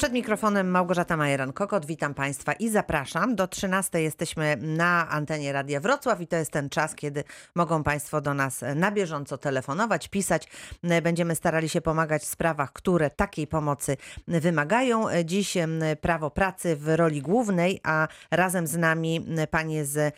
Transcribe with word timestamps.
Przed 0.00 0.12
mikrofonem 0.12 0.70
Małgorzata 0.70 1.16
Majeran-Kokot. 1.16 1.86
Witam 1.86 2.14
Państwa 2.14 2.52
i 2.52 2.68
zapraszam. 2.68 3.36
Do 3.36 3.48
13 3.48 4.02
jesteśmy 4.02 4.56
na 4.56 5.08
antenie 5.08 5.52
Radia 5.52 5.80
Wrocław 5.80 6.20
i 6.20 6.26
to 6.26 6.36
jest 6.36 6.50
ten 6.50 6.70
czas, 6.70 6.94
kiedy 6.94 7.24
mogą 7.54 7.82
Państwo 7.82 8.20
do 8.20 8.34
nas 8.34 8.64
na 8.74 8.90
bieżąco 8.90 9.38
telefonować, 9.38 10.08
pisać. 10.08 10.48
Będziemy 11.02 11.34
starali 11.34 11.68
się 11.68 11.80
pomagać 11.80 12.22
w 12.22 12.26
sprawach, 12.26 12.72
które 12.72 13.10
takiej 13.10 13.46
pomocy 13.46 13.96
wymagają. 14.28 15.06
Dziś 15.24 15.56
prawo 16.00 16.30
pracy 16.30 16.76
w 16.76 16.88
roli 16.88 17.22
głównej, 17.22 17.80
a 17.82 18.08
razem 18.30 18.66
z 18.66 18.76
nami 18.76 19.26
panie 19.50 19.84
z, 19.84 20.14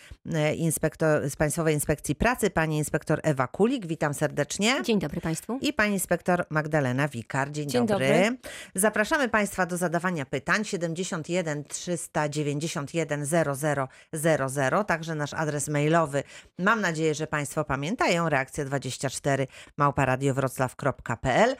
inspektor, 0.56 1.30
z 1.30 1.36
Państwowej 1.36 1.74
Inspekcji 1.74 2.14
Pracy, 2.14 2.50
pani 2.50 2.78
inspektor 2.78 3.20
Ewa 3.22 3.46
Kulik. 3.46 3.86
Witam 3.86 4.14
serdecznie. 4.14 4.82
Dzień 4.82 4.98
dobry 4.98 5.20
Państwu. 5.20 5.58
I 5.60 5.72
pani 5.72 5.92
inspektor 5.92 6.44
Magdalena 6.50 7.08
Wikar. 7.08 7.50
Dzień, 7.50 7.68
Dzień 7.68 7.86
dobry. 7.86 8.08
dobry. 8.08 8.36
Zapraszamy 8.74 9.28
Państwa 9.28 9.66
do 9.66 9.71
zadawania 9.77 10.27
pytań 10.27 10.64
71 10.64 11.64
391 11.64 13.26
0000, 13.26 14.85
także 14.85 15.14
nasz 15.14 15.35
adres 15.35 15.68
mailowy. 15.68 16.22
Mam 16.58 16.80
nadzieję, 16.80 17.14
że 17.14 17.26
Państwo 17.26 17.64
pamiętają 17.64 18.29
reakcja 18.29 18.64
24 18.64 19.46
małparadiowroclaw.pl. 19.77 21.57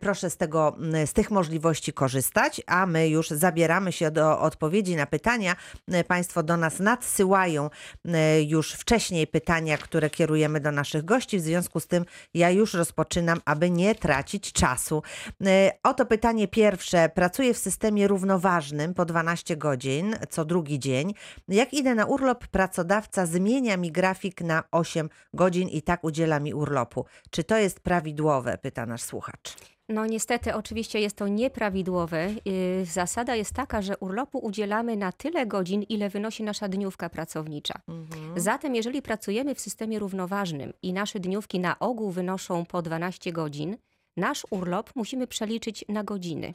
Proszę 0.00 0.30
z, 0.30 0.36
tego, 0.36 0.76
z 1.06 1.12
tych 1.12 1.30
możliwości 1.30 1.92
korzystać, 1.92 2.62
a 2.66 2.86
my 2.86 3.08
już 3.08 3.28
zabieramy 3.30 3.92
się 3.92 4.10
do 4.10 4.40
odpowiedzi 4.40 4.96
na 4.96 5.06
pytania. 5.06 5.56
Państwo 6.08 6.42
do 6.42 6.56
nas 6.56 6.80
nadsyłają 6.80 7.70
już 8.46 8.72
wcześniej 8.72 9.26
pytania, 9.26 9.78
które 9.78 10.10
kierujemy 10.10 10.60
do 10.60 10.72
naszych 10.72 11.04
gości. 11.04 11.38
W 11.38 11.42
związku 11.42 11.80
z 11.80 11.86
tym 11.86 12.04
ja 12.34 12.50
już 12.50 12.74
rozpoczynam, 12.74 13.40
aby 13.44 13.70
nie 13.70 13.94
tracić 13.94 14.52
czasu. 14.52 15.02
Oto 15.82 16.06
pytanie 16.06 16.48
pierwsze. 16.48 17.08
Pracuję 17.08 17.43
w 17.52 17.58
systemie 17.58 18.08
równoważnym 18.08 18.94
po 18.94 19.04
12 19.04 19.56
godzin 19.56 20.16
co 20.30 20.44
drugi 20.44 20.78
dzień. 20.78 21.14
Jak 21.48 21.74
idę 21.74 21.94
na 21.94 22.04
urlop, 22.04 22.46
pracodawca 22.46 23.26
zmienia 23.26 23.76
mi 23.76 23.92
grafik 23.92 24.40
na 24.40 24.62
8 24.70 25.08
godzin 25.34 25.68
i 25.68 25.82
tak 25.82 26.04
udziela 26.04 26.40
mi 26.40 26.54
urlopu. 26.54 27.04
Czy 27.30 27.44
to 27.44 27.58
jest 27.58 27.80
prawidłowe? 27.80 28.58
Pyta 28.58 28.86
nasz 28.86 29.02
słuchacz. 29.02 29.56
No 29.88 30.06
niestety, 30.06 30.54
oczywiście 30.54 31.00
jest 31.00 31.16
to 31.16 31.28
nieprawidłowe. 31.28 32.28
Yy, 32.44 32.84
Zasada 32.84 33.34
jest 33.34 33.52
taka, 33.52 33.82
że 33.82 33.98
urlopu 33.98 34.38
udzielamy 34.38 34.96
na 34.96 35.12
tyle 35.12 35.46
godzin, 35.46 35.82
ile 35.82 36.10
wynosi 36.10 36.42
nasza 36.42 36.68
dniówka 36.68 37.08
pracownicza. 37.08 37.74
Zatem, 38.36 38.74
jeżeli 38.74 39.02
pracujemy 39.02 39.54
w 39.54 39.60
systemie 39.60 39.98
równoważnym 39.98 40.72
i 40.82 40.92
nasze 40.92 41.20
dniówki 41.20 41.60
na 41.60 41.78
ogół 41.78 42.10
wynoszą 42.10 42.64
po 42.64 42.82
12 42.82 43.32
godzin, 43.32 43.76
nasz 44.16 44.46
urlop 44.50 44.90
musimy 44.94 45.26
przeliczyć 45.26 45.84
na 45.88 46.04
godziny. 46.04 46.54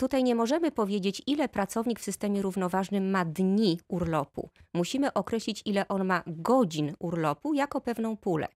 Tutaj 0.00 0.24
nie 0.24 0.34
możemy 0.34 0.70
powiedzieć, 0.72 1.22
ile 1.26 1.48
pracownik 1.48 2.00
w 2.00 2.04
systemie 2.04 2.42
równoważnym 2.42 3.10
ma 3.10 3.24
dni 3.24 3.78
urlopu. 3.88 4.50
Musimy 4.74 5.12
określić, 5.12 5.62
ile 5.64 5.88
on 5.88 6.04
ma 6.04 6.22
godzin 6.26 6.94
urlopu 6.98 7.54
jako 7.54 7.80
pewną 7.80 8.16
pulę. 8.16 8.48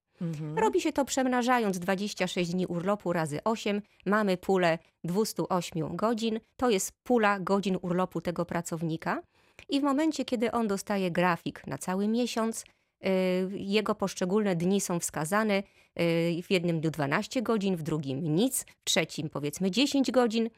Robi 0.55 0.81
się 0.81 0.93
to 0.93 1.05
przemnażając 1.05 1.79
26 1.79 2.51
dni 2.51 2.65
urlopu 2.67 3.13
razy 3.13 3.39
8. 3.43 3.81
Mamy 4.05 4.37
pulę 4.37 4.79
208 5.03 5.95
godzin. 5.95 6.39
To 6.57 6.69
jest 6.69 6.91
pula 7.03 7.39
godzin 7.39 7.77
urlopu 7.81 8.21
tego 8.21 8.45
pracownika. 8.45 9.21
I 9.69 9.79
w 9.79 9.83
momencie, 9.83 10.25
kiedy 10.25 10.51
on 10.51 10.67
dostaje 10.67 11.11
grafik 11.11 11.67
na 11.67 11.77
cały 11.77 12.07
miesiąc, 12.07 12.65
yy, 13.01 13.09
jego 13.51 13.95
poszczególne 13.95 14.55
dni 14.55 14.81
są 14.81 14.99
wskazane. 14.99 15.63
Yy, 15.95 16.41
W 16.43 16.51
jednym 16.51 16.79
dniu 16.79 16.91
12 16.91 17.41
godzin, 17.41 17.75
w 17.75 17.83
drugim 17.83 18.35
nic, 18.35 18.65
w 18.81 18.83
trzecim 18.83 19.29
powiedzmy 19.29 19.71
10 19.71 20.11
godzin. 20.11 20.49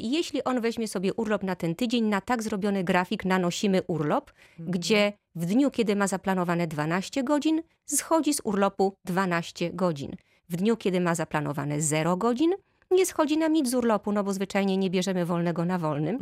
I 0.00 0.10
jeśli 0.10 0.44
on 0.44 0.60
weźmie 0.60 0.88
sobie 0.88 1.14
urlop 1.14 1.42
na 1.42 1.56
ten 1.56 1.74
tydzień, 1.74 2.04
na 2.04 2.20
tak 2.20 2.42
zrobiony 2.42 2.84
grafik 2.84 3.24
nanosimy 3.24 3.82
urlop, 3.82 4.32
gdzie 4.58 5.12
w 5.34 5.46
dniu, 5.46 5.70
kiedy 5.70 5.96
ma 5.96 6.06
zaplanowane 6.06 6.66
12 6.66 7.24
godzin, 7.24 7.62
schodzi 7.86 8.34
z 8.34 8.40
urlopu 8.44 8.94
12 9.04 9.70
godzin. 9.70 10.16
W 10.48 10.56
dniu, 10.56 10.76
kiedy 10.76 11.00
ma 11.00 11.14
zaplanowane 11.14 11.80
0 11.80 12.16
godzin, 12.16 12.54
nie 12.90 13.06
schodzi 13.06 13.38
nam 13.38 13.52
nic 13.52 13.70
z 13.70 13.74
urlopu, 13.74 14.12
no 14.12 14.24
bo 14.24 14.32
zwyczajnie 14.32 14.76
nie 14.76 14.90
bierzemy 14.90 15.24
wolnego 15.24 15.64
na 15.64 15.78
wolnym. 15.78 16.18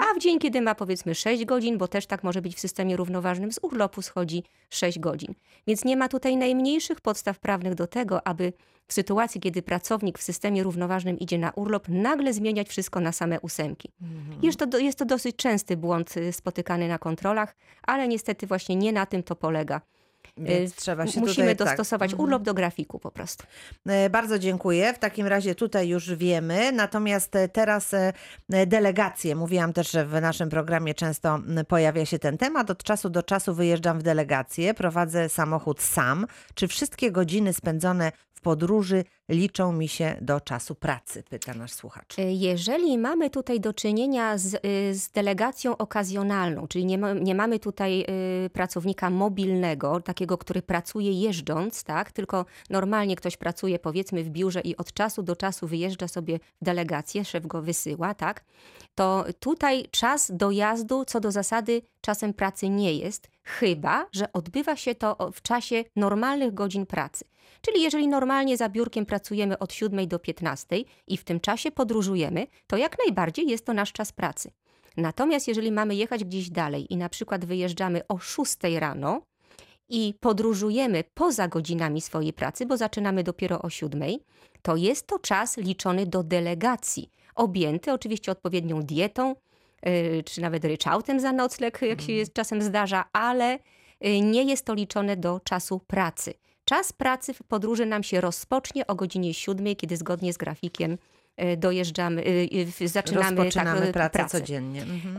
A 0.00 0.14
w 0.14 0.18
dzień, 0.18 0.38
kiedy 0.38 0.60
ma 0.60 0.74
powiedzmy 0.74 1.14
6 1.14 1.44
godzin, 1.44 1.78
bo 1.78 1.88
też 1.88 2.06
tak 2.06 2.24
może 2.24 2.42
być 2.42 2.56
w 2.56 2.60
systemie 2.60 2.96
równoważnym, 2.96 3.52
z 3.52 3.58
urlopu 3.62 4.02
schodzi 4.02 4.42
6 4.70 4.98
godzin. 4.98 5.34
Więc 5.66 5.84
nie 5.84 5.96
ma 5.96 6.08
tutaj 6.08 6.36
najmniejszych 6.36 7.00
podstaw 7.00 7.38
prawnych 7.38 7.74
do 7.74 7.86
tego, 7.86 8.26
aby 8.26 8.52
w 8.86 8.92
sytuacji, 8.92 9.40
kiedy 9.40 9.62
pracownik 9.62 10.18
w 10.18 10.22
systemie 10.22 10.62
równoważnym 10.62 11.18
idzie 11.18 11.38
na 11.38 11.50
urlop, 11.50 11.88
nagle 11.88 12.32
zmieniać 12.32 12.68
wszystko 12.68 13.00
na 13.00 13.12
same 13.12 13.40
ósemki. 13.40 13.88
Jest, 14.42 14.58
to, 14.70 14.78
jest 14.78 14.98
to 14.98 15.04
dosyć 15.04 15.36
częsty 15.36 15.76
błąd 15.76 16.16
y, 16.16 16.32
spotykany 16.32 16.88
na 16.88 16.98
kontrolach, 16.98 17.56
ale 17.82 18.08
niestety 18.08 18.46
właśnie 18.46 18.76
nie 18.76 18.92
na 18.92 19.06
tym 19.06 19.22
to 19.22 19.36
polega. 19.36 19.80
Więc 20.36 20.72
Y, 20.72 20.76
trzeba 20.76 21.06
się 21.06 21.20
Musimy 21.20 21.36
tutaj, 21.36 21.56
tak. 21.56 21.68
dostosować 21.68 22.14
urlop 22.14 22.42
do 22.42 22.54
grafiku 22.54 22.98
po 22.98 23.10
prostu. 23.10 23.44
E, 23.86 24.10
Bardzo 24.10 24.38
dziękuję. 24.38 24.94
W 24.94 24.98
takim 24.98 25.26
razie 25.26 25.54
tutaj 25.54 25.88
już 25.88 26.14
wiemy. 26.14 26.72
Natomiast 26.72 27.36
e, 27.36 27.48
teraz 27.48 27.94
e, 27.94 28.12
delegacje. 28.66 29.36
Mówiłam 29.36 29.72
też, 29.72 29.90
że 29.90 30.06
w 30.06 30.20
naszym 30.20 30.48
programie 30.48 30.94
często 30.94 31.38
pojawia 31.68 32.06
się 32.06 32.18
ten 32.18 32.38
temat. 32.38 32.70
Od 32.70 32.82
czasu 32.82 33.10
do 33.10 33.22
czasu 33.22 33.54
wyjeżdżam 33.54 33.98
w 33.98 34.02
delegację, 34.02 34.74
prowadzę 34.74 35.28
samochód 35.28 35.82
sam. 35.82 36.26
Czy 36.54 36.68
wszystkie 36.68 37.10
godziny 37.12 37.52
spędzone 37.52 38.12
w 38.34 38.40
podróży 38.40 39.04
liczą 39.32 39.72
mi 39.72 39.88
się 39.88 40.16
do 40.20 40.40
czasu 40.40 40.74
pracy? 40.74 41.22
Pyta 41.30 41.54
nasz 41.54 41.72
słuchacz. 41.72 42.18
Y, 42.18 42.22
Jeżeli 42.22 42.98
mamy 42.98 43.30
tutaj 43.30 43.60
do 43.60 43.72
czynienia 43.72 44.38
z, 44.38 44.54
y, 44.54 44.58
z 44.94 45.10
delegacją 45.10 45.76
okazjonalną, 45.76 46.68
czyli 46.68 46.86
nie, 46.86 46.98
ma, 46.98 47.12
nie 47.12 47.34
mamy 47.34 47.58
tutaj 47.58 48.04
y, 48.46 48.50
pracownika 48.50 49.10
mobilnego, 49.10 50.00
takiego, 50.00 50.38
który 50.38 50.62
pracuje 50.62 51.12
jeżdżąc, 51.12 51.84
tak, 51.84 52.12
tylko 52.12 52.44
normalnie 52.70 53.16
ktoś 53.16 53.36
pracuje 53.36 53.78
powiedzmy 53.78 54.24
w 54.24 54.30
biurze 54.30 54.60
i 54.60 54.76
od 54.76 54.92
czasu 54.92 55.22
do 55.22 55.36
czasu 55.36 55.66
wyjeżdża 55.66 56.08
sobie 56.08 56.38
w 56.38 56.64
delegację, 56.64 57.24
szef 57.24 57.46
go 57.46 57.62
wysyła, 57.62 58.14
tak, 58.14 58.44
to 58.94 59.24
tutaj 59.40 59.84
czas 59.90 60.32
dojazdu 60.34 61.04
co 61.04 61.20
do 61.20 61.30
zasady 61.30 61.82
czasem 62.00 62.34
pracy 62.34 62.68
nie 62.68 62.94
jest, 62.94 63.28
chyba, 63.44 64.06
że 64.12 64.32
odbywa 64.32 64.76
się 64.76 64.94
to 64.94 65.30
w 65.32 65.42
czasie 65.42 65.84
normalnych 65.96 66.54
godzin 66.54 66.86
pracy. 66.86 67.24
Czyli 67.60 67.82
jeżeli 67.82 68.08
normalnie 68.08 68.56
za 68.56 68.68
biurkiem 68.68 69.06
pracujemy 69.06 69.58
od 69.58 69.72
7 69.72 70.08
do 70.08 70.18
15 70.18 70.76
i 71.06 71.16
w 71.16 71.24
tym 71.24 71.40
czasie 71.40 71.70
podróżujemy, 71.70 72.46
to 72.66 72.76
jak 72.76 72.96
najbardziej 73.06 73.48
jest 73.48 73.66
to 73.66 73.72
nasz 73.72 73.92
czas 73.92 74.12
pracy. 74.12 74.50
Natomiast 74.96 75.48
jeżeli 75.48 75.72
mamy 75.72 75.94
jechać 75.94 76.24
gdzieś 76.24 76.50
dalej 76.50 76.92
i 76.92 76.96
na 76.96 77.08
przykład 77.08 77.44
wyjeżdżamy 77.44 78.06
o 78.08 78.18
6 78.18 78.56
rano 78.78 79.22
i 79.88 80.14
podróżujemy 80.20 81.04
poza 81.14 81.48
godzinami 81.48 82.00
swojej 82.00 82.32
pracy, 82.32 82.66
bo 82.66 82.76
zaczynamy 82.76 83.22
dopiero 83.22 83.62
o 83.62 83.70
7, 83.70 84.02
to 84.62 84.76
jest 84.76 85.06
to 85.06 85.18
czas 85.18 85.56
liczony 85.56 86.06
do 86.06 86.22
delegacji, 86.22 87.10
objęty 87.34 87.92
oczywiście 87.92 88.32
odpowiednią 88.32 88.82
dietą, 88.82 89.34
yy, 89.82 90.22
czy 90.22 90.40
nawet 90.40 90.64
ryczałtem 90.64 91.20
za 91.20 91.32
nocleg, 91.32 91.82
jak 91.82 92.00
się 92.00 92.12
jest, 92.12 92.32
czasem 92.32 92.62
zdarza, 92.62 93.04
ale 93.12 93.58
yy, 94.00 94.20
nie 94.20 94.42
jest 94.42 94.64
to 94.64 94.74
liczone 94.74 95.16
do 95.16 95.40
czasu 95.40 95.80
pracy. 95.86 96.34
Czas 96.72 96.92
pracy 96.92 97.34
w 97.34 97.42
podróży 97.42 97.86
nam 97.86 98.02
się 98.02 98.20
rozpocznie 98.20 98.86
o 98.86 98.94
godzinie 98.94 99.34
7, 99.34 99.76
kiedy 99.76 99.96
zgodnie 99.96 100.32
z 100.32 100.36
grafikiem 100.36 100.98
yy, 101.38 101.56
dojeżdżamy, 101.56 102.22
yy, 102.80 102.88
zaczynamy 102.88 103.36
Rozpoczynamy 103.36 103.78
tak, 103.78 103.86
yy, 103.86 103.92
pracę, 103.92 104.18
pracę. 104.18 104.40
codziennie. 104.40 104.82
Mhm. 104.82 105.16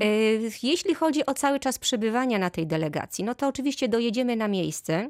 Jeśli 0.64 0.96
chodzi 0.96 1.26
o 1.26 1.34
cały 1.34 1.60
czas 1.60 1.80
przebywania 1.80 2.40
na 2.40 2.50
tej 2.50 2.68
delegacji, 2.68 3.24
no 3.24 3.36
to 3.36 3.48
oczywiście 3.48 3.90
dojedziemy 3.90 4.36
na 4.36 4.48
miejsce, 4.48 5.10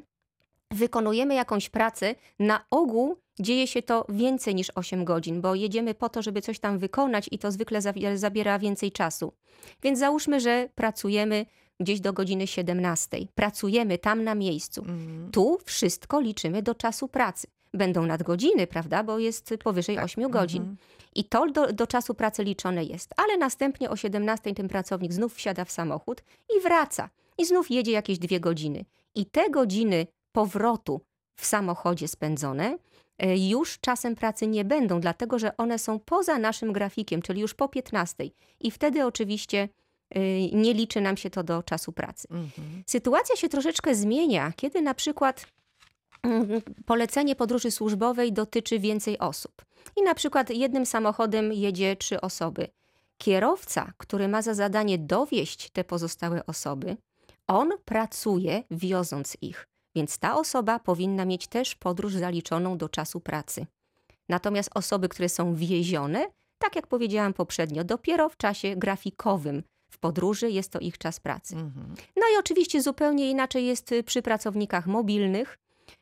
wykonujemy 0.70 1.34
jakąś 1.34 1.68
pracę. 1.68 2.14
Na 2.38 2.64
ogół 2.70 3.16
dzieje 3.40 3.66
się 3.66 3.82
to 3.82 4.06
więcej 4.08 4.54
niż 4.54 4.70
8 4.74 5.04
godzin, 5.04 5.40
bo 5.40 5.54
jedziemy 5.54 5.94
po 5.94 6.08
to, 6.08 6.22
żeby 6.22 6.42
coś 6.42 6.58
tam 6.58 6.78
wykonać 6.78 7.28
i 7.30 7.38
to 7.38 7.52
zwykle 7.52 7.80
zabiera 8.14 8.58
więcej 8.58 8.92
czasu. 8.92 9.32
Więc 9.82 9.98
załóżmy, 9.98 10.40
że 10.40 10.68
pracujemy 10.74 11.46
gdzieś 11.80 12.00
do 12.00 12.12
godziny 12.12 12.46
17. 12.46 13.18
Pracujemy 13.34 13.98
tam 13.98 14.24
na 14.24 14.34
miejscu. 14.34 14.80
Mhm. 14.80 15.30
Tu 15.30 15.58
wszystko 15.64 16.20
liczymy 16.20 16.62
do 16.62 16.74
czasu 16.74 17.08
pracy. 17.08 17.46
Będą 17.74 18.06
nadgodziny, 18.06 18.66
prawda, 18.66 19.02
bo 19.02 19.18
jest 19.18 19.54
powyżej 19.64 19.96
Tak. 19.96 20.04
8 20.04 20.30
godzin. 20.30 20.62
Mhm. 20.62 20.76
I 21.14 21.24
to 21.24 21.46
do, 21.46 21.72
do 21.72 21.86
czasu 21.86 22.14
pracy 22.14 22.44
liczone 22.44 22.84
jest. 22.84 23.14
Ale 23.16 23.36
następnie 23.36 23.90
o 23.90 23.96
17 23.96 24.54
ten 24.54 24.68
pracownik 24.68 25.12
znów 25.12 25.34
wsiada 25.34 25.64
w 25.64 25.70
samochód 25.70 26.22
i 26.56 26.60
wraca. 26.60 27.10
I 27.38 27.44
znów 27.44 27.70
jedzie 27.70 27.92
jakieś 27.92 28.18
dwie 28.18 28.40
godziny. 28.40 28.84
I 29.14 29.26
te 29.26 29.50
godziny 29.50 30.06
powrotu 30.32 31.00
w 31.36 31.46
samochodzie 31.46 32.08
spędzone 32.08 32.78
e, 33.18 33.48
już 33.48 33.78
czasem 33.80 34.14
pracy 34.14 34.46
nie 34.46 34.64
będą, 34.64 35.00
dlatego 35.00 35.38
że 35.38 35.56
one 35.56 35.78
są 35.78 35.98
poza 35.98 36.38
naszym 36.38 36.72
grafikiem, 36.72 37.22
czyli 37.22 37.40
już 37.40 37.54
po 37.54 37.68
15. 37.68 38.24
I 38.60 38.70
wtedy 38.70 39.06
oczywiście 39.06 39.68
nie 40.52 40.74
liczy 40.74 41.00
nam 41.00 41.16
się 41.16 41.30
to 41.30 41.42
do 41.42 41.62
czasu 41.62 41.92
pracy. 41.92 42.28
Mhm. 42.30 42.82
Sytuacja 42.86 43.36
się 43.36 43.48
troszeczkę 43.48 43.94
zmienia, 43.94 44.52
kiedy 44.56 44.82
na 44.82 44.94
przykład 44.94 45.46
mm, 46.22 46.60
polecenie 46.86 47.36
podróży 47.36 47.70
służbowej 47.70 48.32
dotyczy 48.32 48.78
więcej 48.78 49.18
osób. 49.18 49.64
I 49.96 50.02
na 50.02 50.14
przykład 50.14 50.50
jednym 50.50 50.86
samochodem 50.86 51.52
jedzie 51.52 51.96
trzy 51.96 52.20
osoby. 52.20 52.68
kierowca, 53.18 53.92
który 53.96 54.28
ma 54.28 54.42
za 54.42 54.54
zadanie 54.54 54.98
dowieść 54.98 55.70
te 55.70 55.84
pozostałe 55.84 56.46
osoby, 56.46 56.96
on 57.46 57.70
pracuje 57.84 58.62
wioząc 58.70 59.36
ich, 59.40 59.68
więc 59.94 60.18
ta 60.18 60.36
osoba 60.36 60.78
powinna 60.78 61.24
mieć 61.24 61.46
też 61.46 61.74
podróż 61.74 62.14
zaliczoną 62.14 62.78
do 62.78 62.88
czasu 62.88 63.20
pracy. 63.20 63.66
Natomiast 64.28 64.70
osoby, 64.74 65.08
które 65.08 65.28
są 65.28 65.54
wiezione, 65.54 66.26
tak 66.58 66.76
jak 66.76 66.86
powiedziałam 66.86 67.32
poprzednio, 67.32 67.84
dopiero 67.84 68.28
w 68.28 68.36
czasie 68.36 68.76
grafikowym 68.76 69.62
w 69.94 69.98
podróży 69.98 70.50
jest 70.50 70.72
to 70.72 70.78
ich 70.78 70.98
czas 70.98 71.20
pracy. 71.20 71.54
Mhm. 71.54 71.94
No 72.16 72.22
i 72.34 72.38
oczywiście 72.38 72.82
zupełnie 72.82 73.30
inaczej 73.30 73.66
jest 73.66 73.92
y, 73.92 74.02
przy 74.02 74.22
pracownikach 74.22 74.86
mobilnych, 74.86 75.58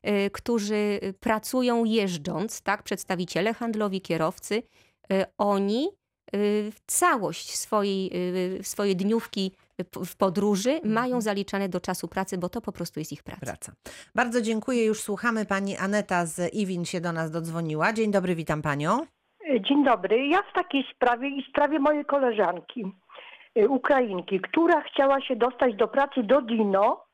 y, 0.06 0.30
którzy 0.30 1.00
pracują 1.20 1.84
jeżdżąc, 1.84 2.62
tak, 2.62 2.82
przedstawiciele 2.82 3.54
handlowi, 3.54 4.00
kierowcy, 4.00 4.62
y, 5.12 5.24
oni 5.38 5.88
całość 6.86 7.58
swojej, 7.58 8.10
swojej 8.62 8.96
dniówki 8.96 9.52
w 10.06 10.16
podróży 10.16 10.80
mają 10.84 11.20
zaliczane 11.20 11.68
do 11.68 11.80
czasu 11.80 12.08
pracy, 12.08 12.38
bo 12.38 12.48
to 12.48 12.60
po 12.60 12.72
prostu 12.72 13.00
jest 13.00 13.12
ich 13.12 13.22
praca. 13.22 13.46
Praca. 13.46 13.72
Bardzo 14.14 14.42
dziękuję. 14.42 14.84
Już 14.84 15.00
słuchamy. 15.00 15.46
Pani 15.46 15.76
Aneta 15.76 16.26
z 16.26 16.54
Iwin 16.54 16.84
się 16.84 17.00
do 17.00 17.12
nas 17.12 17.30
dodzwoniła. 17.30 17.92
Dzień 17.92 18.10
dobry, 18.10 18.34
witam 18.34 18.62
panią. 18.62 19.06
Dzień 19.68 19.84
dobry. 19.84 20.26
Ja 20.26 20.42
w 20.42 20.52
takiej 20.54 20.84
sprawie 20.94 21.28
i 21.28 21.44
sprawie 21.50 21.78
mojej 21.78 22.04
koleżanki, 22.04 22.84
Ukrainki, 23.69 24.40
która 24.40 24.81
chciała 24.81 25.20
się 25.20 25.37
dostać 25.37 25.76
do 25.76 25.88
pracy 25.88 26.22
do 26.22 26.43
Dino 26.43 27.04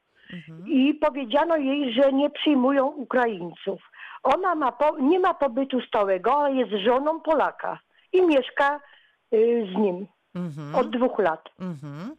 i 0.66 0.94
powiedziano 0.94 1.56
jej, 1.56 1.92
że 1.92 2.12
nie 2.12 2.30
przyjmują 2.30 2.86
Ukraińców. 2.86 3.90
Ona 4.22 4.54
ma 4.54 4.72
po, 4.72 4.98
nie 4.98 5.18
ma 5.18 5.34
pobytu 5.34 5.80
stałego, 5.80 6.34
ale 6.34 6.54
jest 6.54 6.72
żoną 6.84 7.20
Polaka 7.20 7.78
i 8.12 8.22
mieszka 8.22 8.80
y, 9.34 9.66
z 9.74 9.76
nim 9.78 10.06
Mhm. 10.34 10.74
od 10.74 10.90
dwóch 10.90 11.18
lat. 11.18 11.48
Mhm. 11.60 12.16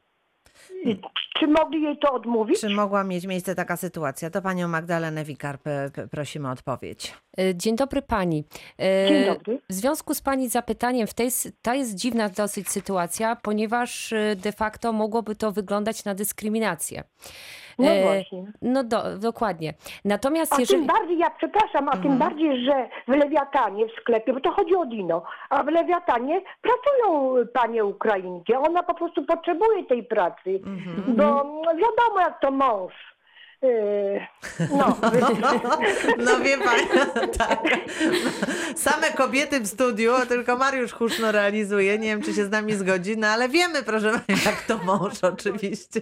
Czy 1.39 1.47
mogli 1.47 1.81
jej 1.83 1.97
to 1.97 2.13
odmówić? 2.13 2.59
Czy 2.61 2.69
mogła 2.69 3.03
mieć 3.03 3.25
miejsce 3.25 3.55
taka 3.55 3.77
sytuacja? 3.77 4.29
To 4.29 4.41
panią 4.41 4.67
Magdalenę 4.67 5.23
Wikar 5.23 5.59
p- 5.59 5.91
p- 5.93 6.07
prosimy 6.07 6.47
o 6.47 6.51
odpowiedź. 6.51 7.13
E, 7.39 7.55
Dzień 7.55 7.75
dobry 7.75 8.01
pani. 8.01 8.43
E, 8.79 9.07
Dzień 9.07 9.25
dobry. 9.25 9.59
W 9.69 9.73
związku 9.73 10.13
z 10.13 10.21
pani 10.21 10.49
zapytaniem, 10.49 11.07
w 11.07 11.13
tej, 11.13 11.29
ta 11.61 11.75
jest 11.75 11.95
dziwna 11.95 12.29
dosyć 12.29 12.69
sytuacja, 12.69 13.35
ponieważ 13.35 14.13
e, 14.13 14.35
de 14.35 14.51
facto 14.51 14.93
mogłoby 14.93 15.35
to 15.35 15.51
wyglądać 15.51 16.05
na 16.05 16.15
dyskryminację. 16.15 17.03
No 17.79 17.89
E, 17.91 18.03
właśnie. 18.03 18.43
No 18.61 18.83
do, 18.83 19.17
dokładnie. 19.17 19.73
Natomiast 20.05 20.53
A 20.53 20.59
jeżeli... 20.59 20.79
tym 20.79 20.87
bardziej, 20.87 21.17
ja 21.17 21.29
przepraszam, 21.29 21.89
a 21.89 21.97
tym 21.97 22.17
bardziej, 22.17 22.65
że 22.65 22.89
w 23.07 23.15
Lewiatanie 23.15 23.87
w 23.87 23.91
sklepie, 24.01 24.33
bo 24.33 24.39
to 24.39 24.51
chodzi 24.51 24.75
o 24.75 24.85
Dino, 24.85 25.23
a 25.49 25.63
w 25.63 25.67
Lewiatanie 25.67 26.41
pracują 26.61 27.35
panie 27.53 27.85
Ukrainki. 27.85 28.55
Ona 28.55 28.83
po 28.83 28.93
prostu 28.93 29.25
potrzebuje 29.25 29.85
tej 29.85 30.03
pracy, 30.03 30.59
bo 31.07 31.23
no, 31.23 31.61
wiadomo 31.65 32.19
jak 32.19 32.41
to 32.41 32.51
mąż. 32.51 33.18
Yy, 33.61 34.27
no, 34.77 34.97
No 36.17 36.39
wie 36.43 36.57
pani, 36.57 36.87
tak. 37.37 37.59
Same 38.75 39.11
kobiety 39.11 39.59
w 39.59 39.67
studiu, 39.67 40.13
tylko 40.29 40.57
Mariusz 40.57 40.93
Huszno 40.93 41.31
realizuje. 41.31 41.97
Nie 41.99 42.07
wiem, 42.07 42.21
czy 42.21 42.33
się 42.33 42.45
z 42.45 42.49
nami 42.49 42.75
zgodzi, 42.75 43.17
no 43.17 43.27
ale 43.27 43.49
wiemy, 43.49 43.83
proszę 43.83 44.11
pani, 44.11 44.39
jak 44.45 44.61
to 44.61 44.77
mąż 44.77 45.23
oczywiście. 45.33 46.01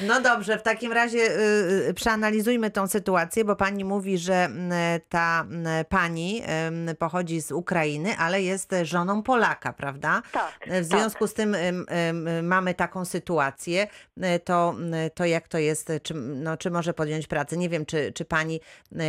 No 0.00 0.20
dobrze, 0.20 0.58
w 0.58 0.62
takim 0.62 0.92
razie 0.92 1.18
y, 1.18 1.88
y, 1.88 1.94
przeanalizujmy 1.94 2.70
tą 2.70 2.86
sytuację, 2.86 3.44
bo 3.44 3.56
pani 3.56 3.84
mówi, 3.84 4.18
że 4.18 4.34
mm, 4.34 4.72
ta 5.08 5.46
mm, 5.50 5.84
pani 5.84 6.42
ym, 6.68 6.96
pochodzi 6.98 7.42
z 7.42 7.52
Ukrainy, 7.52 8.16
ale 8.18 8.42
jest 8.42 8.74
żoną 8.82 9.22
Polaka, 9.22 9.72
prawda? 9.72 10.22
tak. 10.32 10.58
W 10.82 10.84
związku 10.84 11.26
z 11.26 11.34
tym 11.34 11.54
ym, 11.54 11.86
ym, 12.08 12.46
mamy 12.46 12.74
taką 12.74 13.04
sytuację, 13.04 13.86
y, 14.18 14.40
to, 14.40 14.74
y, 15.06 15.10
to 15.10 15.24
jak 15.24 15.48
to 15.48 15.58
jest, 15.58 15.90
y, 15.90 16.00
czy, 16.00 16.14
no, 16.26 16.56
czy 16.56 16.70
może 16.70 16.94
podjąć 16.94 17.26
pracę? 17.26 17.56
Nie 17.56 17.68
wiem, 17.68 17.86
czy, 17.86 18.12
czy 18.12 18.24
pani 18.24 18.60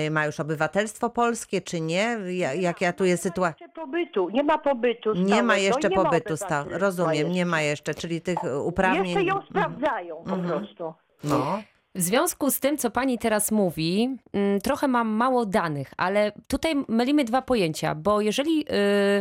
y, 0.07 0.11
ma 0.11 0.25
już 0.25 0.39
obywatelstwo 0.39 1.09
polskie, 1.09 1.61
czy 1.61 1.81
nie? 1.81 2.17
Ja- 2.27 2.53
Jak 2.53 2.81
ja 2.81 2.93
tu 2.93 3.05
jest 3.05 3.25
Nie 3.25 3.29
ma 3.29 3.33
sytuacja? 3.33 3.65
jeszcze 3.67 3.81
pobytu, 3.81 4.29
nie 4.29 4.43
ma 4.43 4.57
pobytu 4.57 5.13
Nie 5.13 5.23
ma 5.23 5.53
stałego, 5.53 5.53
jeszcze 5.53 5.89
nie 5.89 5.95
ma 5.97 6.03
pobytu 6.03 6.37
stałego. 6.37 6.61
obywatelstwa 6.61 6.85
Rozumiem, 6.85 7.31
nie 7.31 7.45
ma 7.45 7.61
jeszcze, 7.61 7.93
czyli 7.93 8.21
tych 8.21 8.43
y, 8.43 8.59
uprawnień. 8.59 9.05
Jeszcze 9.05 9.23
ją 9.23 9.35
Mhm. 9.35 9.49
sprawdzają 9.49 10.15
po 10.15 10.35
Mhm. 10.35 10.47
prostu. 10.59 10.93
No. 11.23 11.61
W 11.97 12.01
związku 12.01 12.51
z 12.51 12.59
tym, 12.59 12.77
co 12.77 12.91
pani 12.91 13.19
teraz 13.19 13.51
mówi, 13.51 14.17
mm, 14.33 14.61
trochę 14.61 14.87
mam 14.87 15.07
mało 15.07 15.45
danych, 15.45 15.93
ale 15.97 16.31
tutaj 16.47 16.75
mylimy 16.87 17.23
dwa 17.23 17.41
pojęcia, 17.41 17.95
bo 17.95 18.21
jeżeli 18.21 18.61
y, 18.61 18.65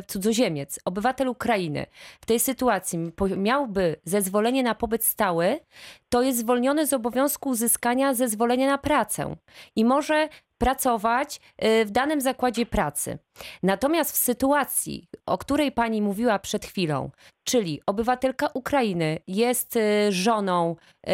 cudzoziemiec, 0.06 0.80
obywatel 0.84 1.28
Ukrainy 1.28 1.86
w 2.20 2.26
tej 2.26 2.40
sytuacji 2.40 2.98
miałby 3.36 3.96
zezwolenie 4.04 4.62
na 4.62 4.74
pobyt 4.74 5.04
stały, 5.04 5.60
to 6.08 6.22
jest 6.22 6.38
zwolniony 6.38 6.86
z 6.86 6.92
obowiązku 6.92 7.48
uzyskania 7.48 8.14
zezwolenia 8.14 8.66
na 8.66 8.78
pracę. 8.78 9.36
I 9.76 9.84
może 9.84 10.28
pracować 10.58 11.40
y, 11.64 11.84
w 11.84 11.90
danym 11.90 12.20
zakładzie 12.20 12.66
pracy. 12.66 13.18
Natomiast 13.62 14.12
w 14.12 14.16
sytuacji, 14.16 15.08
o 15.26 15.38
której 15.38 15.72
pani 15.72 16.02
mówiła 16.02 16.38
przed 16.38 16.64
chwilą, 16.64 17.10
czyli 17.48 17.80
obywatelka 17.86 18.48
Ukrainy 18.54 19.18
jest 19.26 19.76
y, 19.76 19.80
żoną 20.12 20.76
y, 21.08 21.12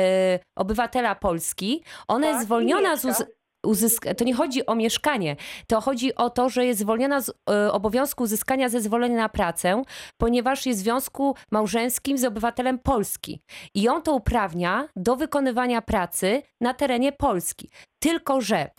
obywatela 0.58 1.14
Polski, 1.14 1.82
ona 2.08 2.26
Tak, 2.26 2.32
jest 2.34 2.42
i 2.42 2.46
zwolniona 2.46 2.96
z 2.96 3.04
mieszka. 3.04 3.24
uz- 3.24 3.28
uzysk- 3.66 4.14
to 4.14 4.24
nie 4.24 4.34
chodzi 4.34 4.66
o 4.66 4.74
mieszkanie, 4.74 5.36
to 5.66 5.80
chodzi 5.80 6.14
o 6.14 6.30
to, 6.30 6.48
że 6.48 6.66
jest 6.66 6.80
zwolniona 6.80 7.20
z 7.20 7.30
e, 7.50 7.72
obowiązku 7.72 8.24
uzyskania 8.24 8.68
zezwolenia 8.68 9.16
na 9.16 9.28
pracę, 9.28 9.82
ponieważ 10.20 10.66
jest 10.66 10.80
w 10.80 10.82
związku 10.82 11.36
małżeńskim 11.52 12.18
z 12.18 12.24
obywatelem 12.24 12.78
Polski. 12.78 13.40
I 13.74 13.82
ją 13.82 14.02
to 14.02 14.12
uprawnia 14.14 14.88
do 14.96 15.16
wykonywania 15.16 15.82
pracy 15.82 16.42
na 16.60 16.74
terenie 16.74 17.12
Polski. 17.12 17.70
Tylko, 18.02 18.40
że 18.40 18.70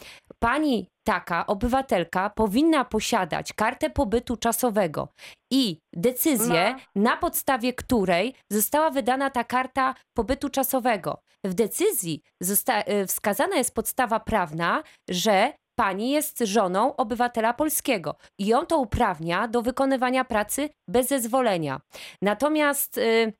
pani 0.43 0.87
taka 1.07 1.45
obywatelka 1.47 2.29
powinna 2.29 2.85
posiadać 2.85 3.53
kartę 3.53 3.89
pobytu 3.89 4.37
czasowego 4.37 5.07
i 5.51 5.79
decyzję, 5.93 6.75
na 6.95 7.17
podstawie 7.17 7.73
której 7.73 8.33
została 8.51 8.89
wydana 8.89 9.29
ta 9.29 9.43
karta 9.43 9.95
pobytu 10.17 10.49
czasowego. 10.49 11.21
W 11.43 11.53
decyzji 11.53 12.21
e, 12.67 13.07
wskazana 13.07 13.55
jest 13.55 13.75
podstawa 13.75 14.19
prawna, 14.19 14.83
że 15.09 15.53
pani 15.75 16.11
jest 16.11 16.39
żoną 16.39 16.95
obywatela 16.95 17.53
polskiego 17.53 18.15
i 18.39 18.45
ją 18.45 18.65
to 18.65 18.77
uprawnia 18.77 19.47
do 19.47 19.61
wykonywania 19.61 20.25
pracy 20.25 20.69
bez 20.87 21.07
zezwolenia. 21.07 21.81
Natomiast 22.21 22.97
y, 22.97 23.33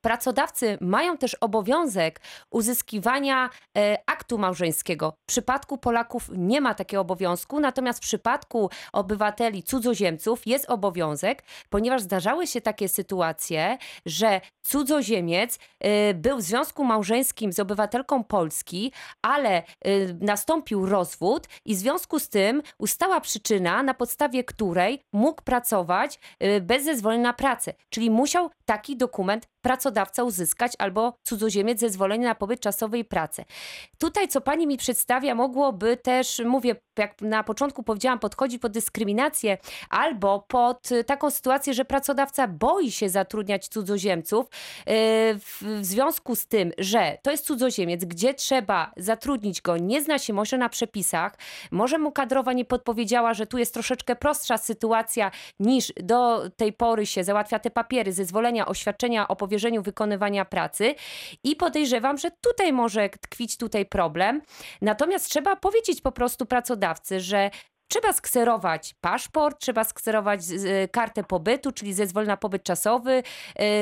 Pracodawcy 0.00 0.78
mają 0.80 1.18
też 1.18 1.34
obowiązek 1.34 2.20
uzyskiwania 2.50 3.50
e, 3.76 3.98
aktu 4.06 4.38
małżeńskiego. 4.38 5.14
W 5.22 5.26
przypadku 5.26 5.78
Polaków 5.78 6.30
nie 6.36 6.60
ma 6.60 6.74
takiego 6.74 7.00
obowiązku, 7.00 7.60
natomiast 7.60 7.98
w 7.98 8.02
przypadku 8.02 8.70
obywateli 8.92 9.62
cudzoziemców 9.62 10.46
jest 10.46 10.70
obowiązek, 10.70 11.42
ponieważ 11.70 12.02
zdarzały 12.02 12.46
się 12.46 12.60
takie 12.60 12.88
sytuacje, 12.88 13.78
że 14.06 14.40
cudzoziemiec 14.62 15.58
e, 15.80 16.14
był 16.14 16.36
w 16.36 16.42
związku 16.42 16.84
małżeńskim 16.84 17.52
z 17.52 17.60
obywatelką 17.60 18.24
Polski, 18.24 18.92
ale 19.22 19.56
e, 19.56 19.62
nastąpił 20.20 20.86
rozwód 20.86 21.48
i 21.64 21.74
w 21.74 21.78
związku 21.78 22.18
z 22.18 22.28
tym 22.28 22.62
ustała 22.78 23.20
przyczyna, 23.20 23.82
na 23.82 23.94
podstawie 23.94 24.44
której 24.44 25.00
mógł 25.12 25.42
pracować 25.42 26.20
bez 26.60 26.84
zezwolenia 26.84 27.22
na 27.22 27.32
pracę. 27.32 27.72
Czyli 27.90 28.10
musiał 28.10 28.50
taki 28.64 28.96
dokument 28.96 29.33
went 29.34 29.46
pracodawca 29.64 30.24
uzyskać 30.24 30.72
albo 30.78 31.12
cudzoziemiec 31.22 31.80
zezwolenie 31.80 32.24
na 32.24 32.34
pobyt 32.34 32.60
czasowy 32.60 32.98
i 32.98 33.04
pracę. 33.04 33.44
Tutaj, 33.98 34.28
co 34.28 34.40
pani 34.40 34.66
mi 34.66 34.76
przedstawia, 34.76 35.34
mogłoby 35.34 35.96
też, 35.96 36.42
mówię, 36.44 36.76
jak 36.98 37.20
na 37.20 37.44
początku 37.44 37.82
powiedziałam, 37.82 38.18
podchodzi 38.18 38.58
pod 38.58 38.72
dyskryminację 38.72 39.58
albo 39.90 40.44
pod 40.48 40.92
y, 40.92 41.04
taką 41.04 41.30
sytuację, 41.30 41.74
że 41.74 41.84
pracodawca 41.84 42.48
boi 42.48 42.90
się 42.90 43.08
zatrudniać 43.08 43.68
cudzoziemców 43.68 44.46
y, 44.46 44.50
w, 45.38 45.62
w 45.80 45.84
związku 45.84 46.36
z 46.36 46.46
tym, 46.46 46.72
że 46.78 47.18
to 47.22 47.30
jest 47.30 47.46
cudzoziemiec, 47.46 48.04
gdzie 48.04 48.34
trzeba 48.34 48.92
zatrudnić 48.96 49.62
go, 49.62 49.76
nie 49.76 50.02
zna 50.02 50.18
się 50.18 50.32
może 50.32 50.58
na 50.58 50.68
przepisach, 50.68 51.38
może 51.70 51.98
mu 51.98 52.12
kadrowa 52.12 52.52
nie 52.52 52.64
podpowiedziała, 52.64 53.34
że 53.34 53.46
tu 53.46 53.58
jest 53.58 53.74
troszeczkę 53.74 54.16
prostsza 54.16 54.58
sytuacja 54.58 55.30
niż 55.60 55.92
do 55.96 56.50
tej 56.56 56.72
pory 56.72 57.06
się 57.06 57.24
załatwia 57.24 57.58
te 57.58 57.70
papiery, 57.70 58.12
zezwolenia, 58.12 58.66
oświadczenia 58.66 59.28
o 59.28 59.36
powierzeniu 59.54 59.82
wykonywania 59.82 60.44
pracy 60.44 60.94
i 61.44 61.56
podejrzewam, 61.56 62.18
że 62.18 62.30
tutaj 62.30 62.72
może 62.72 63.08
tkwić 63.08 63.56
tutaj 63.56 63.86
problem. 63.86 64.42
Natomiast 64.82 65.28
trzeba 65.28 65.56
powiedzieć 65.56 66.00
po 66.00 66.12
prostu 66.12 66.46
pracodawcy, 66.46 67.20
że 67.20 67.50
Trzeba 67.88 68.12
skserować 68.12 68.94
paszport, 69.00 69.60
trzeba 69.60 69.84
skserować 69.84 70.40
kartę 70.92 71.24
pobytu, 71.24 71.72
czyli 71.72 71.94
zezwolenie 71.94 72.28
na 72.28 72.36
pobyt 72.36 72.62
czasowy, 72.64 73.22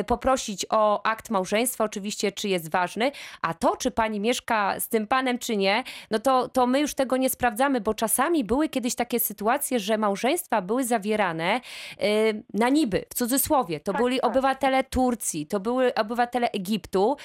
y, 0.01 0.05
poprosić 0.05 0.67
o 0.71 1.07
akt 1.07 1.31
małżeństwa, 1.31 1.85
oczywiście, 1.85 2.33
czy 2.33 2.49
jest 2.49 2.71
ważny. 2.71 3.13
A 3.43 3.55
to, 3.55 3.77
czy 3.77 3.91
pani 3.91 4.21
mieszka 4.21 4.81
z 4.81 4.89
tym 4.89 5.07
panem, 5.07 5.39
czy 5.39 5.57
nie, 5.57 5.85
no 6.11 6.19
to, 6.19 6.49
to 6.49 6.67
my 6.67 6.81
już 6.81 6.95
tego 6.95 7.17
nie 7.17 7.31
sprawdzamy, 7.31 7.81
bo 7.81 7.95
czasami 7.95 8.45
były 8.45 8.69
kiedyś 8.69 8.95
takie 8.95 9.21
sytuacje, 9.21 9.81
że 9.81 9.99
małżeństwa 9.99 10.63
były 10.63 10.85
zawierane 10.85 11.61
y, 12.03 12.43
na 12.55 12.69
niby, 12.69 13.05
w 13.11 13.15
cudzysłowie. 13.15 13.81
To 13.81 13.93
Tak, 13.93 14.03
byli 14.03 14.21
tak. 14.21 14.31
obywatele 14.31 14.85
Turcji, 14.85 15.47
to 15.47 15.61
były 15.61 15.95
obywatele 15.95 16.51
Egiptu, 16.51 17.17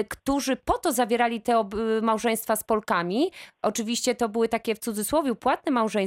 y, 0.00 0.04
którzy 0.08 0.56
po 0.56 0.78
to 0.78 0.92
zawierali 0.92 1.40
te 1.40 1.68
małżeństwa 2.02 2.56
z 2.56 2.64
Polkami. 2.64 3.30
Oczywiście 3.62 4.14
to 4.14 4.28
były 4.28 4.48
takie 4.48 4.74
w 4.74 4.78
cudzysłowie 4.78 5.34
płatne 5.34 5.72
małżeństwa, 5.72 6.05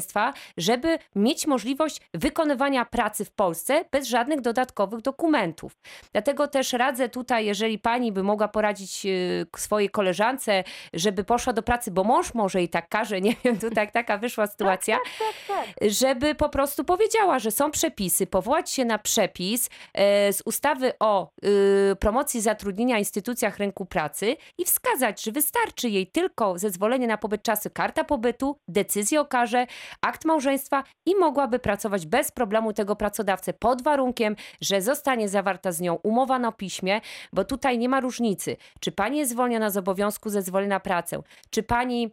żeby 0.57 0.99
mieć 1.15 1.47
możliwość 1.47 2.01
wykonywania 2.13 2.85
pracy 2.85 3.25
w 3.25 3.31
Polsce 3.31 3.85
bez 3.91 4.07
żadnych 4.07 4.41
dodatkowych 4.41 5.01
dokumentów. 5.01 5.71
Dlatego 6.11 6.47
też 6.47 6.73
radzę 6.73 7.09
tutaj, 7.09 7.45
jeżeli 7.45 7.79
pani 7.79 8.11
by 8.11 8.23
mogła 8.23 8.47
poradzić 8.47 9.05
y, 9.05 9.45
swojej 9.57 9.89
koleżance, 9.89 10.63
żeby 10.93 11.23
poszła 11.23 11.53
do 11.53 11.63
pracy, 11.63 11.91
bo 11.91 12.03
mąż 12.03 12.33
może 12.33 12.63
i 12.63 12.69
tak 12.69 12.89
każe, 12.89 13.21
nie 13.29 13.35
wiem, 13.43 13.57
tutaj 13.57 13.91
taka 13.91 14.17
wyszła 14.17 14.47
sytuacja, 14.47 14.97
Tak, 15.19 15.57
tak. 15.57 15.89
żeby 15.91 16.35
po 16.35 16.49
prostu 16.49 16.83
powiedziała, 16.83 17.39
że 17.39 17.51
są 17.51 17.71
przepisy, 17.71 18.27
powołać 18.27 18.69
się 18.69 18.85
na 18.85 18.99
przepis 18.99 19.69
e, 19.93 20.33
z 20.33 20.41
ustawy 20.45 20.93
o 20.99 21.29
y, 21.45 21.95
promocji 21.99 22.41
zatrudnienia 22.41 22.95
w 22.95 22.99
instytucjach 22.99 23.57
rynku 23.57 23.85
pracy 23.85 24.37
i 24.57 24.65
wskazać, 24.65 25.23
że 25.23 25.31
wystarczy 25.31 25.89
jej 25.89 26.07
tylko 26.07 26.59
zezwolenie 26.59 27.07
na 27.07 27.17
pobyt 27.17 27.43
czasu, 27.43 27.69
karta 27.73 28.03
pobytu, 28.03 28.57
decyzja 28.67 29.21
o 29.21 29.25
karze, 29.25 29.67
akt 30.01 30.25
małżeństwa 30.25 30.83
i 31.05 31.15
mogłaby 31.15 31.59
pracować 31.59 32.05
bez 32.05 32.31
problemu 32.31 32.73
tego 32.73 32.95
pracodawcę 32.95 33.53
pod 33.53 33.81
warunkiem, 33.81 34.35
że 34.61 34.81
zostanie 34.81 35.29
zawarta 35.29 35.71
z 35.71 35.81
nią 35.81 35.95
umowa 36.03 36.39
na 36.39 36.51
piśmie, 36.51 37.01
bo 37.33 37.45
tutaj 37.45 37.77
nie 37.77 37.89
ma 37.89 37.99
różnicy, 37.99 38.57
czy 38.79 38.91
pani 38.91 39.17
jest 39.17 39.31
zwolniona 39.31 39.69
z 39.69 39.77
obowiązku 39.77 40.29
zezwolenia 40.29 40.69
na 40.69 40.79
pracę, 40.79 41.21
czy 41.49 41.63
pani 41.63 42.11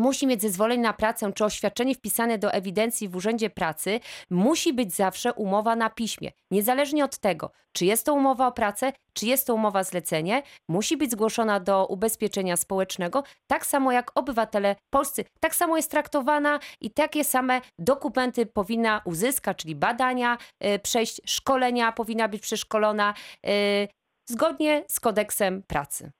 musi 0.00 0.26
mieć 0.26 0.42
zezwolenie 0.42 0.82
na 0.82 0.92
pracę 0.92 1.32
czy 1.32 1.44
oświadczenie 1.44 1.94
wpisane 1.94 2.38
do 2.38 2.52
ewidencji 2.52 3.08
w 3.08 3.16
Urzędzie 3.16 3.50
Pracy, 3.50 4.00
musi 4.30 4.72
być 4.72 4.94
zawsze 4.94 5.32
umowa 5.32 5.76
na 5.76 5.90
piśmie. 5.90 6.32
Niezależnie 6.50 7.04
od 7.04 7.18
tego, 7.18 7.50
czy 7.72 7.84
jest 7.84 8.06
to 8.06 8.14
umowa 8.14 8.46
o 8.46 8.52
pracę, 8.52 8.92
czy 9.12 9.26
jest 9.26 9.46
to 9.46 9.54
umowa 9.54 9.84
zlecenie, 9.84 10.42
musi 10.68 10.96
być 10.96 11.10
zgłoszona 11.10 11.60
do 11.60 11.86
ubezpieczenia 11.86 12.56
społecznego, 12.56 13.22
tak 13.46 13.66
samo 13.66 13.92
jak 13.92 14.10
obywatele 14.14 14.76
polscy. 14.90 15.24
Tak 15.40 15.54
samo 15.54 15.76
jest 15.76 15.90
traktowana 15.90 16.58
i 16.80 16.90
takie 16.90 17.24
same 17.24 17.60
dokumenty 17.78 18.46
powinna 18.46 19.02
uzyskać, 19.04 19.56
czyli 19.56 19.74
badania, 19.74 20.38
y, 20.64 20.78
przejść 20.78 21.20
szkolenia, 21.26 21.92
powinna 21.92 22.28
być 22.28 22.42
przeszkolona 22.42 23.14
y, 23.46 23.88
zgodnie 24.30 24.84
z 24.88 25.00
kodeksem 25.00 25.62
pracy. 25.62 26.10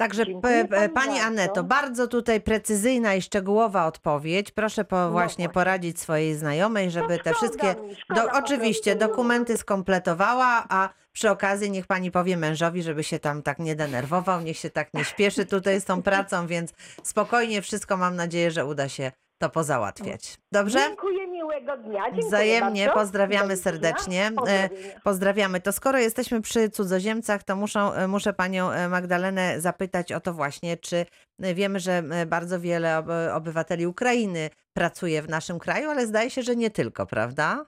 Także 0.00 0.26
Dziękuję 0.26 0.68
pani. 0.94 1.20
Aneto, 1.20 1.64
bardzo 1.64 2.08
tutaj 2.08 2.40
precyzyjna 2.40 3.14
i 3.14 3.22
szczegółowa 3.22 3.86
odpowiedź. 3.86 4.50
Proszę 4.50 4.84
po, 4.84 4.96
właśnie 4.96 5.12
właśnie. 5.12 5.48
poradzić 5.48 6.00
swojej 6.00 6.34
znajomej, 6.34 6.90
żeby 6.90 7.18
te 7.18 7.34
wszystkie 7.34 7.74
do, 8.14 8.32
oczywiście 8.32 8.96
dokumenty 8.96 9.56
skompletowała, 9.56 10.64
a 10.68 10.88
przy 11.12 11.30
okazji 11.30 11.70
niech 11.70 11.86
pani 11.86 12.10
powie 12.10 12.36
mężowi, 12.36 12.82
żeby 12.82 13.04
się 13.04 13.18
tam 13.18 13.42
tak 13.42 13.58
nie 13.58 13.76
denerwował, 13.76 14.40
niech 14.40 14.58
się 14.58 14.70
tak 14.70 14.94
nie 14.94 15.04
śpieszy 15.04 15.46
tutaj 15.46 15.80
z 15.80 15.84
tą 15.84 16.02
pracą, 16.02 16.46
więc 16.46 16.72
spokojnie 17.02 17.62
wszystko 17.62 17.96
mam 17.96 18.16
nadzieję, 18.16 18.50
że 18.50 18.66
uda 18.66 18.88
się 18.88 19.12
to 19.40 19.50
pozałatwiać. 19.50 20.38
Dobrze? 20.52 20.78
Dziękuję, 20.78 21.26
miłego 21.26 21.76
dnia. 21.76 22.02
Dziękuję 22.04 22.26
Wzajemnie 22.28 22.86
bardzo. 22.86 23.00
pozdrawiamy 23.00 23.56
serdecznie. 23.56 24.26
E, 24.26 24.30
Pozdrowienia. 24.32 25.00
Pozdrawiamy. 25.04 25.60
To 25.60 25.72
skoro 25.72 25.98
jesteśmy 25.98 26.40
przy 26.42 26.70
cudzoziemcach, 26.70 27.42
to 27.42 27.56
muszą, 27.56 27.92
e, 27.92 28.08
muszę 28.08 28.32
panią 28.32 28.70
e, 28.70 28.88
Magdalenę 28.88 29.60
zapytać 29.60 30.12
o 30.12 30.20
to 30.20 30.34
właśnie, 30.34 30.76
czy 30.76 31.06
wiemy, 31.38 31.80
że 31.80 32.02
bardzo 32.26 32.60
wiele 32.60 32.98
ob- 32.98 33.06
obywateli 33.34 33.86
Ukrainy 33.86 34.50
pracuje 34.72 35.22
w 35.22 35.28
naszym 35.28 35.58
kraju, 35.58 35.90
ale 35.90 36.06
zdaje 36.06 36.30
się, 36.30 36.42
że 36.42 36.56
nie 36.56 36.70
tylko, 36.70 37.06
prawda? 37.06 37.66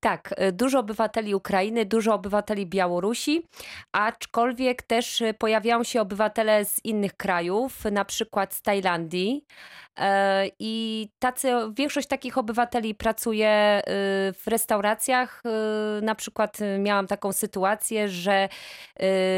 Tak, 0.00 0.34
y, 0.48 0.52
dużo 0.52 0.78
obywateli 0.78 1.34
Ukrainy, 1.34 1.86
dużo 1.86 2.14
obywateli 2.14 2.66
Białorusi, 2.66 3.46
aczkolwiek 3.92 4.82
też 4.82 5.20
y, 5.20 5.34
pojawiają 5.34 5.84
się 5.84 6.00
obywatele 6.00 6.64
z 6.64 6.84
innych 6.84 7.16
krajów, 7.16 7.84
na 7.84 8.04
przykład 8.04 8.54
z 8.54 8.62
Tajlandii. 8.62 9.44
E, 9.98 10.46
I 10.58 11.08
tacy, 11.18 11.52
większość 11.76 12.08
takich 12.08 12.38
obywateli 12.38 12.94
pracuje 12.94 13.78
y, 13.78 13.82
w 14.32 14.42
restauracjach. 14.46 15.42
Na 16.02 16.14
przykład 16.14 16.58
miałam 16.78 17.06
taką 17.06 17.32
sytuację, 17.32 18.08
że 18.08 18.48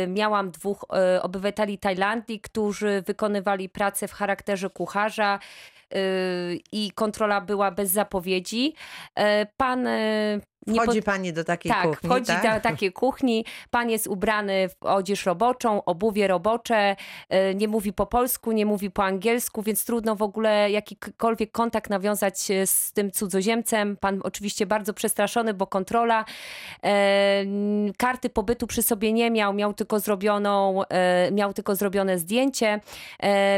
miałam 0.09 0.51
dwóch 0.51 0.85
obywateli 1.23 1.79
Tajlandii, 1.79 2.41
którzy 2.41 3.03
wykonywali 3.07 3.69
pracę 3.69 4.09
w 4.09 4.13
charakterze 4.13 4.71
kucharza 4.71 5.39
i 6.73 6.93
kontrola 6.95 7.41
była 7.41 7.71
bez 7.71 7.91
zapowiedzi. 7.91 8.75
E, 9.19 9.47
Pan 9.57 9.89
nie 10.67 10.75
pod- 10.75 10.85
Wchodzi 10.85 11.03
pani 11.03 11.33
do 11.33 11.45
takiej 11.45 11.73
tak, 11.73 11.89
kuchni, 11.89 12.09
wchodzi 12.09 12.27
tak? 12.27 12.55
do 12.55 12.61
takiej 12.61 12.93
kuchni, 12.93 13.45
pan 13.71 13.91
jest 13.91 14.07
ubrany 14.07 14.69
w 14.69 14.83
odzież 14.85 15.27
roboczą, 15.27 15.85
obuwie 15.85 16.27
robocze, 16.27 16.97
e, 17.29 17.55
nie 17.55 17.69
mówi 17.69 17.93
po 17.93 18.07
polsku, 18.07 18.53
nie 18.53 18.67
mówi 18.67 18.91
po 18.91 19.05
angielsku, 19.05 19.63
więc 19.63 19.85
trudno 19.85 20.17
w 20.17 20.23
ogóle 20.23 20.71
jakikolwiek 20.71 21.53
kontakt 21.53 21.91
nawiązać 21.91 22.51
e, 22.51 22.67
z 22.67 22.93
tym 22.93 23.11
cudzoziemcem. 23.11 23.97
Pan 23.97 24.21
oczywiście 24.25 24.67
bardzo 24.67 24.95
przestraszony, 24.95 25.55
bo 25.55 25.67
kontrola. 25.67 26.25
E, 26.85 27.45
karty 27.97 28.31
pobytu 28.31 28.67
przy 28.67 28.83
sobie 28.83 29.13
nie 29.13 29.31
miał, 29.31 29.55
miał 29.55 29.75
tylko, 29.75 30.01
zrobioną, 30.01 30.83
miał 31.33 31.53
tylko 31.53 31.77
zrobione 31.77 32.19
zdjęcie, 32.19 32.81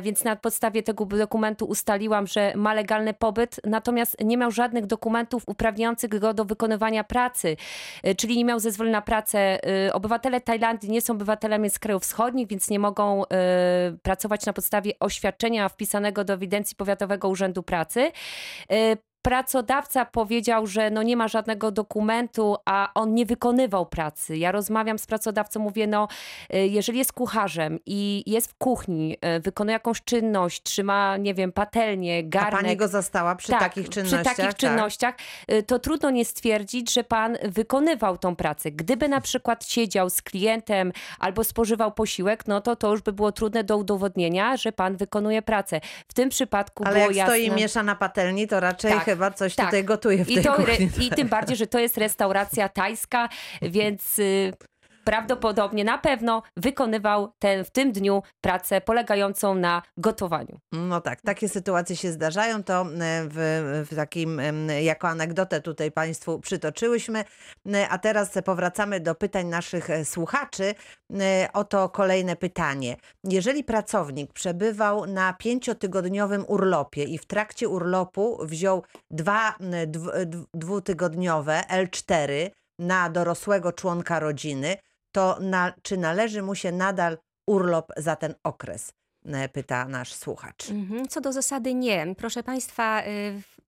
więc 0.03 0.25
na 0.25 0.37
podstawie 0.37 0.83
tego 0.83 1.05
dokumentu 1.05 1.65
ustaliłam, 1.65 2.27
że 2.27 2.53
ma 2.57 2.75
legalny 2.75 3.15
pobyt, 3.15 3.61
natomiast 3.65 4.17
nie 4.25 4.37
miał 4.37 4.51
żadnych 4.51 4.87
dokumentów 4.87 5.43
uprawniających 5.47 6.11
go 6.19 6.35
do 6.35 6.45
wykonywania 6.45 6.94
pracy, 7.03 7.57
e, 8.03 8.15
czyli 8.15 8.37
nie 8.37 8.45
miał 8.45 8.61
zezwolenia 8.61 8.99
na 8.99 9.03
pracę. 9.03 9.39
E, 9.87 9.93
Obywatele 9.93 10.41
Tajlandii 10.41 10.91
nie 10.91 11.01
są 11.01 11.13
obywatelami 11.13 11.71
z 11.71 11.79
krajów 11.79 12.03
wschodnich, 12.03 12.49
więc 12.49 12.71
nie 12.71 12.79
mogą 12.79 13.23
e, 13.27 13.27
pracować 14.03 14.47
na 14.47 14.53
podstawie 14.53 14.93
oświadczenia 15.01 15.69
wpisanego 15.69 16.25
do 16.25 16.33
ewidencji 16.35 16.77
Powiatowego 16.77 17.29
Urzędu 17.29 17.63
Pracy. 17.63 18.13
Pracodawca 19.29 20.05
powiedział, 20.05 20.67
że 20.67 20.91
no 20.91 21.03
nie 21.03 21.17
ma 21.17 21.29
żadnego 21.29 21.71
dokumentu, 21.71 22.57
a 22.65 22.91
on 22.95 23.15
nie 23.15 23.27
wykonywał 23.27 23.87
pracy. 23.87 24.37
Ja 24.37 24.53
rozmawiam 24.53 24.99
z 24.99 25.07
pracodawcą, 25.07 25.61
mówię, 25.61 25.87
no 25.87 26.09
y, 26.55 26.59
jeżeli 26.67 26.99
jest 26.99 27.13
kucharzem 27.13 27.79
i 27.87 28.23
jest 28.27 28.51
w 28.51 28.55
kuchni, 28.55 29.17
y, 29.37 29.41
wykonuje 29.41 29.73
jakąś 29.73 30.03
czynność, 30.03 30.63
trzyma, 30.63 31.17
nie 31.17 31.35
wiem, 31.35 31.53
patelnię, 31.53 32.19
A 32.19 32.23
garnek. 32.29 32.63
pani 32.63 32.77
go 32.77 32.89
zastała 32.89 33.35
przy 33.35 33.49
Tak, 33.53 33.61
takich 33.61 33.89
czynnościach? 33.89 34.21
Przy 34.21 34.37
takich 34.37 34.45
tak? 34.45 34.57
czynnościach 34.57 35.15
y, 35.53 35.63
to 35.63 35.79
trudno 35.79 36.11
nie 36.11 36.25
stwierdzić, 36.25 36.93
że 36.93 37.05
pan 37.05 37.37
wykonywał 37.45 38.19
tą 38.19 38.37
pracę. 38.37 38.71
Gdyby 38.71 39.09
na 39.09 39.21
przykład 39.21 39.65
siedział 39.67 40.11
z 40.11 40.23
klientem 40.23 40.93
albo 41.19 41.45
spożywał 41.45 41.93
posiłek, 41.93 42.47
no 42.47 42.61
to 42.61 42.77
to 42.77 42.91
już 42.91 43.03
by 43.03 43.13
było 43.13 43.33
trudne 43.33 43.65
do 43.65 43.77
udowodnienia, 43.77 44.57
że 44.57 44.73
pan 44.73 44.97
wykonuje 44.97 45.43
pracę. 45.43 45.81
W 46.09 46.15
tym 46.15 46.29
przypadku 46.29 46.85
Ale 46.87 46.95
było 46.95 47.07
jak 47.07 47.17
jasne. 47.17 47.35
stoi 47.35 47.47
i 47.47 47.51
miesza 47.51 47.83
na 47.83 47.95
patelni, 47.95 48.49
to 48.49 48.61
raczej 48.61 48.93
Tak, 48.93 49.14
chyba 49.15 49.31
coś 49.31 49.55
tak. 49.55 49.67
tutaj 49.67 49.85
gotuje 49.85 50.25
w 50.25 50.31
I, 50.31 50.35
tej 50.35 50.45
to, 50.45 50.53
kuchni. 50.55 51.07
I 51.07 51.11
tym 51.11 51.29
bardziej, 51.29 51.57
że 51.57 51.67
to 51.67 51.79
jest 51.79 51.97
restauracja 51.99 52.69
tajska, 52.69 53.29
więc 53.63 54.19
y, 54.19 54.53
prawdopodobnie 55.05 55.85
na 55.85 55.99
pewno 55.99 56.43
wykonywał 56.57 57.33
ten, 57.39 57.65
w 57.65 57.71
tym 57.71 57.93
dniu 57.93 58.23
pracę 58.41 58.81
polegającą 58.81 59.55
na 59.55 59.83
gotowaniu. 59.97 60.59
No 60.73 61.01
tak, 61.01 61.21
takie 61.21 61.49
sytuacje 61.49 61.97
się 61.97 62.13
zdarzają, 62.13 62.65
to 62.65 62.83
e, 62.83 62.87
w, 63.31 63.87
w 63.91 63.97
takim, 63.97 64.41
jako 64.83 65.09
anegdotę 65.09 65.61
tutaj 65.61 65.93
Państwu 65.93 66.41
przytoczyłyśmy, 66.41 67.25
E, 67.73 67.89
a 67.89 67.99
teraz 67.99 68.31
powracamy 68.45 69.01
do 69.01 69.15
pytań 69.15 69.47
naszych 69.47 69.91
e, 69.91 70.05
słuchaczy. 70.05 70.75
Oto 71.53 71.89
kolejne 71.89 72.37
pytanie. 72.37 72.97
Jeżeli 73.25 73.65
pracownik 73.65 74.33
przebywał 74.33 75.07
na 75.07 75.33
pięciotygodniowym 75.33 76.45
urlopie 76.49 77.05
i 77.05 77.19
w 77.19 77.27
trakcie 77.27 77.69
urlopu 77.69 78.39
wziął 78.47 78.83
dwa 79.11 79.55
dwutygodniowe 80.55 81.63
L4 81.71 82.51
na 82.79 83.11
dorosłego 83.11 83.73
członka 83.73 84.21
rodziny, 84.21 84.77
to 85.15 85.39
na, 85.41 85.73
czy 85.83 85.97
należy 85.97 86.43
mu 86.43 86.55
się 86.55 86.73
nadal 86.73 87.19
urlop 87.47 87.93
za 87.97 88.17
ten 88.17 88.35
okres? 88.45 88.93
E, 89.25 89.49
pyta 89.49 89.89
nasz 89.89 90.13
słuchacz. 90.15 90.71
Mhm. 90.71 91.09
Co 91.09 91.21
do 91.21 91.33
zasady 91.33 91.75
nie. 91.75 92.15
Proszę 92.19 92.43
Państwa, 92.43 93.03
y, 93.03 93.05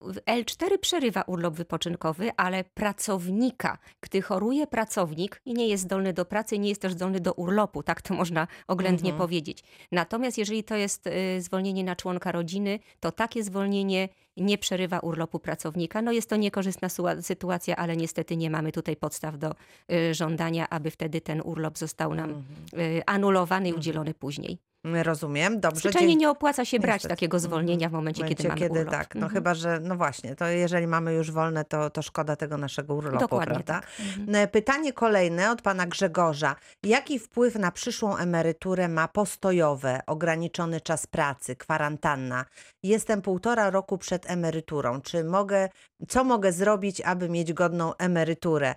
w- 0.01 0.21
L4 0.27 0.79
przerywa 0.79 1.23
urlop 1.23 1.55
wypoczynkowy, 1.55 2.31
ale 2.37 2.65
pracownika, 2.65 3.79
gdy 4.01 4.23
choruje 4.23 4.67
pracownik 4.67 5.41
i 5.45 5.55
nie 5.55 5.69
jest 5.69 5.83
zdolny 5.85 6.13
do 6.13 6.25
pracy, 6.25 6.59
nie 6.59 6.69
jest 6.69 6.81
też 6.83 6.93
zdolny 6.93 7.21
do 7.21 7.33
urlopu, 7.33 7.83
tak 7.83 8.03
to 8.03 8.15
można 8.15 8.47
oględnie 8.69 9.11
Mhm. 9.11 9.19
powiedzieć. 9.29 9.65
Natomiast 9.93 10.39
jeżeli 10.39 10.65
to 10.65 10.77
jest 10.77 11.07
y, 11.07 11.43
zwolnienie 11.43 11.85
na 11.85 11.97
członka 11.97 12.33
rodziny, 12.33 12.79
to 13.01 13.13
takie 13.13 13.45
zwolnienie 13.45 14.09
nie 14.37 14.59
przerywa 14.59 14.99
urlopu 14.99 15.39
pracownika. 15.39 16.03
No 16.03 16.13
jest 16.13 16.29
to 16.31 16.37
niekorzystna 16.37 16.89
sytuacja, 17.23 17.77
ale 17.77 17.97
niestety 17.97 18.37
nie 18.37 18.51
mamy 18.51 18.73
tutaj 18.73 18.97
podstaw 18.97 19.39
do 19.39 19.55
y, 19.93 20.15
żądania, 20.15 20.69
aby 20.71 20.91
wtedy 20.91 21.21
ten 21.21 21.41
urlop 21.45 21.79
został 21.79 22.15
nam 22.15 22.31
Mhm. 22.31 23.03
anulowany 23.07 23.69
i 23.69 23.73
udzielony 23.73 24.15
później. 24.15 24.59
Rozumiem, 24.95 25.61
dobrze. 25.61 25.81
Zwyczajnie 25.81 26.09
dzięki- 26.09 26.21
nie 26.21 26.31
opłaca 26.31 26.65
się 26.65 26.79
brać 26.81 26.95
Niestety. 26.95 27.15
takiego 27.15 27.39
zwolnienia 27.39 27.89
w 27.89 27.93
momencie, 27.93 28.23
momencie, 28.23 28.37
kiedy 28.37 28.49
mamy 28.49 28.61
kiedy 28.61 28.81
urlop. 28.81 28.91
tak, 28.95 29.15
no 29.15 29.21
Mhm. 29.21 29.33
chyba, 29.33 29.55
że 29.55 29.81
no 29.81 29.97
właśnie, 29.97 30.37
to 30.37 30.47
jeżeli 30.47 30.87
mamy 30.87 31.15
już 31.15 31.31
wolne, 31.31 31.65
to, 31.65 31.91
to 31.91 32.03
szkoda 32.03 32.37
tego 32.37 32.57
naszego 32.57 32.95
urlopu, 32.95 33.19
Dokładnie 33.19 33.55
prawda? 33.55 33.73
tak. 33.81 33.87
Mhm. 34.19 34.49
Pytanie 34.49 34.93
kolejne 34.93 35.51
od 35.51 35.63
pana 35.63 35.87
Grzegorza. 35.87 36.57
Jaki 36.83 37.19
wpływ 37.19 37.55
na 37.55 37.71
przyszłą 37.71 38.17
emeryturę 38.17 38.89
ma 38.89 39.09
postojowe, 39.09 40.01
ograniczony 40.07 40.81
czas 40.81 41.07
pracy, 41.07 41.57
kwarantanna? 41.57 42.45
Jestem 42.83 43.23
półtora 43.23 43.71
roku 43.71 43.99
przed 43.99 44.31
emeryturą. 44.31 45.01
Czy 45.01 45.25
mogę, 45.25 45.69
co 46.09 46.25
mogę 46.25 46.53
zrobić, 46.53 47.01
aby 47.01 47.29
mieć 47.29 47.53
godną 47.53 47.95
emeryturę? 47.97 48.75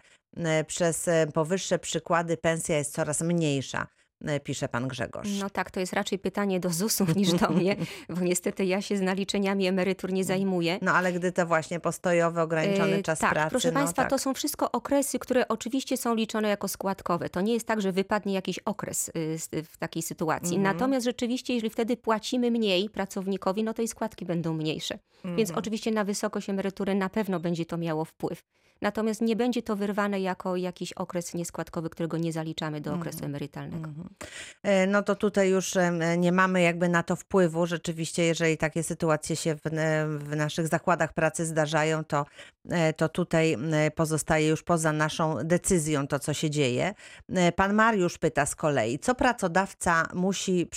Przez 0.67 1.07
e, 1.07 1.27
powyższe 1.33 1.79
przykłady 1.79 2.37
pensja 2.37 2.77
jest 2.77 2.93
coraz 2.93 3.21
mniejsza, 3.21 3.87
pisze 4.43 4.69
pan 4.69 4.87
Grzegorz. 4.87 5.27
No 5.39 5.49
tak, 5.49 5.71
to 5.71 5.79
jest 5.79 5.93
raczej 5.93 6.19
pytanie 6.19 6.59
do 6.59 6.69
ZUS-ów 6.69 7.15
niż 7.15 7.33
do 7.33 7.49
mnie, 7.49 7.75
bo 8.15 8.21
niestety 8.21 8.65
ja 8.65 8.81
się 8.81 8.97
z 8.97 9.01
naliczeniami 9.01 9.67
emerytur 9.67 10.13
nie 10.13 10.23
zajmuję. 10.23 10.79
No 10.81 10.91
ale 10.93 11.13
gdy 11.13 11.31
to 11.31 11.45
właśnie 11.45 11.79
postojowy, 11.79 12.41
ograniczony 12.41 12.95
E, 12.95 13.01
czas 13.03 13.19
tak, 13.19 13.31
pracy. 13.31 13.49
proszę 13.49 13.71
no, 13.71 13.79
Państwa, 13.79 14.01
tak. 14.01 14.09
to 14.09 14.17
są 14.19 14.33
wszystko 14.33 14.71
okresy, 14.71 15.19
które 15.19 15.47
oczywiście 15.47 15.97
są 15.97 16.15
liczone 16.15 16.49
jako 16.49 16.67
składkowe. 16.67 17.29
To 17.29 17.41
nie 17.41 17.53
jest 17.53 17.67
tak, 17.67 17.81
że 17.81 17.91
wypadnie 17.91 18.33
jakiś 18.33 18.59
okres 18.59 19.09
y, 19.17 19.37
z- 19.37 19.67
w 19.67 19.77
takiej 19.77 20.03
sytuacji. 20.03 20.55
Mhm. 20.57 20.75
Natomiast 20.75 21.05
rzeczywiście, 21.05 21.53
jeżeli 21.53 21.69
wtedy 21.69 21.97
płacimy 21.97 22.51
mniej 22.51 22.89
pracownikowi, 22.89 23.63
no 23.63 23.73
to 23.73 23.81
i 23.81 23.87
składki 23.87 24.25
będą 24.25 24.53
mniejsze. 24.53 24.99
Więc 25.25 25.49
Mhm. 25.49 25.59
oczywiście 25.59 25.91
na 25.91 26.03
wysokość 26.03 26.49
emerytury 26.49 26.95
na 26.95 27.09
pewno 27.09 27.39
będzie 27.39 27.65
to 27.65 27.77
miało 27.77 28.05
wpływ. 28.05 28.43
Natomiast 28.81 29.21
nie 29.21 29.35
będzie 29.35 29.61
to 29.61 29.75
wyrwane 29.75 30.19
jako 30.21 30.55
jakiś 30.55 30.93
okres 30.93 31.33
nieskładkowy, 31.33 31.89
którego 31.89 32.17
nie 32.17 32.33
zaliczamy 32.33 32.81
do 32.81 32.93
okresu 32.93 33.25
emerytalnego. 33.25 33.89
Mhm. 33.89 34.09
E, 34.63 34.87
No 34.87 35.03
to 35.03 35.15
tutaj 35.15 35.49
już 35.49 35.73
nie 36.17 36.31
mamy 36.31 36.61
jakby 36.61 36.89
na 36.89 37.03
to 37.03 37.15
wpływu. 37.15 37.65
Rzeczywiście, 37.65 38.23
jeżeli 38.23 38.57
takie 38.57 38.83
sytuacje 38.83 39.35
się 39.35 39.55
w, 39.55 39.67
e, 39.67 40.07
w 40.07 40.35
naszych 40.35 40.67
zakładach 40.67 41.13
pracy 41.13 41.45
zdarzają, 41.45 42.03
to, 42.03 42.25
e, 42.69 42.93
to 42.93 43.09
tutaj 43.09 43.57
pozostaje 43.95 44.47
już 44.47 44.63
poza 44.63 44.93
naszą 44.93 45.35
decyzją 45.43 46.07
to, 46.07 46.19
co 46.19 46.33
się 46.33 46.49
dzieje. 46.49 46.93
Pan 47.55 47.73
Mariusz 47.73 48.17
pyta 48.17 48.45
z 48.45 48.55
kolei, 48.55 48.99
co 48.99 49.15
pracodawca 49.15 50.07
musi 50.13 50.69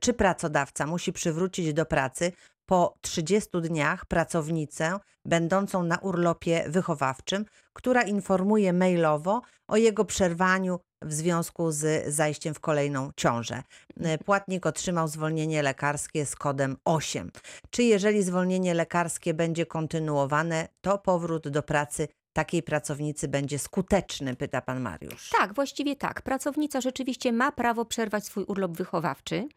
czy 0.00 0.12
pracodawca 0.12 0.86
musi 0.86 1.12
przywrócić 1.12 1.72
do 1.72 1.86
pracy 1.86 2.32
po 2.66 2.94
30 3.00 3.50
dniach 3.60 4.06
pracownicę 4.06 4.98
będącą 5.24 5.82
na 5.82 5.98
urlopie 5.98 6.64
wychowawczym, 6.68 7.44
która 7.72 8.02
informuje 8.02 8.72
mailowo 8.72 9.42
o 9.68 9.76
jego 9.76 10.04
przerwaniu 10.04 10.80
w 11.02 11.12
związku 11.12 11.70
z 11.70 12.14
zajściem 12.14 12.54
w 12.54 12.60
kolejną 12.60 13.10
ciążę. 13.16 13.62
E, 14.00 14.18
Płatnik 14.18 14.66
otrzymał 14.66 15.08
zwolnienie 15.08 15.62
lekarskie 15.62 16.26
z 16.26 16.36
kodem 16.36 16.76
8. 16.84 17.30
Czy 17.70 17.82
jeżeli 17.82 18.22
zwolnienie 18.22 18.74
lekarskie 18.74 19.34
będzie 19.34 19.66
kontynuowane, 19.66 20.68
to 20.80 20.98
powrót 20.98 21.48
do 21.48 21.62
pracy 21.62 22.08
takiej 22.34 22.62
pracownicy 22.62 23.28
będzie 23.28 23.58
skuteczny, 23.58 24.36
pyta 24.36 24.60
pan 24.60 24.80
Mariusz. 24.80 25.30
Tak, 25.30 25.54
właściwie 25.54 25.96
tak. 25.96 26.22
Pracownica 26.22 26.80
rzeczywiście 26.80 27.32
ma 27.32 27.52
prawo 27.52 27.84
przerwać 27.84 28.26
swój 28.26 28.44
urlop 28.44 28.72
wychowawczy. 28.72 29.48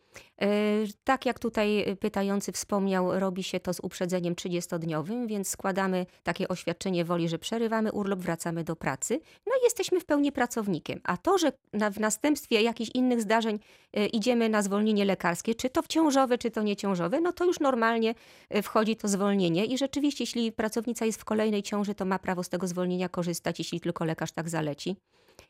E, 0.41 0.47
Tak 1.03 1.25
jak 1.25 1.39
tutaj 1.39 1.97
pytający 1.99 2.51
wspomniał, 2.51 3.19
robi 3.19 3.43
się 3.43 3.59
to 3.59 3.73
z 3.73 3.79
uprzedzeniem 3.79 4.35
30-dniowym, 4.35 5.27
więc 5.27 5.49
składamy 5.49 6.05
takie 6.23 6.47
oświadczenie 6.47 7.05
woli, 7.05 7.29
że 7.29 7.39
przerywamy 7.39 7.91
urlop, 7.91 8.19
wracamy 8.19 8.63
do 8.63 8.75
pracy, 8.75 9.19
no 9.47 9.53
i 9.61 9.63
jesteśmy 9.63 9.99
w 9.99 10.05
pełni 10.05 10.31
pracownikiem. 10.31 10.99
A 11.03 11.17
to, 11.17 11.37
że 11.37 11.51
w 11.91 11.99
następstwie 11.99 12.61
jakichś 12.61 12.91
innych 12.93 13.21
zdarzeń 13.21 13.59
e, 13.93 14.05
idziemy 14.05 14.49
na 14.49 14.61
zwolnienie 14.61 15.05
lekarskie, 15.05 15.55
czy 15.55 15.69
to 15.69 15.81
wciążowe, 15.81 16.37
czy 16.37 16.51
to 16.51 16.63
nieciążowe, 16.63 17.21
no 17.21 17.33
to 17.33 17.45
już 17.45 17.59
normalnie 17.59 18.15
e, 18.49 18.61
wchodzi 18.61 18.95
to 18.95 19.07
zwolnienie 19.07 19.65
i 19.65 19.77
rzeczywiście, 19.77 20.23
jeśli 20.23 20.51
pracownica 20.51 21.05
jest 21.05 21.21
w 21.21 21.25
kolejnej 21.25 21.63
ciąży, 21.63 21.95
to 21.95 22.05
ma 22.05 22.19
prawo 22.19 22.43
z 22.43 22.49
tego 22.49 22.66
zwolnienia 22.67 23.09
korzystać, 23.09 23.59
jeśli 23.59 23.81
tylko 23.81 24.05
lekarz 24.05 24.31
tak 24.31 24.49
zaleci 24.49 24.97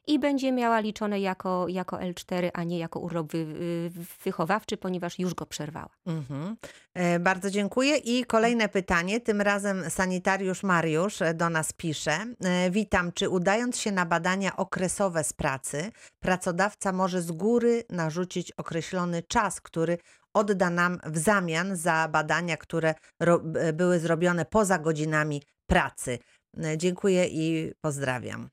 i 0.08 0.20
będzie 0.20 0.52
miała 0.52 0.80
liczone 0.80 1.20
jako, 1.20 1.68
jako 1.68 1.98
L4, 1.98 2.50
a 2.54 2.64
nie 2.64 2.80
jako 2.80 3.00
urlop 3.00 3.32
wy, 3.32 3.46
wy, 3.46 3.90
wychowawczy, 4.24 4.78
ponieważ 4.78 5.20
już 5.20 5.34
go 5.34 5.46
przerwała. 5.46 5.90
Mhm. 6.06 6.56
E, 6.94 7.20
Bardzo 7.20 7.50
dziękuję. 7.50 7.98
I 7.98 8.26
kolejne 8.26 8.70
pytanie, 8.70 9.20
tym 9.20 9.42
razem 9.42 9.90
sanitariusz 9.90 10.64
Mariusz 10.64 11.20
do 11.36 11.50
nas 11.50 11.74
pisze. 11.74 12.26
E, 12.44 12.72
Witam, 12.72 13.12
czy 13.12 13.30
udając 13.30 13.78
się 13.78 13.92
na 13.92 14.06
badania 14.06 14.56
okresowe 14.58 15.24
z 15.24 15.34
pracy, 15.34 15.92
pracodawca 16.20 16.92
może 16.92 17.22
z 17.22 17.32
góry 17.32 17.84
narzucić 17.90 18.52
określony 18.52 19.24
czas, 19.24 19.62
który 19.62 19.98
odda 20.34 20.70
nam 20.70 21.00
w 21.06 21.18
zamian 21.18 21.76
za 21.76 22.08
badania, 22.08 22.58
które 22.58 22.94
e, 23.20 23.74
były 23.74 24.00
zrobione 24.00 24.46
poza 24.46 24.80
godzinami 24.80 25.42
pracy? 25.68 26.20
E, 26.64 26.78
Dziękuję 26.78 27.28
i 27.28 27.72
pozdrawiam. 27.82 28.50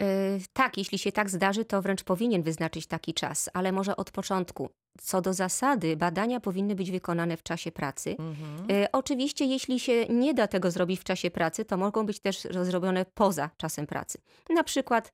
Yy, 0.00 0.06
tak, 0.52 0.78
jeśli 0.78 0.98
się 0.98 1.12
tak 1.12 1.30
zdarzy, 1.30 1.64
to 1.64 1.82
wręcz 1.82 2.04
powinien 2.04 2.42
wyznaczyć 2.42 2.86
taki 2.86 3.14
czas, 3.14 3.50
ale 3.52 3.72
może 3.72 3.96
od 3.96 4.10
początku. 4.10 4.68
Co 5.00 5.20
do 5.20 5.32
zasady, 5.34 5.96
badania 5.96 6.40
powinny 6.40 6.74
być 6.74 6.90
wykonane 6.90 7.36
w 7.36 7.42
czasie 7.42 7.72
pracy. 7.72 8.16
Yy, 8.68 8.86
oczywiście, 8.92 9.44
jeśli 9.44 9.80
się 9.80 10.06
nie 10.06 10.34
da 10.34 10.46
tego 10.46 10.70
zrobić 10.70 11.00
w 11.00 11.04
czasie 11.04 11.30
pracy, 11.30 11.64
to 11.64 11.76
mogą 11.76 12.06
być 12.06 12.20
też 12.20 12.40
zrobione 12.62 13.04
poza 13.14 13.50
czasem 13.56 13.86
pracy. 13.86 14.18
Na 14.50 14.64
przykład 14.64 15.12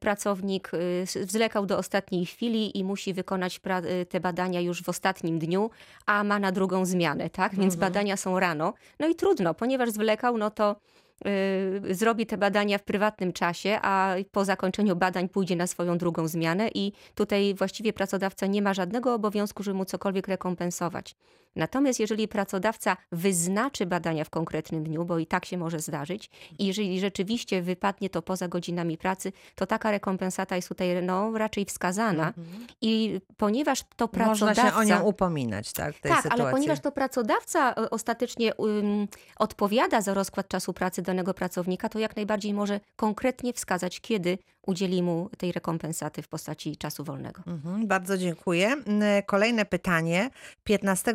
pracownik 0.00 0.70
zwlekał 1.04 1.66
do 1.66 1.78
ostatniej 1.78 2.26
chwili 2.26 2.78
i 2.78 2.84
musi 2.84 3.14
wykonać 3.14 3.60
te 4.08 4.20
badania 4.20 4.60
już 4.60 4.82
w 4.82 4.88
ostatnim 4.88 5.38
dniu, 5.38 5.70
a 6.06 6.24
ma 6.24 6.38
na 6.38 6.52
drugą 6.52 6.84
zmianę, 6.84 7.30
tak? 7.30 7.54
Więc 7.54 7.74
Mhm. 7.74 7.80
badania 7.92 8.16
są 8.16 8.40
rano. 8.40 8.74
No 9.00 9.08
i 9.08 9.14
trudno, 9.14 9.54
ponieważ 9.54 9.90
zwlekał, 9.90 10.38
no 10.38 10.50
to 10.50 10.76
zrobi 11.90 12.26
te 12.26 12.38
badania 12.38 12.78
w 12.78 12.82
prywatnym 12.82 13.32
czasie, 13.32 13.78
a 13.82 14.14
po 14.32 14.44
zakończeniu 14.44 14.96
badań 14.96 15.28
pójdzie 15.28 15.56
na 15.56 15.66
swoją 15.66 15.98
drugą 15.98 16.28
zmianę 16.28 16.68
i 16.74 16.92
tutaj 17.14 17.54
właściwie 17.54 17.92
pracodawca 17.92 18.46
nie 18.46 18.62
ma 18.62 18.74
żadnego 18.74 19.14
obowiązku, 19.14 19.62
żeby 19.62 19.76
mu 19.76 19.84
cokolwiek 19.84 20.28
rekompensować. 20.28 21.16
Natomiast 21.58 22.00
jeżeli 22.00 22.28
pracodawca 22.28 22.96
wyznaczy 23.12 23.86
badania 23.86 24.24
w 24.24 24.30
konkretnym 24.30 24.84
dniu, 24.84 25.04
bo 25.04 25.18
i 25.18 25.26
tak 25.26 25.44
się 25.44 25.58
może 25.58 25.80
zdarzyć, 25.80 26.30
i 26.58 26.66
jeżeli 26.66 27.00
rzeczywiście 27.00 27.62
wypadnie 27.62 28.10
to 28.10 28.22
poza 28.22 28.48
godzinami 28.48 28.98
pracy, 28.98 29.32
to 29.54 29.66
taka 29.66 29.90
rekompensata 29.90 30.56
jest 30.56 30.68
tutaj 30.68 31.02
no, 31.02 31.38
raczej 31.38 31.64
wskazana. 31.64 32.32
I 32.80 33.20
ponieważ 33.36 33.84
to 33.96 34.08
pracodawca... 34.08 34.62
Można 34.62 34.70
się 34.70 34.76
o 34.76 34.84
nią 34.84 35.04
upominać, 35.04 35.72
tak? 35.72 35.98
Tej 35.98 36.12
Tak, 36.12 36.22
sytuacji. 36.22 36.42
ale 36.42 36.52
ponieważ 36.52 36.80
to 36.80 36.92
pracodawca 36.92 37.72
e, 37.72 37.90
ostatecznie 37.90 38.54
um, 38.54 39.08
odpowiada 39.38 40.00
za 40.00 40.14
rozkład 40.14 40.48
czasu 40.48 40.72
pracy 40.72 41.02
danego 41.02 41.34
pracownika, 41.34 41.88
to 41.88 41.98
jak 41.98 42.16
najbardziej 42.16 42.54
może 42.54 42.80
konkretnie 42.96 43.52
wskazać, 43.52 44.00
kiedy 44.00 44.38
udzieli 44.68 45.02
mu 45.02 45.30
tej 45.38 45.52
rekompensaty 45.52 46.22
w 46.22 46.28
postaci 46.28 46.76
czasu 46.76 47.04
wolnego. 47.04 47.42
Mhm, 47.46 47.86
bardzo 47.86 48.18
dziękuję. 48.18 48.76
Kolejne 49.26 49.64
pytanie. 49.64 50.30
15 50.64 51.14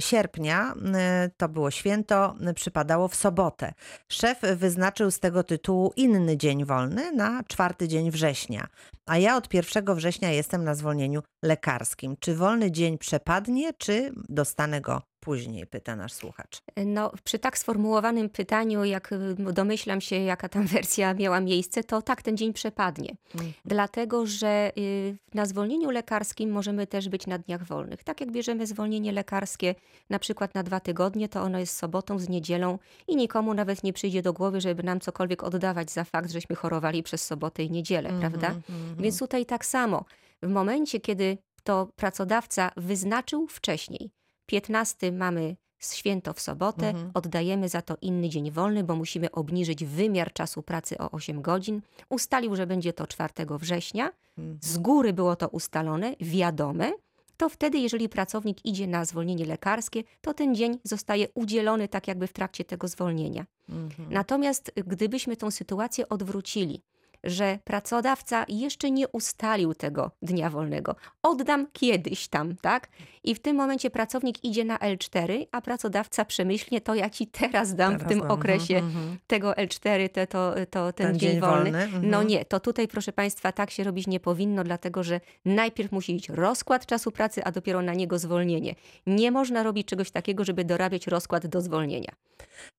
sierpnia, 0.00 0.74
n- 0.82 0.96
to 1.36 1.48
było 1.48 1.70
święto, 1.70 2.34
n- 2.40 2.54
przypadało 2.54 3.08
w 3.08 3.14
sobotę. 3.14 3.72
Szef 4.12 4.40
wyznaczył 4.56 5.10
z 5.10 5.20
tego 5.20 5.42
tytułu 5.44 5.92
inny 5.96 6.36
dzień 6.36 6.64
wolny 6.64 7.12
na 7.12 7.42
czwarty 7.44 7.88
dzień 7.88 8.10
września, 8.10 8.66
a 9.06 9.18
ja 9.18 9.36
od 9.36 9.54
1 9.54 9.94
września 9.94 10.30
jestem 10.30 10.64
na 10.64 10.74
zwolnieniu 10.74 11.22
lekarskim. 11.44 12.16
Czy 12.20 12.34
wolny 12.34 12.70
dzień 12.70 12.98
przepadnie, 12.98 13.72
czy 13.78 14.12
dostanę 14.28 14.80
go 14.80 15.02
później, 15.26 15.66
pyta 15.66 15.96
nasz 15.96 16.12
słuchacz. 16.12 16.62
No, 16.86 17.12
przy 17.24 17.38
tak 17.38 17.58
sformułowanym 17.58 18.28
pytaniu, 18.28 18.84
jak 18.84 19.12
y, 19.12 19.52
domyślam 19.52 20.00
się, 20.00 20.16
jaka 20.16 20.48
tam 20.48 20.66
wersja 20.76 21.14
miała 21.14 21.40
miejsce, 21.40 21.84
to 21.84 22.02
tak, 22.02 22.22
ten 22.22 22.36
dzień 22.36 22.52
przepadnie. 22.52 23.16
Mhm. 23.34 23.52
Dlatego, 23.64 24.26
że 24.26 24.72
y, 24.78 25.16
na 25.34 25.46
zwolnieniu 25.46 25.90
lekarskim 25.90 26.50
możemy 26.50 26.86
też 26.86 27.08
być 27.08 27.26
na 27.26 27.38
dniach 27.38 27.64
wolnych. 27.64 28.04
Tak 28.04 28.20
jak 28.20 28.30
bierzemy 28.30 28.66
zwolnienie 28.66 29.12
lekarskie 29.12 29.74
na 30.10 30.18
przykład 30.18 30.54
na 30.54 30.62
dwa 30.62 30.80
tygodnie, 30.80 31.28
to 31.28 31.42
ono 31.42 31.58
jest 31.58 31.76
sobotą, 31.76 32.18
z 32.18 32.28
niedzielą 32.28 32.78
i 33.08 33.16
nikomu 33.16 33.54
nawet 33.54 33.82
nie 33.82 33.92
przyjdzie 33.92 34.22
do 34.22 34.32
głowy, 34.32 34.60
żeby 34.60 34.82
nam 34.82 35.00
cokolwiek 35.00 35.42
oddawać 35.42 35.90
za 35.90 36.04
fakt, 36.04 36.30
żeśmy 36.30 36.56
chorowali 36.56 37.02
przez 37.02 37.24
sobotę 37.24 37.62
i 37.62 37.70
niedzielę, 37.70 38.10
prawda? 38.20 38.46
Mhm, 38.46 38.62
mhm. 38.68 39.02
Więc 39.02 39.18
tutaj 39.18 39.46
tak 39.46 39.64
samo. 39.64 40.04
W 40.42 40.48
momencie, 40.48 41.00
kiedy 41.00 41.38
to 41.64 41.88
pracodawca 41.96 42.70
wyznaczył 42.76 43.46
wcześniej. 43.46 44.10
15 44.46 45.12
mamy 45.12 45.56
święto 45.78 46.32
w 46.32 46.40
sobotę, 46.40 46.88
Mhm. 46.88 47.10
oddajemy 47.14 47.68
za 47.68 47.82
to 47.82 47.96
inny 48.00 48.28
dzień 48.28 48.50
wolny, 48.50 48.84
bo 48.84 48.96
musimy 48.96 49.30
obniżyć 49.30 49.84
wymiar 49.84 50.32
czasu 50.32 50.62
pracy 50.62 50.98
o 50.98 51.10
8 51.10 51.42
godzin. 51.42 51.82
Ustalił, 52.08 52.56
że 52.56 52.66
będzie 52.66 52.92
to 52.92 53.06
4 53.06 53.58
września. 53.58 54.10
Mhm. 54.38 54.58
Z 54.62 54.78
góry 54.78 55.12
było 55.12 55.36
to 55.36 55.48
ustalone, 55.48 56.14
wiadome. 56.20 56.92
To 57.36 57.48
wtedy, 57.48 57.78
jeżeli 57.78 58.08
pracownik 58.08 58.64
idzie 58.64 58.86
na 58.86 59.04
zwolnienie 59.04 59.44
lekarskie, 59.46 60.02
to 60.20 60.34
ten 60.34 60.54
dzień 60.54 60.78
zostaje 60.84 61.28
udzielony 61.34 61.88
tak 61.88 62.08
jakby 62.08 62.26
w 62.26 62.32
trakcie 62.32 62.64
tego 62.64 62.88
zwolnienia. 62.88 63.46
Mhm. 63.68 64.12
Natomiast 64.12 64.72
gdybyśmy 64.86 65.36
tą 65.36 65.50
sytuację 65.50 66.08
odwrócili, 66.08 66.82
że 67.24 67.58
pracodawca 67.64 68.44
jeszcze 68.48 68.90
nie 68.90 69.08
ustalił 69.08 69.74
tego 69.74 70.10
dnia 70.22 70.50
wolnego, 70.50 70.96
oddam 71.22 71.66
kiedyś 71.72 72.28
tam, 72.28 72.56
tak? 72.56 72.88
I 73.26 73.34
w 73.34 73.40
tym 73.40 73.56
momencie 73.56 73.90
pracownik 73.90 74.44
idzie 74.44 74.64
na 74.64 74.76
L4, 74.76 75.46
a 75.52 75.60
pracodawca 75.60 76.24
przemyślnie 76.24 76.80
to, 76.80 76.94
ja 76.94 77.10
ci 77.10 77.26
teraz 77.26 77.74
dam 77.74 77.94
w 77.94 77.98
Teraz 77.98 78.08
tym 78.08 78.20
dam, 78.20 78.30
okresie 78.30 78.76
mhm, 78.76 78.96
mhm. 78.96 79.18
tego 79.26 79.52
L4, 79.52 80.08
te, 80.08 80.26
to, 80.26 80.54
to, 80.70 80.92
ten, 80.92 81.06
Ten 81.06 81.18
dzień, 81.18 81.30
dzień 81.30 81.40
wolny. 81.40 81.70
wolny, 81.70 81.84
mhm. 81.84 82.10
No 82.10 82.22
nie, 82.22 82.44
to 82.44 82.60
tutaj, 82.60 82.88
proszę 82.88 83.12
Państwa, 83.12 83.52
tak 83.52 83.70
się 83.70 83.84
robić 83.84 84.06
nie 84.06 84.20
powinno, 84.20 84.64
dlatego 84.64 85.02
że 85.02 85.20
najpierw 85.44 85.92
musi 85.92 86.14
być 86.14 86.28
rozkład 86.28 86.86
czasu 86.86 87.12
pracy, 87.12 87.44
a 87.44 87.52
dopiero 87.52 87.82
na 87.82 87.94
niego 87.94 88.18
zwolnienie. 88.18 88.74
Nie 89.06 89.30
można 89.30 89.62
robić 89.62 89.88
czegoś 89.88 90.10
takiego, 90.10 90.44
żeby 90.44 90.64
dorabiać 90.64 91.06
rozkład 91.06 91.46
do 91.46 91.60
zwolnienia. 91.60 92.12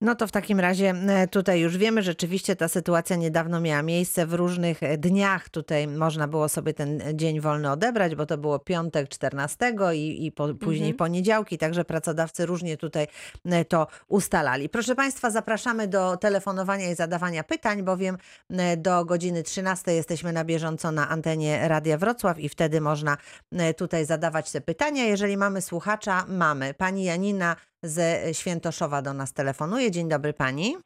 No 0.02 0.16
to 0.16 0.28
w 0.28 0.32
takim 0.32 0.60
razie 0.60 0.90
e, 0.90 1.28
tutaj 1.28 1.60
już 1.60 1.78
wiemy, 1.78 2.02
rzeczywiście 2.04 2.56
ta 2.56 2.68
sytuacja 2.68 3.16
niedawno 3.16 3.62
miała 3.62 3.82
miejsce. 3.84 4.28
W 4.28 4.34
różnych 4.34 4.84
e, 4.84 4.98
dniach 4.98 5.50
tutaj 5.50 5.88
można 5.88 6.28
było 6.28 6.50
sobie 6.50 6.74
ten 6.74 7.02
dzień 7.14 7.40
wolny 7.40 7.72
odebrać, 7.72 8.16
bo 8.16 8.26
to 8.26 8.38
było 8.38 8.60
piątek 8.60 9.10
14 9.10 9.76
i, 9.94 10.26
i 10.26 10.32
po, 10.38 10.48
później 10.66 10.90
Mhm. 10.92 10.98
poniedziałki, 10.98 11.58
także 11.58 11.86
pracodawcy 11.86 12.46
różnie 12.46 12.78
tutaj 12.78 13.08
e, 13.46 13.66
to 13.66 13.88
ustalali. 14.08 14.70
Proszę 14.70 14.96
Państwa, 14.96 15.30
zapraszamy 15.30 15.88
do 15.88 16.18
telefonowania 16.18 16.92
i 16.92 16.96
zadawania 16.96 17.44
pytań, 17.44 17.84
bowiem 17.84 18.18
e, 18.50 18.78
do 18.78 19.06
godziny 19.06 19.44
13 19.44 19.92
jesteśmy 19.94 20.34
na 20.34 20.44
bieżąco 20.46 20.92
na 20.92 21.10
antenie 21.10 21.68
Radia 21.68 21.98
Wrocław 21.98 22.40
i 22.40 22.50
wtedy 22.50 22.82
można 22.82 23.18
e, 23.52 23.74
tutaj 23.74 24.06
zadawać 24.06 24.52
te 24.52 24.62
pytania. 24.62 25.04
Jeżeli 25.06 25.38
mamy 25.38 25.62
słuchacza, 25.62 26.26
mamy. 26.28 26.74
Pani 26.74 27.04
Janina 27.04 27.56
ze 27.84 28.34
Świętoszowa 28.34 29.02
do 29.02 29.14
nas 29.14 29.34
telefonuje. 29.34 29.92
Dzień 29.92 30.10
dobry 30.10 30.34
pani. 30.34 30.78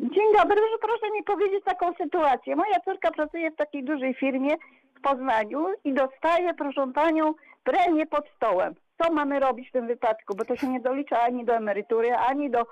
Dzień 0.00 0.28
dobry, 0.38 0.56
proszę, 0.56 0.78
proszę 0.80 1.10
mi 1.12 1.22
powiedzieć 1.24 1.64
taką 1.64 1.92
sytuację. 2.02 2.56
Moja 2.56 2.80
córka 2.84 3.10
pracuje 3.10 3.50
w 3.50 3.56
takiej 3.56 3.84
dużej 3.84 4.14
firmie 4.14 4.54
w 4.94 5.00
Poznaniu 5.00 5.66
i 5.84 5.94
dostaje, 5.94 6.54
proszę 6.54 6.92
panią, 6.94 7.34
premię 7.64 8.06
pod 8.06 8.24
stołem. 8.36 8.74
Co 9.02 9.12
mamy 9.12 9.40
robić 9.40 9.68
w 9.68 9.72
tym 9.72 9.86
wypadku? 9.86 10.36
Bo 10.36 10.44
to 10.44 10.56
się 10.56 10.68
nie 10.68 10.80
dolicza 10.80 11.20
ani 11.20 11.44
do 11.44 11.54
emerytury, 11.54 12.12
ani 12.14 12.50
do 12.50 12.66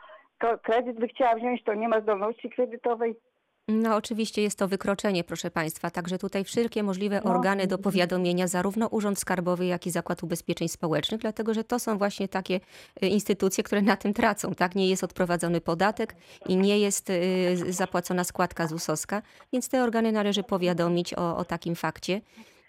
kredyt 0.63 0.99
by 1.01 1.09
chciała 1.09 1.35
wziąć, 1.35 1.65
to 1.65 1.75
nie 1.75 1.89
ma 1.89 2.01
zdolności 2.01 2.51
kredytowej. 2.51 3.15
No 3.71 3.97
oczywiście 3.97 4.43
jest 4.43 4.59
to 4.59 4.69
wykroczenie, 4.69 5.25
proszę 5.25 5.51
Państwa, 5.51 5.91
także 5.91 6.19
tutaj 6.19 6.45
wszelkie 6.45 6.83
możliwe 6.83 7.21
No. 7.25 7.31
organy 7.31 7.67
do 7.67 7.79
powiadomienia, 7.79 8.47
zarówno 8.47 8.87
Urząd 8.87 9.19
Skarbowy, 9.19 9.67
jak 9.67 9.87
i 9.87 9.91
Zakład 9.91 10.23
Ubezpieczeń 10.23 10.69
Społecznych, 10.69 11.21
dlatego 11.21 11.55
że 11.55 11.65
to 11.65 11.79
są 11.79 11.99
właśnie 11.99 12.29
takie 12.29 12.61
y, 13.03 13.07
instytucje, 13.07 13.65
które 13.65 13.83
na 13.83 13.97
tym 13.97 14.15
tracą, 14.15 14.55
tak? 14.55 14.75
Nie 14.75 14.89
jest 14.89 15.05
odprowadzony 15.05 15.61
podatek 15.61 16.15
i 16.47 16.57
nie 16.57 16.79
jest 16.79 17.11
y, 17.11 17.73
zapłacona 17.73 18.25
składka 18.25 18.67
ZUS-owska, 18.67 19.23
więc 19.53 19.69
te 19.69 19.83
organy 19.83 20.13
należy 20.13 20.43
powiadomić 20.43 21.15
o, 21.15 21.37
o 21.37 21.45
takim 21.45 21.75
fakcie. 21.75 22.21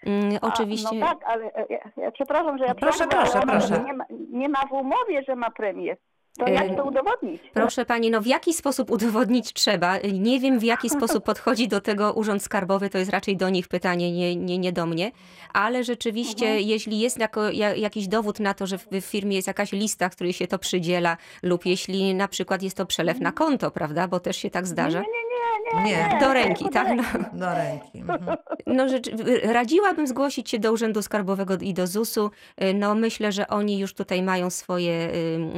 Mm, 0.06 0.38
A, 0.42 0.46
Oczywiście... 0.46 0.96
no 0.96 1.06
tak, 1.06 1.18
ale 1.24 1.54
e, 1.54 1.66
ja, 1.70 1.90
ja 1.96 2.10
przepraszam, 2.10 2.58
że 2.58 2.64
ja 2.64 2.74
Proszę, 2.74 3.06
proszę, 3.06 3.40
proszę. 3.40 3.84
Nie 3.84 3.92
ma, 3.92 4.04
nie 4.30 4.48
ma 4.48 4.66
w 4.66 4.72
umowie, 4.72 5.22
że 5.28 5.36
ma 5.36 5.50
premię. 5.50 5.96
To 6.38 6.48
jak 6.48 6.76
to 6.76 6.84
udowodnić? 6.84 7.42
Proszę 7.54 7.84
pani, 7.86 8.10
no 8.10 8.20
w 8.20 8.26
jaki 8.26 8.52
sposób 8.54 8.90
udowodnić 8.90 9.52
trzeba? 9.52 9.98
Nie 10.12 10.40
wiem, 10.40 10.58
w 10.58 10.62
jaki 10.62 10.90
sposób 10.90 11.24
podchodzi 11.24 11.68
do 11.68 11.80
tego 11.80 12.12
Urząd 12.12 12.42
Skarbowy, 12.42 12.90
to 12.90 12.98
jest 12.98 13.10
raczej 13.10 13.36
do 13.36 13.50
nich 13.50 13.68
pytanie, 13.68 14.12
nie, 14.12 14.36
nie, 14.36 14.58
nie 14.58 14.72
do 14.72 14.86
mnie, 14.86 15.12
ale 15.52 15.84
rzeczywiście, 15.84 16.46
Mhm. 16.46 16.68
jeśli 16.68 17.00
jest 17.00 17.18
jako, 17.18 17.50
ja, 17.50 17.74
jakiś 17.74 18.08
dowód 18.08 18.40
na 18.40 18.54
to, 18.54 18.66
że 18.66 18.78
w, 18.78 18.86
w 18.86 19.00
firmie 19.04 19.36
jest 19.36 19.48
jakaś 19.48 19.72
lista, 19.72 20.08
której 20.10 20.32
się 20.32 20.46
to 20.46 20.58
przydziela, 20.58 21.16
lub 21.42 21.66
jeśli 21.66 22.14
na 22.14 22.28
przykład 22.28 22.62
jest 22.62 22.76
to 22.76 22.86
przelew 22.86 23.20
na 23.20 23.32
konto, 23.32 23.70
prawda, 23.70 24.08
bo 24.08 24.20
też 24.20 24.36
się 24.36 24.50
tak 24.50 24.66
zdarza, 24.66 25.00
Nie, 25.00 25.06
nie, 25.06 25.90
nie, 25.90 25.96
nie. 26.12 26.18
Do 26.20 26.32
ręki, 26.32 26.64
tak? 26.72 26.88
No, 26.96 27.02
Do 27.32 27.54
ręki. 27.54 27.98
Mhm. 27.98 28.36
no 28.66 28.88
rzecz, 28.88 29.10
radziłabym 29.42 30.06
zgłosić 30.06 30.50
się 30.50 30.58
do 30.58 30.72
Urzędu 30.72 31.02
Skarbowego 31.02 31.54
i 31.60 31.74
do 31.74 31.86
ZUS-u. 31.86 32.30
No 32.74 32.94
myślę, 32.94 33.32
że 33.32 33.48
oni 33.48 33.78
już 33.78 33.94
tutaj 33.94 34.22
mają 34.22 34.50
swoje 34.50 35.10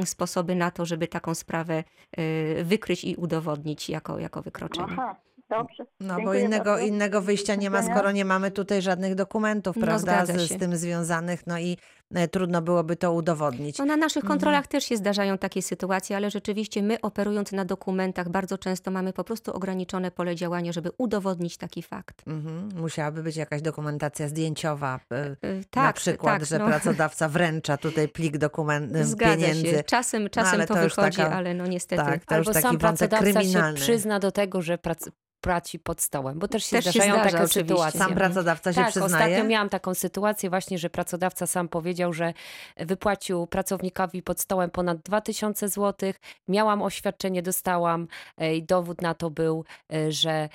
sposoby 0.05 0.55
na 0.55 0.62
to, 0.71 0.85
żeby 0.85 1.07
taką 1.07 1.35
sprawę 1.35 1.83
y, 2.19 2.63
wykryć 2.63 3.03
i 3.03 3.15
udowodnić 3.15 3.89
jako, 3.89 4.19
jako 4.19 4.41
wykroczenie. 4.41 4.87
Aha, 4.91 5.15
dobrze. 5.57 5.83
No 5.99 6.13
bo 6.13 6.19
Dziękuję 6.19 6.41
innego, 6.45 6.63
bardzo. 6.63 6.85
innego 6.85 7.21
wyjścia 7.21 7.55
nie 7.55 7.69
ma, 7.69 7.83
skoro 7.83 8.11
nie 8.11 8.25
mamy 8.25 8.51
tutaj 8.51 8.81
żadnych 8.81 9.15
dokumentów, 9.15 9.75
No, 9.75 9.85
prawda, 9.85 10.25
z, 10.25 10.29
się. 10.49 10.55
z 10.55 10.59
tym 10.59 10.77
związanych, 10.77 11.47
no 11.47 11.59
i 11.59 11.77
e, 12.15 12.27
trudno 12.27 12.61
byłoby 12.61 12.95
to 12.95 13.13
udowodnić. 13.13 13.77
No 13.77 13.85
na 13.85 13.97
naszych 13.97 14.23
Mhm. 14.23 14.39
kontrolach 14.39 14.67
też 14.67 14.83
się 14.83 14.97
zdarzają 14.97 15.37
takie 15.37 15.61
sytuacje, 15.61 16.15
ale 16.17 16.31
rzeczywiście 16.31 16.83
my 16.83 17.01
operując 17.01 17.51
na 17.51 17.65
dokumentach 17.65 18.29
bardzo 18.29 18.57
często 18.57 18.91
mamy 18.91 19.13
po 19.13 19.23
prostu 19.23 19.53
ograniczone 19.53 20.11
pole 20.11 20.35
działania, 20.35 20.71
żeby 20.71 20.89
udowodnić 20.97 21.57
taki 21.57 21.83
fakt. 21.83 22.23
Mhm. 22.27 22.69
Musiałaby 22.81 23.23
być 23.23 23.35
jakaś 23.35 23.61
dokumentacja 23.61 24.27
zdjęciowa, 24.27 24.99
e, 25.11 25.23
Y, 25.47 25.63
Tak, 25.69 25.83
na 25.83 25.93
przykład, 25.93 26.33
tak, 26.39 26.45
że 26.45 26.59
no. 26.59 26.65
pracodawca 26.67 27.29
wręcza 27.29 27.77
tutaj 27.77 28.07
plik 28.07 28.37
dokument, 28.37 28.95
e, 28.95 29.03
Zgadza 29.13 29.35
pieniędzy. 29.35 29.63
się. 29.71 29.83
Czasem, 29.83 30.29
czasem 30.29 30.53
ale 30.53 30.67
to, 30.67 30.73
to 30.73 30.81
wychodzi, 30.81 31.17
taka- 31.17 31.35
ale 31.35 31.53
no 31.53 31.67
niestety. 31.67 32.03
tak, 32.05 32.25
to 32.25 32.37
już 32.37 32.47
Albo 32.47 32.53
taki 32.53 32.63
sam 32.67 32.77
pracodawca 32.77 33.25
się 33.25 33.33
kryminalny. 33.33 33.79
przyzna 33.79 34.19
do 34.19 34.31
tego, 34.31 34.61
że 34.61 34.77
prac, 34.77 35.09
płaci 35.43 35.79
pod 35.79 36.01
stołem, 36.01 36.39
bo 36.39 36.47
też 36.47 36.63
się 36.65 36.75
Też 36.75 36.85
się 36.85 36.91
zdarzają 36.91 37.13
zdarza, 37.13 37.29
takie 37.31 37.43
oczywiście. 37.43 37.59
sytuacje. 37.73 37.99
Sam 37.99 38.15
pracodawca 38.15 38.73
się 38.73 38.81
tak, 38.81 38.89
przyznaje. 38.89 39.25
ostatnio 39.25 39.43
miałam 39.49 39.69
taką 39.69 39.93
sytuację 39.93 40.49
właśnie, 40.49 40.77
że 40.77 40.89
pracodawca 40.89 41.47
sam 41.47 41.67
powiedział, 41.69 42.13
że 42.13 42.33
wypłacił 42.77 43.47
pracownikowi 43.47 44.21
pod 44.21 44.39
stołem 44.41 44.69
ponad 44.69 44.97
2000 44.97 45.69
zł. 45.69 46.13
Miałam 46.47 46.81
oświadczenie, 46.81 47.41
dostałam 47.41 48.07
e, 48.37 48.55
i 48.55 48.63
dowód 48.63 49.01
na 49.01 49.13
to 49.13 49.29
był, 49.29 49.65
e, 49.93 50.11
że 50.11 50.31
e, 50.31 50.49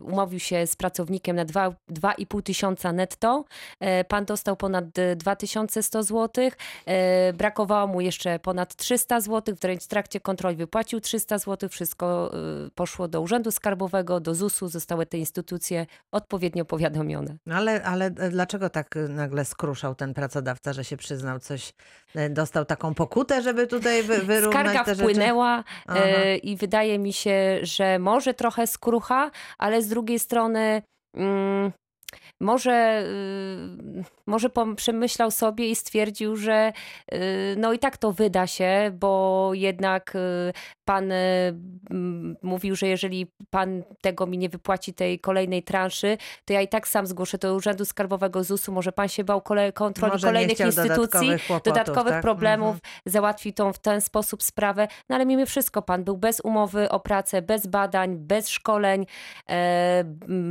umówił 0.00 0.40
się 0.40 0.66
z 0.66 0.76
pracownikiem 0.76 1.36
na 1.36 1.44
dwa- 1.44 1.74
2,5 1.90 2.42
tysiąca 2.42 2.92
netto. 2.92 3.44
Pan 4.08 4.24
dostał 4.24 4.56
ponad 4.56 4.98
e, 4.98 5.16
2100 5.16 6.02
zł. 6.02 6.50
Brakowało 7.34 7.86
mu 7.86 8.00
jeszcze 8.00 8.38
ponad 8.38 8.76
300 8.76 9.20
zł. 9.20 9.54
Wręcz 9.60 9.82
w 9.84 9.88
trakcie 9.88 10.20
kontroli 10.20 10.56
wypłacił 10.56 11.00
300 11.00 11.38
zł. 11.38 11.68
Wszystko 11.68 12.30
poszło 12.74 13.08
do 13.08 13.20
Urzędu 13.20 13.50
Skarbowego, 13.50 14.03
do 14.04 14.34
ZUS-u. 14.34 14.68
Zostały 14.68 15.06
te 15.06 15.18
instytucje 15.18 15.86
odpowiednio 16.12 16.64
powiadomione. 16.64 17.36
No 17.46 17.54
ale, 17.54 17.82
ale 17.82 18.10
dlaczego 18.10 18.70
tak 18.70 18.96
e, 18.96 19.08
nagle 19.08 19.44
skruszał 19.44 19.94
ten 19.94 20.14
pracodawca, 20.14 20.72
że 20.72 20.84
się 20.84 20.96
przyznał 20.96 21.38
coś, 21.38 21.72
e, 22.14 22.30
dostał 22.30 22.64
taką 22.64 22.94
pokutę, 22.94 23.42
żeby 23.42 23.66
tutaj 23.66 24.02
wy, 24.02 24.18
wyrównać 24.32 24.62
Skarga 24.62 24.84
te 24.84 24.94
wpłynęła 24.94 25.64
e, 25.88 26.36
i 26.36 26.56
wydaje 26.56 26.98
mi 26.98 27.12
się, 27.12 27.58
że 27.62 27.98
może 27.98 28.34
trochę 28.34 28.66
skrucha, 28.66 29.30
ale 29.58 29.82
z 29.82 29.88
drugiej 29.88 30.18
strony 30.18 30.82
mm, 31.16 31.72
może, 32.40 33.04
y, 34.00 34.04
może 34.26 34.50
przemyślał 34.76 35.30
sobie 35.30 35.70
i 35.70 35.76
stwierdził, 35.76 36.36
że 36.36 36.72
y, 37.14 37.18
no 37.58 37.72
i 37.72 37.78
tak 37.78 37.96
to 37.96 38.12
wyda 38.12 38.46
się, 38.46 38.90
bo 38.94 39.50
jednak 39.54 40.14
y, 40.14 40.52
pan 40.84 41.12
mówił, 42.42 42.76
że 42.76 42.86
jeżeli 42.88 43.26
pan 43.50 43.82
tego 44.00 44.26
mi 44.26 44.38
nie 44.38 44.48
wypłaci 44.48 44.94
tej 44.94 45.18
kolejnej 45.18 45.62
transzy, 45.62 46.18
to 46.44 46.52
ja 46.52 46.60
i 46.60 46.68
tak 46.68 46.88
sam 46.88 47.06
zgłoszę 47.06 47.38
do 47.38 47.54
Urzędu 47.54 47.84
Skarbowego 47.84 48.44
ZUS-u, 48.44 48.72
może 48.72 48.92
pan 48.92 49.08
się 49.08 49.24
bał 49.24 49.40
kole- 49.40 49.72
kontroli 49.72 50.12
Może 50.12 50.26
kolejnych 50.26 50.60
instytucji, 50.60 50.98
dodatkowych 50.98 51.46
kłopotów, 51.46 51.72
dodatkowych 51.72 52.12
tak? 52.12 52.22
problemów, 52.22 52.74
Mhm. 52.74 52.92
załatwił 53.06 53.52
tą 53.52 53.72
w 53.72 53.78
ten 53.78 54.00
sposób 54.00 54.42
sprawę, 54.42 54.88
no 55.08 55.16
ale 55.16 55.26
mimo 55.26 55.46
wszystko 55.46 55.82
pan 55.82 56.04
był 56.04 56.16
bez 56.16 56.40
umowy 56.40 56.88
o 56.88 57.00
pracę, 57.00 57.42
bez 57.42 57.66
badań, 57.66 58.16
bez 58.16 58.48
szkoleń, 58.48 59.06
e, 59.50 60.04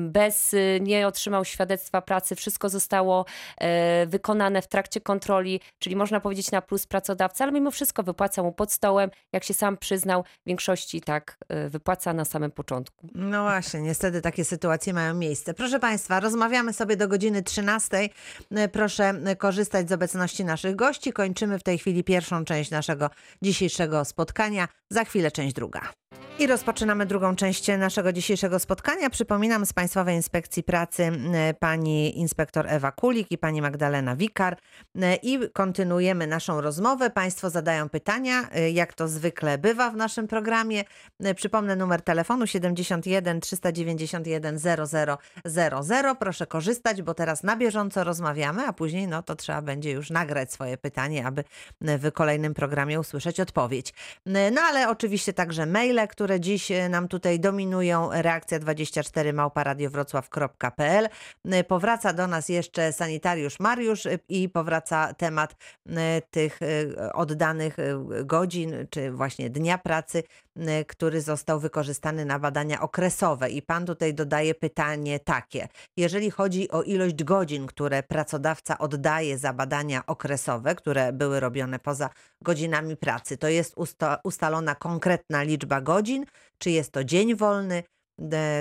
bez, 0.08 0.54
y, 0.54 0.80
nie 0.82 1.08
otrzymał 1.08 1.46
świadectwa 1.46 2.02
pracy, 2.02 2.36
wszystko 2.36 2.70
zostało 2.70 3.26
e, 3.58 4.06
wykonane 4.06 4.62
w 4.62 4.68
trakcie 4.68 5.02
kontroli, 5.02 5.60
czyli 5.80 5.96
można 5.96 6.20
powiedzieć 6.20 6.52
na 6.52 6.62
plus 6.62 6.88
pracodawca, 6.88 7.44
ale 7.44 7.52
mimo 7.52 7.72
wszystko 7.72 8.04
wypłaca 8.04 8.44
mu 8.44 8.52
pod 8.52 8.72
stołem, 8.72 9.10
jak 9.34 9.44
się 9.44 9.54
sam 9.54 9.78
przyznał, 9.78 10.24
w 10.24 10.48
większości 10.48 11.02
tak 11.02 11.23
e, 11.50 11.70
wypłaca 11.70 12.14
na 12.14 12.26
samym 12.26 12.52
początku. 12.52 13.08
No 13.16 13.44
właśnie, 13.44 13.82
niestety 13.82 14.22
takie 14.22 14.46
sytuacje 14.46 14.94
mają 14.94 15.14
miejsce. 15.14 15.54
Proszę 15.54 15.80
Państwa, 15.80 16.20
rozmawiamy 16.20 16.74
sobie 16.74 16.98
do 16.98 17.08
godziny 17.08 17.44
13. 17.44 18.10
E, 18.52 18.68
Proszę 18.68 19.14
e, 19.26 19.36
korzystać 19.36 19.90
z 19.90 19.92
obecności 19.92 20.46
naszych 20.46 20.76
gości. 20.76 21.14
Kończymy 21.14 21.60
w 21.60 21.64
tej 21.64 21.78
chwili 21.78 22.04
pierwszą 22.04 22.46
część 22.46 22.72
naszego 22.72 23.10
dzisiejszego 23.42 24.06
spotkania. 24.06 24.68
Za 24.90 25.04
chwilę 25.04 25.32
część 25.32 25.56
druga. 25.56 25.82
I 26.40 26.48
rozpoczynamy 26.48 27.06
drugą 27.06 27.36
część 27.36 27.68
naszego 27.78 28.14
dzisiejszego 28.14 28.60
spotkania. 28.60 29.10
Przypominam 29.10 29.66
z 29.66 29.74
Państwowej 29.74 30.16
Inspekcji 30.16 30.64
Pracy 30.64 31.12
pani 31.60 32.20
inspektor 32.20 32.66
Ewa 32.68 32.92
Kulik 32.92 33.32
i 33.32 33.38
pani 33.38 33.62
Magdalena 33.62 34.16
Wikar. 34.16 34.58
I 35.24 35.40
kontynuujemy 35.54 36.28
naszą 36.28 36.62
rozmowę. 36.62 37.10
Państwo 37.10 37.50
zadają 37.50 37.90
pytania, 37.90 38.50
e, 38.52 38.72
jak 38.72 38.94
to 38.94 39.08
zwykle 39.08 39.58
bywa 39.58 39.90
w 39.90 39.96
naszym 39.96 40.28
programie. 40.28 40.84
Przypomnę 41.36 41.76
numer 41.76 42.02
telefonu 42.02 42.48
71 42.48 43.42
391 43.42 44.60
0000. 44.60 46.16
Proszę 46.20 46.48
korzystać, 46.48 47.02
bo 47.02 47.14
teraz 47.14 47.44
na 47.44 47.56
bieżąco 47.56 48.04
rozmawiamy, 48.04 48.68
a 48.68 48.74
później 48.74 49.08
no 49.08 49.24
to 49.24 49.36
trzeba 49.36 49.62
będzie 49.62 49.92
już 49.92 50.10
nagrać 50.10 50.54
swoje 50.54 50.78
pytanie, 50.78 51.26
aby 51.28 51.44
w 51.82 52.12
kolejnym 52.12 52.54
programie 52.54 53.00
usłyszeć 53.00 53.40
odpowiedź. 53.40 53.94
No 54.26 54.62
ale 54.62 54.90
oczywiście 54.90 55.34
także 55.34 55.66
maile, 55.66 56.03
które 56.08 56.40
dziś 56.40 56.72
e, 56.72 56.90
nam 56.90 57.08
tutaj 57.08 57.40
dominują. 57.40 58.10
Reakcja 58.12 58.60
24 58.60 59.34
małparadiowrocław.pl. 59.34 61.10
E, 61.46 61.64
Powraca 61.64 62.14
do 62.14 62.28
nas 62.28 62.50
jeszcze 62.50 62.94
sanitariusz 62.94 63.60
Mariusz 63.60 64.06
e, 64.06 64.20
i 64.30 64.50
powraca 64.50 65.14
temat 65.14 65.56
tych 66.32 66.60
oddanych 67.14 67.78
godzin, 68.24 68.74
czy 68.90 69.12
właśnie 69.12 69.50
dnia 69.50 69.78
pracy, 69.78 70.24
który 70.88 71.22
został 71.22 71.60
wykorzystany 71.60 72.26
na 72.26 72.40
badania 72.40 72.82
okresowe. 72.82 73.50
I 73.50 73.62
pan 73.62 73.86
tutaj 73.86 74.14
dodaje 74.14 74.56
pytanie 74.56 75.20
takie. 75.20 75.68
Jeżeli 75.98 76.32
chodzi 76.32 76.72
o 76.72 76.84
ilość 76.84 77.24
godzin, 77.24 77.68
które 77.68 78.04
pracodawca 78.04 78.78
oddaje 78.78 79.38
za 79.38 79.54
badania 79.54 80.06
okresowe, 80.06 80.76
które 80.76 81.14
były 81.14 81.40
robione 81.40 81.80
poza 81.80 82.10
godzinami 82.42 82.98
pracy, 82.98 83.38
to 83.38 83.48
jest 83.48 83.74
usta- 83.78 84.18
ustalona 84.24 84.76
konkretna 84.76 85.44
liczba 85.44 85.82
godzin, 85.82 86.26
czy 86.58 86.72
jest 86.72 86.92
to 86.92 87.04
dzień 87.04 87.36
wolny? 87.36 87.84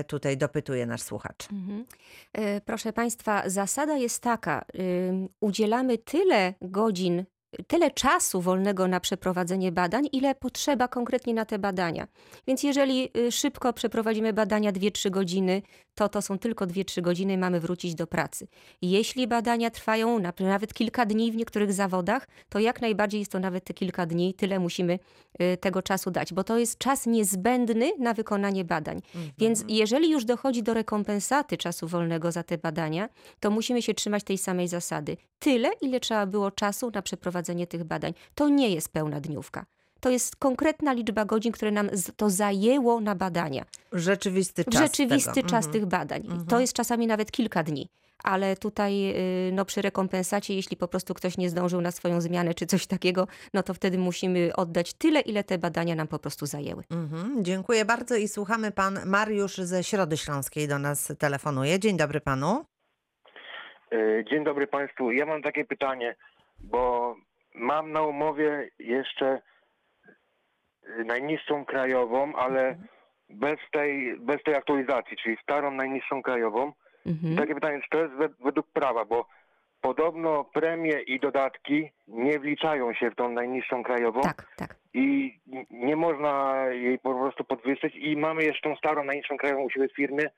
Tutaj 0.07 0.37
dopytuje 0.37 0.87
nasz 0.87 1.03
słuchacz. 1.03 1.49
Mhm. 1.53 1.85
E, 2.33 2.61
Proszę 2.61 2.93
Państwa, 2.93 3.43
zasada 3.51 3.97
jest 3.97 4.23
taka: 4.23 4.65
ym, 5.09 5.29
udzielamy 5.41 5.99
tyle 5.99 6.55
godzin, 6.61 7.25
tyle 7.67 7.91
czasu 7.91 8.41
wolnego 8.41 8.89
na 8.89 9.01
przeprowadzenie 9.01 9.73
badań, 9.73 10.09
ile 10.13 10.35
potrzeba 10.35 10.89
konkretnie 10.89 11.35
na 11.35 11.45
te 11.45 11.59
badania. 11.59 12.07
Więc 12.47 12.63
jeżeli 12.63 13.11
y, 13.19 13.33
szybko 13.33 13.73
przeprowadzimy 13.73 14.33
badania 14.33 14.73
2-3 14.73 15.11
godziny, 15.11 15.63
to 15.95 16.09
to 16.09 16.23
są 16.23 16.39
tylko 16.39 16.67
2-3 16.67 17.01
godziny, 17.01 17.39
mamy 17.39 17.61
wrócić 17.61 17.95
do 17.95 18.07
pracy. 18.07 18.47
Jeśli 18.83 19.27
badania 19.29 19.71
trwają 19.71 20.19
na- 20.19 20.33
nawet 20.41 20.75
kilka 20.75 21.07
dni 21.07 21.33
w 21.33 21.37
niektórych 21.37 21.73
zawodach, 21.73 22.29
to 22.49 22.59
jak 22.59 22.81
najbardziej 22.81 23.21
jest 23.21 23.33
to 23.33 23.39
nawet 23.39 23.65
te 23.65 23.75
kilka 23.75 24.07
dni, 24.07 24.35
tyle 24.35 24.59
musimy 24.59 24.99
y, 25.43 25.57
tego 25.57 25.83
czasu 25.83 26.11
dać, 26.11 26.35
bo 26.35 26.45
to 26.45 26.59
jest 26.59 26.79
czas 26.79 27.07
niezbędny 27.07 27.93
na 27.99 28.15
wykonanie 28.15 28.65
badań. 28.65 29.01
Więc 29.39 29.65
jeżeli 29.69 30.11
już 30.11 30.25
dochodzi 30.25 30.63
do 30.63 30.75
rekompensaty 30.75 31.57
czasu 31.57 31.89
wolnego 31.89 32.33
za 32.33 32.43
te 32.43 32.59
badania, 32.59 33.09
to 33.41 33.51
musimy 33.51 33.83
się 33.83 33.95
trzymać 33.95 34.25
tej 34.25 34.39
samej 34.39 34.69
zasady. 34.69 35.17
Tyle, 35.39 35.71
ile 35.81 36.01
trzeba 36.01 36.27
było 36.27 36.51
czasu 36.51 36.91
na 36.95 37.03
przeprowadzenie 37.03 37.42
tych 37.69 37.85
badań. 37.85 38.13
To 38.35 38.49
nie 38.49 38.69
jest 38.75 38.93
pełna 38.93 39.21
dniówka. 39.21 39.65
To 40.01 40.11
jest 40.11 40.37
konkretna 40.37 40.93
liczba 40.93 41.25
godzin, 41.25 41.53
które 41.53 41.71
nam 41.71 41.89
to 42.17 42.31
zajęło 42.31 43.01
na 43.01 43.15
badania. 43.15 43.65
Rzeczywisty 43.93 44.65
czas. 44.65 44.83
Rzeczywisty 44.83 45.33
tego. 45.35 45.49
czas 45.49 45.65
Mhm. 45.67 45.73
tych 45.73 45.87
badań. 45.87 46.23
I 46.23 46.47
To 46.47 46.61
jest 46.61 46.73
czasami 46.73 47.07
nawet 47.07 47.31
kilka 47.31 47.63
dni. 47.63 47.89
Ale 48.25 48.57
tutaj 48.57 49.11
y, 49.49 49.53
no, 49.53 49.65
przy 49.65 49.83
rekompensacie, 49.83 50.55
jeśli 50.55 50.77
po 50.77 50.89
prostu 50.89 51.15
ktoś 51.15 51.39
nie 51.39 51.51
zdążył 51.51 51.81
na 51.81 51.91
swoją 51.91 52.21
zmianę 52.21 52.55
czy 52.55 52.67
coś 52.67 52.87
takiego, 52.87 53.27
no 53.55 53.63
to 53.63 53.75
wtedy 53.75 53.99
musimy 53.99 54.57
oddać 54.57 54.95
tyle, 54.95 55.21
ile 55.21 55.45
te 55.45 55.59
badania 55.59 55.95
nam 55.95 56.09
po 56.09 56.19
prostu 56.19 56.47
zajęły. 56.47 56.85
Mhm, 56.91 57.45
dziękuję 57.45 57.85
bardzo 57.85 58.17
i 58.17 58.29
słuchamy 58.29 58.71
pan 58.73 58.99
Mariusz 59.07 59.57
ze 59.57 59.85
Środy 59.85 60.17
Śląskiej 60.17 60.69
do 60.69 60.79
nas 60.79 61.13
telefonuje. 61.19 61.79
Dzień 61.79 61.97
dobry 61.97 62.21
panu. 62.21 62.65
E, 63.93 64.25
Dzień 64.31 64.45
dobry 64.45 64.67
Państwu. 64.67 65.13
Ja 65.13 65.27
mam 65.27 65.43
takie 65.43 65.65
pytanie, 65.65 66.17
bo 66.61 67.15
mam 67.73 67.93
na 67.93 68.03
umowie 68.03 68.71
jeszcze 68.79 69.27
e, 69.27 71.05
najniższą 71.05 71.65
krajową, 71.65 72.35
ale 72.37 72.77
bez 73.29 73.57
tej, 73.71 74.17
bez 74.21 74.43
tej 74.43 74.55
aktualizacji, 74.55 75.17
czyli 75.17 75.37
starą 75.43 75.71
najniższą 75.71 76.23
krajową. 76.23 76.73
Mhm. 77.07 77.37
Takie 77.37 77.55
pytanie, 77.55 77.81
czy 77.83 77.89
to 77.91 77.99
jest 77.99 78.15
we, 78.15 78.29
według 78.45 78.67
prawa, 78.73 79.05
bo 79.05 79.27
podobno 79.81 80.45
premie 80.45 81.01
i 81.01 81.21
dodatki 81.21 81.91
nie 82.09 82.39
wliczają 82.39 82.95
się 82.95 83.11
w 83.11 83.15
tą 83.15 83.29
najniższą 83.29 83.83
krajową 83.83 84.21
Tak, 84.23 84.47
tak. 84.57 84.77
i 84.95 85.39
nie 85.71 85.97
można 85.97 86.65
jej 86.71 86.99
po 86.99 87.15
prostu 87.15 87.45
podwyższyć 87.45 87.97
i 87.97 88.17
mamy 88.17 88.45
jeszcze 88.45 88.69
tą 88.69 88.77
starą 88.77 89.05
najniższą 89.05 89.37
krajową 89.37 89.63
u 89.63 89.71
siebie 89.71 89.89
w 89.89 89.97
firmie 89.97 90.31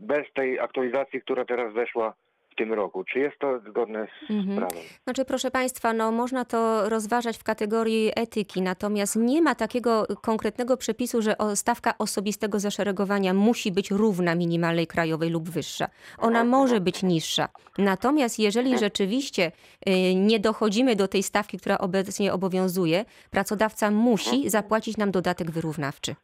bez 0.00 0.32
tej 0.34 0.60
aktualizacji, 0.60 1.20
która 1.20 1.44
teraz 1.44 1.72
weszła 1.72 2.14
w 2.52 2.56
tym 2.56 2.72
roku. 2.72 3.04
Czy 3.04 3.18
jest 3.18 3.38
to 3.38 3.60
zgodne 3.68 4.06
z 4.28 4.30
Mhm. 4.30 4.56
prawem? 4.58 4.78
Znaczy, 5.04 5.24
proszę 5.24 5.50
Państwa, 5.50 5.92
no, 5.92 6.12
można 6.12 6.44
to 6.44 6.88
rozważać 6.88 7.38
w 7.38 7.44
kategorii 7.44 8.12
etyki, 8.16 8.62
natomiast 8.62 9.16
nie 9.16 9.42
ma 9.42 9.54
takiego 9.54 10.06
konkretnego 10.22 10.76
przepisu, 10.76 11.22
że 11.22 11.36
stawka 11.54 11.94
osobistego 11.98 12.60
zaszeregowania 12.60 13.34
musi 13.34 13.72
być 13.72 13.90
równa 13.90 14.34
minimalnej 14.34 14.86
krajowej 14.86 15.30
lub 15.30 15.50
wyższa. 15.50 15.88
Ona 16.18 16.44
może 16.44 16.80
być 16.80 17.02
niższa. 17.02 17.48
Natomiast 17.78 18.38
jeżeli 18.38 18.78
rzeczywiście 18.78 19.52
y, 19.88 20.14
nie 20.14 20.40
dochodzimy 20.40 20.96
do 20.96 21.08
tej 21.08 21.22
stawki, 21.22 21.58
która 21.58 21.78
obecnie 21.78 22.32
obowiązuje, 22.32 23.04
pracodawca 23.30 23.90
musi 23.90 24.50
zapłacić 24.50 24.96
nam 24.96 25.10
dodatek 25.10 25.50
wyrównawczy. 25.50 26.14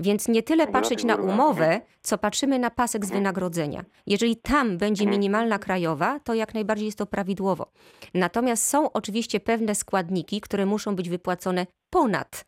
Więc 0.00 0.28
nie 0.28 0.42
tyle 0.42 0.66
patrzeć 0.66 1.04
na 1.04 1.16
umowę, 1.16 1.80
co 2.02 2.18
patrzymy 2.18 2.58
na 2.58 2.70
pasek 2.70 3.06
z 3.06 3.10
wynagrodzenia. 3.10 3.84
Jeżeli 4.06 4.36
tam 4.36 4.78
będzie 4.78 5.06
minimalna 5.06 5.58
krajowa, 5.58 6.20
to 6.20 6.34
jak 6.34 6.54
najbardziej 6.54 6.86
jest 6.86 6.98
to 6.98 7.06
prawidłowo. 7.06 7.66
Natomiast 8.14 8.64
są 8.66 8.92
oczywiście 8.92 9.40
pewne 9.40 9.74
składniki, 9.74 10.40
które 10.40 10.66
muszą 10.66 10.96
być 10.96 11.08
wypłacone 11.08 11.66
ponad 11.90 12.44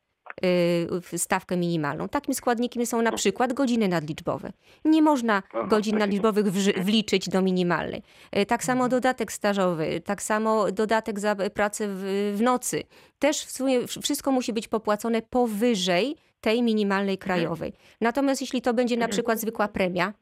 y, 1.14 1.18
stawkę 1.18 1.56
minimalną. 1.56 2.08
Takim 2.08 2.34
składnikiem 2.34 2.86
są 2.86 3.02
na 3.02 3.12
przykład 3.12 3.52
godziny 3.52 3.88
nadliczbowe. 3.88 4.52
Nie 4.84 5.02
można 5.02 5.42
godzin 5.68 5.98
nadliczbowych 5.98 6.52
wliczyć 6.84 7.28
do 7.28 7.42
minimalnej. 7.42 8.02
Y, 8.38 8.46
Tak 8.46 8.64
samo 8.64 8.88
dodatek 8.88 9.32
stażowy, 9.32 10.00
tak 10.00 10.22
samo 10.22 10.72
dodatek 10.72 11.20
za 11.20 11.36
pracę 11.36 11.84
w, 11.88 12.34
w 12.36 12.40
nocy. 12.42 12.82
Też 13.18 13.44
w 13.44 13.50
sumie 13.52 13.80
wsz- 13.80 14.02
wszystko 14.02 14.32
musi 14.32 14.52
być 14.52 14.68
popłacone 14.68 15.22
powyżej 15.22 16.16
tej 16.40 16.62
minimalnej 16.62 17.18
krajowej. 17.18 17.72
Natomiast 18.00 18.40
jeśli 18.40 18.62
to 18.62 18.74
będzie 18.74 18.96
na 18.96 19.08
przykład 19.08 19.40
zwykła 19.40 19.68
premia, 19.68 20.14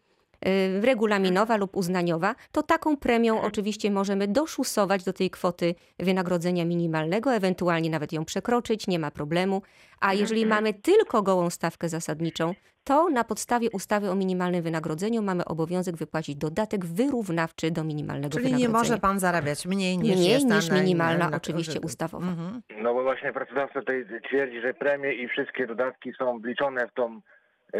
regulaminowa 0.82 1.56
lub 1.56 1.76
uznaniowa, 1.76 2.34
to 2.52 2.62
taką 2.62 2.96
premią 2.96 3.40
oczywiście 3.42 3.90
możemy 3.90 4.28
doszusować 4.28 5.04
do 5.04 5.12
tej 5.12 5.30
kwoty 5.30 5.74
wynagrodzenia 5.98 6.64
minimalnego, 6.64 7.34
ewentualnie 7.34 7.90
nawet 7.90 8.12
ją 8.12 8.24
przekroczyć, 8.24 8.86
nie 8.86 8.98
ma 8.98 9.10
problemu. 9.10 9.62
A 10.00 10.14
jeżeli 10.14 10.46
mamy 10.46 10.74
tylko 10.74 11.22
gołą 11.22 11.50
stawkę 11.50 11.88
zasadniczą, 11.88 12.54
to 12.84 13.08
na 13.08 13.24
podstawie 13.24 13.70
ustawy 13.70 14.10
o 14.10 14.14
minimalnym 14.14 14.62
wynagrodzeniu 14.62 15.22
mamy 15.22 15.44
obowiązek 15.44 15.96
wypłacić 15.96 16.36
dodatek 16.36 16.84
wyrównawczy 16.86 17.70
do 17.70 17.84
minimalnego 17.84 18.32
Czyli 18.32 18.44
nie 18.44 18.50
wynagrodzenia. 18.50 18.78
może 18.78 18.98
pan 19.00 19.20
zarabiać 19.20 19.66
mniej 19.66 19.98
niż 19.98 20.16
Mniej 20.16 20.44
niż 20.44 20.68
na- 20.68 20.80
minimalna, 20.80 21.30
na- 21.30 21.36
oczywiście 21.36 21.80
ustawowo. 21.80 22.26
Mhm. 22.26 22.62
No 22.82 22.94
bo 22.94 23.02
właśnie 23.02 23.32
pracodawca 23.32 23.80
tutaj 23.80 24.04
twierdzi, 24.28 24.60
że 24.60 24.74
premie 24.74 25.12
i 25.14 25.28
wszystkie 25.28 25.66
dodatki 25.66 26.12
są 26.18 26.40
wliczone 26.40 26.88
w 26.88 26.94
tą 26.94 27.20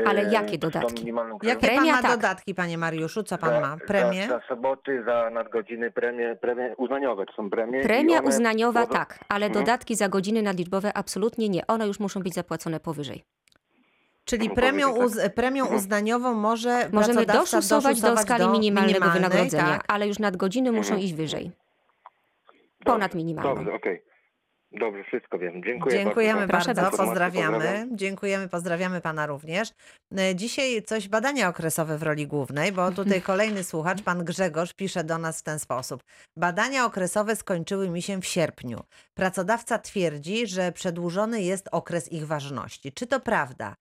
Ale 0.07 0.23
jakie 0.23 0.57
w 0.59 0.61
tą 0.61 0.71
dodatki? 0.71 1.01
minimalną 1.01 1.39
Jakie 1.43 1.45
krajową. 1.61 1.61
pan 1.61 1.69
Premia 1.77 1.93
ma 1.97 2.03
tak. 2.03 2.11
dodatki, 2.11 2.55
panie 2.55 2.79
Mariuszu? 2.79 3.23
Co 3.23 3.39
pan 3.39 3.51
Za- 3.51 3.61
ma? 3.61 3.77
Premie? 3.87 4.27
Za, 4.29 4.39
za 4.39 4.47
soboty, 4.49 5.03
za 5.07 5.31
nadgodziny, 5.31 5.91
premie, 5.91 6.37
premie 6.37 6.75
uznaniowe 6.77 7.27
to 7.27 7.33
są 7.33 7.51
premie. 7.51 7.83
Premia 7.83 8.19
one 8.19 8.29
uznaniowa 8.29 8.87
tak, 8.87 9.19
ale 9.29 9.47
Mhm. 9.47 9.65
dodatki 9.65 9.97
za 9.97 10.09
godziny 10.09 10.43
nadliczbowe 10.43 10.97
absolutnie 10.97 11.49
nie. 11.49 11.67
One 11.67 11.87
już 11.87 12.01
muszą 12.01 12.21
być 12.23 12.35
zapłacone 12.35 12.81
powyżej. 12.81 13.25
Czyli 14.25 14.51
premią, 14.51 14.95
powiedz 14.95 15.17
uz, 15.17 15.31
premią 15.35 15.63
Mhm. 15.63 15.79
uznaniową 15.81 16.35
może 16.35 16.89
Możemy 16.93 17.27
doszusować 17.27 18.01
do 18.01 18.17
skali 18.17 18.45
do 18.45 18.51
minimalnego 18.53 19.09
wynagrodzenia, 19.11 19.65
tak? 19.65 19.85
ale 19.89 20.07
już 20.09 20.19
nadgodziny 20.19 20.73
muszą 20.73 20.89
Mhm. 20.95 21.01
iść 21.01 21.15
wyżej. 21.15 21.51
Ponad 22.85 23.15
minimalną. 23.15 23.55
Dobrze, 23.55 23.73
okej. 23.75 24.03
Dobrze, 24.73 25.05
wszystko 25.05 25.39
wiem. 25.39 25.63
Dziękuję 25.65 25.97
Dziękujemy 25.97 26.47
bardzo. 26.47 26.75
Bardzo, 26.75 26.97
pozdrawiamy. 26.97 27.55
Pozdrawiam. 27.57 27.97
Dziękujemy, 27.97 28.49
pozdrawiamy 28.49 29.01
pana 29.01 29.27
również. 29.27 29.69
E, 30.19 30.35
Dzisiaj 30.35 30.83
coś 30.83 31.09
badania 31.09 31.49
okresowe 31.49 31.99
w 31.99 32.03
roli 32.03 32.27
głównej, 32.27 32.73
bo 32.73 32.91
tutaj 32.91 33.23
kolejny 33.33 33.65
słuchacz, 33.65 34.03
pan 34.03 34.25
Grzegorz, 34.25 34.75
pisze 34.75 35.05
do 35.05 35.19
nas 35.19 35.41
w 35.41 35.43
ten 35.43 35.59
sposób. 35.59 36.03
Badania 36.37 36.85
okresowe 36.85 37.37
skończyły 37.37 37.91
mi 37.91 38.03
się 38.03 38.21
w 38.21 38.27
sierpniu. 38.27 38.81
Pracodawca 39.15 39.79
twierdzi, 39.79 40.47
że 40.47 40.73
przedłużony 40.73 41.43
jest 41.43 41.69
okres 41.73 42.13
ich 42.13 42.27
ważności. 42.27 42.93
Czy 42.93 43.07
to 43.07 43.21
prawda? 43.21 43.75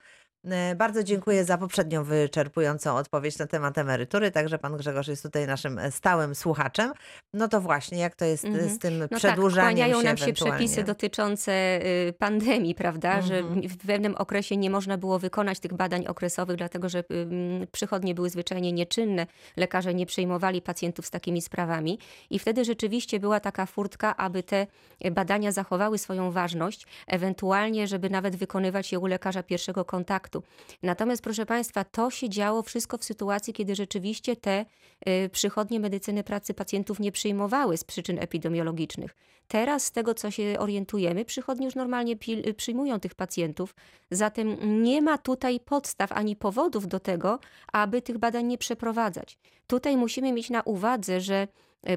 E, 0.51 0.75
Bardzo 0.75 1.03
dziękuję 1.03 1.45
za 1.45 1.57
poprzednią 1.57 2.03
wyczerpującą 2.03 2.95
odpowiedź 2.95 3.38
na 3.39 3.47
temat 3.47 3.77
emerytury, 3.77 4.31
także 4.31 4.60
pan 4.60 4.77
Grzegorz 4.77 5.07
jest 5.07 5.23
tutaj 5.23 5.47
naszym 5.47 5.79
e, 5.79 5.91
stałym 5.91 6.36
słuchaczem. 6.36 6.91
No 7.33 7.47
to 7.47 7.62
właśnie, 7.62 7.97
jak 7.97 8.15
to 8.15 8.25
jest 8.25 8.45
e, 8.45 8.47
Mhm. 8.47 8.69
z 8.69 8.79
tym 8.79 8.99
No 8.99 9.07
tak, 9.07 9.17
przedłużaniem 9.17 9.75
kłaniają 9.77 10.01
się 10.01 10.07
nam 10.07 10.17
się 10.17 10.33
przepisy 10.33 10.83
dotyczące 10.83 11.51
y, 11.86 12.13
pandemii, 12.19 12.75
prawda, 12.75 13.21
że 13.21 13.38
Mhm. 13.38 13.69
w 13.69 13.77
pewnym 13.77 14.15
okresie 14.15 14.57
nie 14.57 14.69
można 14.69 14.97
było 14.97 15.19
wykonać 15.19 15.60
tych 15.60 15.73
badań 15.73 16.07
okresowych, 16.07 16.57
dlatego 16.57 16.89
że 16.89 17.03
ym, 17.12 17.67
przychodnie 17.71 18.15
były 18.15 18.29
zwyczajnie 18.29 18.71
nieczynne, 18.71 19.27
lekarze 19.57 19.93
nie 19.93 20.05
przyjmowali 20.05 20.62
pacjentów 20.62 21.05
z 21.05 21.10
takimi 21.10 21.41
sprawami 21.41 21.99
i 22.29 22.39
wtedy 22.39 22.65
rzeczywiście 22.65 23.19
była 23.19 23.39
taka 23.39 23.65
furtka, 23.65 24.17
aby 24.17 24.43
te 24.43 24.67
badania 25.12 25.51
zachowały 25.51 25.97
swoją 25.97 26.31
ważność, 26.31 26.88
ewentualnie, 27.07 27.88
żeby 27.88 28.10
nawet 28.10 28.36
wykonywać 28.36 28.91
je 28.91 28.99
u 28.99 29.05
lekarza 29.05 29.43
pierwszego 29.43 29.86
kontaktu. 29.86 30.37
Natomiast 30.84 31.23
proszę 31.23 31.45
Państwa, 31.45 31.84
to 31.84 32.12
się 32.12 32.30
działo 32.30 32.62
wszystko 32.62 32.97
w 32.97 33.04
sytuacji, 33.04 33.54
kiedy 33.54 33.76
rzeczywiście 33.76 34.36
te 34.36 34.65
y, 35.10 35.30
przychodnie 35.30 35.80
medycyny 35.80 36.23
pracy 36.23 36.54
pacjentów 36.54 37.00
nie 37.00 37.12
przyjmowały 37.12 37.78
z 37.78 37.84
przyczyn 37.84 38.19
epidemiologicznych. 38.19 39.15
Teraz, 39.47 39.84
z 39.84 39.91
tego 39.91 40.13
co 40.13 40.32
się 40.32 40.56
orientujemy, 40.60 41.26
przychodnie 41.26 41.65
już 41.65 41.76
normalnie 41.76 42.15
pil- 42.15 42.54
przyjmują 42.54 43.00
tych 43.00 43.15
pacjentów, 43.15 43.76
zatem 44.12 44.58
nie 44.84 45.02
ma 45.02 45.17
tutaj 45.17 45.60
podstaw 45.60 46.12
ani 46.12 46.36
powodów 46.36 46.88
do 46.88 47.00
tego, 47.00 47.39
aby 47.73 48.02
tych 48.02 48.17
badań 48.17 48.45
nie 48.45 48.58
przeprowadzać. 48.58 49.38
Tutaj 49.67 49.97
musimy 49.97 50.34
mieć 50.34 50.50
na 50.50 50.62
uwadze, 50.62 51.21
że 51.21 51.47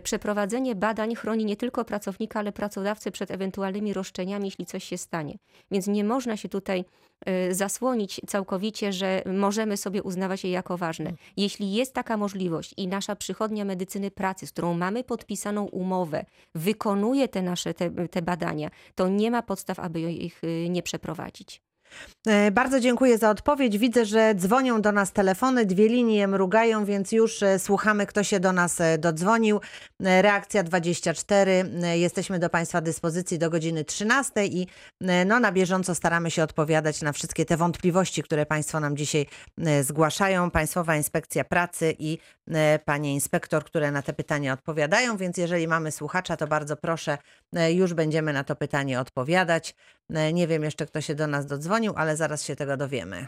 przeprowadzenie 0.00 0.74
badań 0.74 1.14
chroni 1.14 1.44
nie 1.44 1.56
tylko 1.56 1.84
pracownika, 1.84 2.38
ale 2.38 2.52
pracodawcę 2.52 3.10
przed 3.10 3.30
ewentualnymi 3.30 3.92
roszczeniami, 3.92 4.44
jeśli 4.44 4.66
coś 4.66 4.84
się 4.84 4.98
stanie. 4.98 5.38
Więc 5.70 5.86
nie 5.86 6.04
można 6.04 6.36
się 6.36 6.48
tutaj 6.48 6.84
e, 7.26 7.54
zasłonić 7.54 8.20
całkowicie, 8.26 8.92
że 8.92 9.22
możemy 9.26 9.76
sobie 9.76 10.02
uznawać 10.02 10.44
je 10.44 10.50
jako 10.50 10.76
ważne. 10.76 11.12
Jeśli 11.36 11.72
jest 11.72 11.94
taka 11.94 12.16
możliwość 12.16 12.74
i 12.76 12.88
nasza 12.88 13.16
przychodnia 13.16 13.64
medycyny 13.64 14.10
pracy, 14.10 14.46
z 14.46 14.52
którą 14.52 14.74
mamy 14.74 15.04
podpisaną 15.04 15.64
umowę, 15.64 16.24
wykonuje 16.54 17.28
te 17.28 17.42
nasze 17.42 17.74
te, 17.74 17.90
te 18.08 18.22
badania, 18.22 18.70
to 18.94 19.08
nie 19.08 19.30
ma 19.30 19.42
podstaw, 19.42 19.78
aby 19.78 20.00
ich 20.00 20.44
y, 20.44 20.68
nie 20.70 20.82
przeprowadzić. 20.82 21.62
E, 22.26 22.50
Bardzo 22.50 22.80
dziękuję 22.80 23.18
za 23.18 23.30
odpowiedź. 23.30 23.78
Widzę, 23.78 24.04
że 24.04 24.34
dzwonią 24.34 24.82
do 24.82 24.92
nas 24.92 25.12
telefony, 25.12 25.66
dwie 25.66 25.88
linie 25.88 26.28
mrugają, 26.28 26.84
więc 26.84 27.12
już 27.12 27.42
e, 27.42 27.58
słuchamy, 27.58 28.06
kto 28.06 28.24
się 28.24 28.40
do 28.40 28.52
nas 28.52 28.80
e, 28.80 28.98
dodzwonił. 28.98 29.60
Reakcja 30.00 30.62
24. 30.62 31.64
E, 31.82 31.98
Jesteśmy 31.98 32.38
do 32.38 32.50
Państwa 32.50 32.80
dyspozycji 32.80 33.38
do 33.38 33.50
godziny 33.50 33.84
13 33.84 34.46
i 34.46 34.66
no, 35.26 35.40
na 35.40 35.52
bieżąco 35.52 35.94
staramy 35.94 36.30
się 36.30 36.42
odpowiadać 36.42 37.02
na 37.02 37.12
wszystkie 37.12 37.44
te 37.44 37.56
wątpliwości, 37.56 38.22
które 38.22 38.46
Państwo 38.46 38.80
nam 38.80 38.96
dzisiaj 38.96 39.26
zgłaszają. 39.82 40.50
Państwowa 40.50 40.96
Inspekcja 40.96 41.44
Pracy 41.44 41.94
i 41.98 42.18
Panie 42.84 43.14
Inspektor, 43.14 43.64
które 43.64 43.90
na 43.90 44.02
te 44.02 44.12
pytania 44.12 44.52
odpowiadają, 44.52 45.16
więc 45.16 45.36
jeżeli 45.36 45.68
mamy 45.68 45.92
słuchacza, 45.92 46.36
to 46.36 46.46
bardzo 46.46 46.76
proszę, 46.76 47.18
już 47.72 47.94
będziemy 47.94 48.32
na 48.32 48.44
to 48.44 48.56
pytanie 48.56 49.00
odpowiadać. 49.00 49.74
Nie 50.32 50.46
wiem 50.46 50.62
jeszcze, 50.62 50.86
kto 50.86 51.00
się 51.00 51.14
do 51.14 51.26
nas 51.26 51.46
ale 51.96 52.16
zaraz 52.16 52.44
się 52.46 52.56
tego 52.56 52.76
dowiemy. 52.76 53.26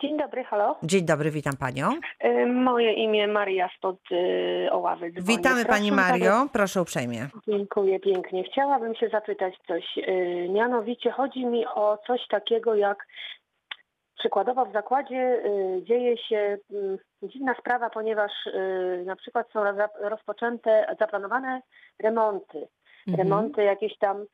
Dzień 0.00 0.18
dobry, 0.18 0.44
halo. 0.44 0.76
Dzień 0.82 1.04
dobry, 1.06 1.30
witam 1.30 1.56
Panią. 1.56 1.90
Y, 2.24 2.46
Moje 2.46 2.92
imię 2.92 3.26
Maria 3.28 3.68
spod 3.76 3.96
y, 4.12 4.68
Oławy. 4.72 5.10
Dzwonię. 5.12 5.36
Witamy 5.36 5.64
Pani 5.64 5.90
Proszę 5.90 6.02
Mario, 6.10 6.48
proszę 6.52 6.82
uprzejmie. 6.82 7.28
Dziękuję 7.48 8.00
pięknie. 8.00 8.44
Chciałabym 8.44 8.94
się 8.94 9.08
zapytać 9.08 9.54
coś. 9.66 9.84
y, 9.98 10.48
Mianowicie 10.50 11.10
chodzi 11.10 11.46
mi 11.46 11.66
o 11.66 11.98
coś 12.06 12.20
takiego 12.30 12.74
jak 12.74 13.06
przykładowo 14.18 14.66
w 14.66 14.72
zakładzie 14.72 15.42
dzieje 15.82 16.16
się 16.18 16.58
dziwna 17.22 17.54
sprawa, 17.60 17.90
ponieważ 17.90 18.32
na 19.04 19.16
przykład 19.16 19.50
są 19.52 19.60
rozpoczęte, 20.00 20.96
zaplanowane 21.00 21.60
remonty. 22.02 22.68
Mhm. 23.08 23.28
remonty 23.28 23.62
jakieś 23.62 23.98
tam 23.98 24.24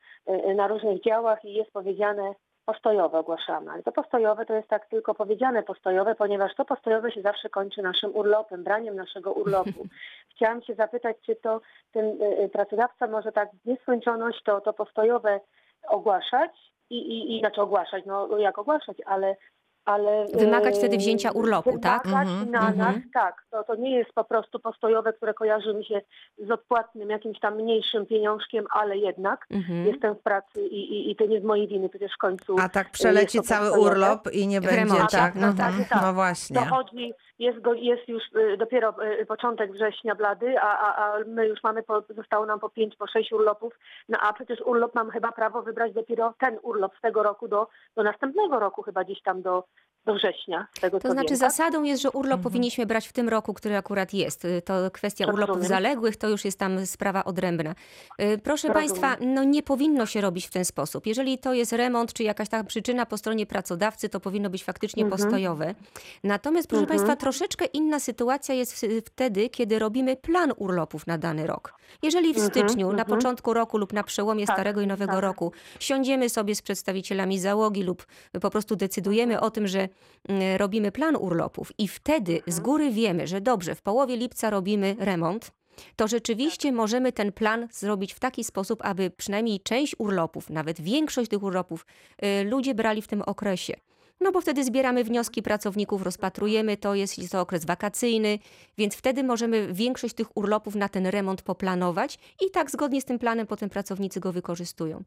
na 0.55 0.67
różnych 0.67 1.03
działach 1.03 1.45
i 1.45 1.53
jest 1.53 1.71
powiedziane 1.71 2.33
postojowe 2.65 3.19
ogłaszane. 3.19 3.71
Ale 3.71 3.83
to 3.83 3.91
postojowe 3.91 4.45
to 4.45 4.53
jest 4.53 4.67
tak 4.67 4.85
tylko 4.85 5.15
powiedziane 5.15 5.63
postojowe, 5.63 6.15
ponieważ 6.15 6.55
to 6.55 6.65
postojowe 6.65 7.11
się 7.11 7.21
zawsze 7.21 7.49
kończy 7.49 7.81
naszym 7.81 8.15
urlopem, 8.15 8.63
braniem 8.63 8.95
naszego 8.95 9.33
urlopu. 9.33 9.87
Chciałam 10.35 10.61
się 10.61 10.75
zapytać, 10.75 11.17
czy 11.25 11.35
to 11.35 11.61
ten 11.91 12.05
y, 12.05 12.43
y, 12.43 12.49
pracodawca 12.49 13.07
może 13.07 13.31
tak 13.31 13.49
w 13.63 13.65
nieskończoność 13.65 14.43
to, 14.43 14.61
to 14.61 14.73
postojowe 14.73 15.39
ogłaszać 15.87 16.51
i, 16.89 16.97
i, 16.97 17.37
i 17.37 17.39
znaczy 17.39 17.61
ogłaszać, 17.61 18.05
no 18.05 18.37
jak 18.37 18.59
ogłaszać, 18.59 18.97
ale 19.05 19.35
ale 19.85 20.25
Wymagać 20.33 20.75
y, 20.75 20.77
wtedy 20.77 20.97
wzięcia 20.97 21.31
urlopu, 21.31 21.79
tak? 21.79 22.03
wymagać 22.05 22.27
Mhm, 22.27 22.51
na 22.51 22.59
mhm. 22.69 22.77
nas, 22.77 22.95
tak. 23.13 23.43
To, 23.51 23.63
to 23.63 23.75
nie 23.75 23.97
jest 23.97 24.13
po 24.13 24.23
prostu 24.23 24.59
postojowe, 24.59 25.13
które 25.13 25.33
kojarzy 25.33 25.73
mi 25.73 25.85
się 25.85 26.01
z 26.37 26.51
odpłatnym 26.51 27.09
jakimś 27.09 27.39
tam 27.39 27.55
mniejszym 27.55 28.05
pieniążkiem, 28.05 28.65
ale 28.71 28.97
jednak 28.97 29.45
Mhm. 29.51 29.85
jestem 29.87 30.15
w 30.15 30.19
pracy 30.19 30.61
i, 30.67 30.93
i, 30.93 31.11
i 31.11 31.15
to 31.15 31.25
nie 31.25 31.41
z 31.41 31.43
mojej 31.43 31.67
winy, 31.67 31.89
przecież 31.89 32.11
w 32.13 32.17
końcu 32.17 32.55
A 32.59 32.69
tak 32.69 32.91
przeleci 32.91 33.37
jest 33.37 33.49
to 33.49 33.55
cały 33.55 33.67
postojowe. 33.67 33.91
urlop 33.91 34.31
i 34.33 34.47
nie 34.47 34.61
będzie 34.61 34.75
remoncie, 34.77 35.17
tak. 35.17 35.35
no 35.35 35.53
tak, 35.53 35.73
tak. 35.89 36.01
No 36.01 36.13
właśnie. 36.13 36.55
dochodzi, 36.55 37.13
jest, 37.39 37.59
go, 37.59 37.73
jest 37.73 38.07
już 38.07 38.23
y, 38.35 38.57
dopiero 38.57 38.95
y, 39.21 39.25
początek 39.25 39.71
września 39.71 40.15
blady, 40.15 40.59
a, 40.59 40.79
a, 40.79 40.95
a 40.95 41.19
my 41.27 41.47
już 41.47 41.63
mamy, 41.63 41.83
po, 41.83 42.01
zostało 42.09 42.45
nam 42.45 42.59
po 42.59 42.69
pięć, 42.69 42.95
po 42.95 43.07
sześć 43.07 43.31
urlopów, 43.31 43.79
no 44.09 44.17
a 44.21 44.33
przecież 44.33 44.61
urlop 44.61 44.95
mam 44.95 45.09
chyba 45.09 45.31
prawo 45.31 45.61
wybrać 45.61 45.93
dopiero 45.93 46.33
ten 46.39 46.59
urlop 46.61 46.97
z 46.97 47.01
tego 47.01 47.23
roku 47.23 47.47
do, 47.47 47.67
do 47.95 48.03
następnego 48.03 48.59
roku, 48.59 48.81
chyba 48.81 49.03
gdzieś 49.03 49.21
tam 49.21 49.41
do, 49.41 49.63
do 50.05 50.13
września, 50.15 50.67
tego 50.81 50.99
To 50.99 51.07
co 51.07 51.13
znaczy 51.13 51.29
wiem, 51.29 51.39
tak? 51.39 51.51
zasadą 51.51 51.83
jest, 51.83 52.01
że 52.01 52.11
urlop 52.11 52.25
Mhm. 52.33 52.43
powinniśmy 52.43 52.85
brać 52.85 53.07
w 53.07 53.13
tym 53.13 53.29
roku, 53.29 53.53
który 53.53 53.77
akurat 53.77 54.13
jest. 54.13 54.47
To 54.65 54.91
kwestia 54.91 55.25
Rozumiem. 55.25 55.43
urlopów 55.49 55.67
zaległych, 55.67 56.17
to 56.17 56.29
już 56.29 56.45
jest 56.45 56.59
tam 56.59 56.85
sprawa 56.85 57.23
odrębna. 57.23 57.75
Y, 58.21 58.37
Proszę 58.43 58.67
Rozumiem. 58.67 58.73
Państwa, 58.89 59.17
no 59.25 59.43
nie 59.43 59.63
powinno 59.63 60.05
się 60.05 60.21
robić 60.21 60.47
w 60.47 60.51
ten 60.51 60.65
sposób. 60.65 61.07
Jeżeli 61.07 61.37
to 61.37 61.53
jest 61.53 61.73
remont, 61.73 62.13
czy 62.13 62.23
jakaś 62.23 62.49
taka 62.49 62.63
przyczyna 62.63 63.05
po 63.05 63.17
stronie 63.17 63.45
pracodawcy, 63.45 64.09
to 64.09 64.19
powinno 64.19 64.49
być 64.49 64.63
faktycznie 64.63 65.03
Mhm. 65.03 65.21
postojowe. 65.21 65.75
Natomiast, 66.23 66.67
proszę 66.67 66.81
Mhm. 66.83 66.99
Państwa, 66.99 67.15
troszeczkę 67.15 67.65
inna 67.65 67.99
sytuacja 67.99 68.55
jest 68.55 68.85
wtedy, 69.05 69.49
kiedy 69.49 69.79
robimy 69.79 70.15
plan 70.15 70.53
urlopów 70.57 71.07
na 71.07 71.17
dany 71.17 71.47
rok. 71.47 71.73
Jeżeli 72.03 72.33
w 72.33 72.37
Mhm, 72.37 72.51
styczniu, 72.51 72.87
na 72.87 73.01
mhm. 73.01 73.07
początku 73.17 73.53
roku 73.53 73.77
lub 73.77 73.93
na 73.93 74.03
przełomie 74.03 74.45
Tak, 74.45 74.55
starego 74.55 74.81
i 74.81 74.87
nowego 74.87 75.11
tak. 75.13 75.21
roku 75.21 75.51
siądziemy 75.79 76.29
sobie 76.29 76.55
z 76.55 76.61
przedstawicielami 76.61 77.39
załogi 77.39 77.83
lub 77.83 78.05
po 78.41 78.49
prostu 78.49 78.75
decydujemy 78.75 79.39
o 79.41 79.51
tym, 79.51 79.67
że 79.67 79.89
robimy 80.57 80.91
plan 80.91 81.15
urlopów 81.15 81.71
i 81.77 81.87
wtedy 81.87 82.41
z 82.47 82.59
góry 82.59 82.91
wiemy, 82.91 83.27
że 83.27 83.41
dobrze, 83.41 83.75
w 83.75 83.81
połowie 83.81 84.17
lipca 84.17 84.49
robimy 84.49 84.95
remont, 84.99 85.51
to 85.95 86.07
rzeczywiście 86.07 86.71
możemy 86.71 87.11
ten 87.11 87.31
plan 87.31 87.67
zrobić 87.71 88.13
w 88.13 88.19
taki 88.19 88.43
sposób, 88.43 88.79
aby 88.85 89.09
przynajmniej 89.09 89.59
część 89.59 89.95
urlopów, 89.97 90.49
nawet 90.49 90.81
większość 90.81 91.29
tych 91.29 91.43
urlopów, 91.43 91.85
y, 92.41 92.43
ludzie 92.43 92.75
brali 92.75 93.01
w 93.01 93.07
tym 93.07 93.21
okresie. 93.21 93.73
No 94.21 94.31
bo 94.31 94.41
wtedy 94.41 94.63
zbieramy 94.63 95.03
wnioski 95.03 95.43
pracowników, 95.43 96.01
rozpatrujemy 96.01 96.77
to, 96.77 96.95
jest, 96.95 97.17
jest 97.17 97.31
to 97.31 97.41
okres 97.41 97.65
wakacyjny, 97.65 98.39
więc 98.77 98.95
wtedy 98.95 99.23
możemy 99.23 99.73
większość 99.73 100.13
tych 100.13 100.37
urlopów 100.37 100.75
na 100.75 100.89
ten 100.89 101.07
remont 101.07 101.41
poplanować 101.41 102.19
i 102.47 102.51
tak 102.51 102.71
zgodnie 102.71 103.01
z 103.01 103.05
tym 103.05 103.19
planem 103.19 103.47
potem 103.47 103.69
pracownicy 103.69 104.19
go 104.19 104.31
wykorzystują. 104.31 105.03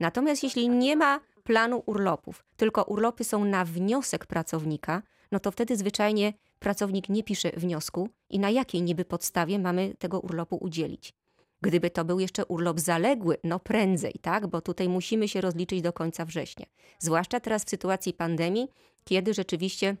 Natomiast 0.00 0.42
jeśli 0.42 0.68
nie 0.68 0.96
ma 0.96 1.20
planu 1.42 1.82
urlopów, 1.86 2.44
tylko 2.56 2.82
urlopy 2.82 3.24
są 3.24 3.44
na 3.44 3.64
wniosek 3.64 4.26
pracownika, 4.26 5.02
no 5.32 5.40
to 5.40 5.50
wtedy 5.50 5.76
zwyczajnie 5.76 6.32
pracownik 6.58 7.08
nie 7.08 7.22
pisze 7.22 7.50
wniosku 7.50 8.08
i 8.30 8.38
na 8.38 8.50
jakiej 8.50 8.82
niby 8.82 9.04
podstawie 9.04 9.58
mamy 9.58 9.94
tego 9.98 10.20
urlopu 10.20 10.56
udzielić. 10.56 11.14
Gdyby 11.62 11.90
to 11.90 12.04
był 12.04 12.20
jeszcze 12.20 12.44
urlop 12.44 12.80
zaległy, 12.80 13.36
no 13.44 13.58
prędzej, 13.60 14.14
tak? 14.22 14.46
Bo 14.46 14.60
tutaj 14.60 14.88
musimy 14.88 15.28
się 15.28 15.40
rozliczyć 15.40 15.82
do 15.82 15.92
końca 15.92 16.24
września. 16.24 16.66
Zwłaszcza 16.98 17.40
teraz 17.40 17.64
w 17.64 17.70
sytuacji 17.70 18.12
pandemii, 18.12 18.68
kiedy 19.04 19.34
rzeczywiście 19.34 19.96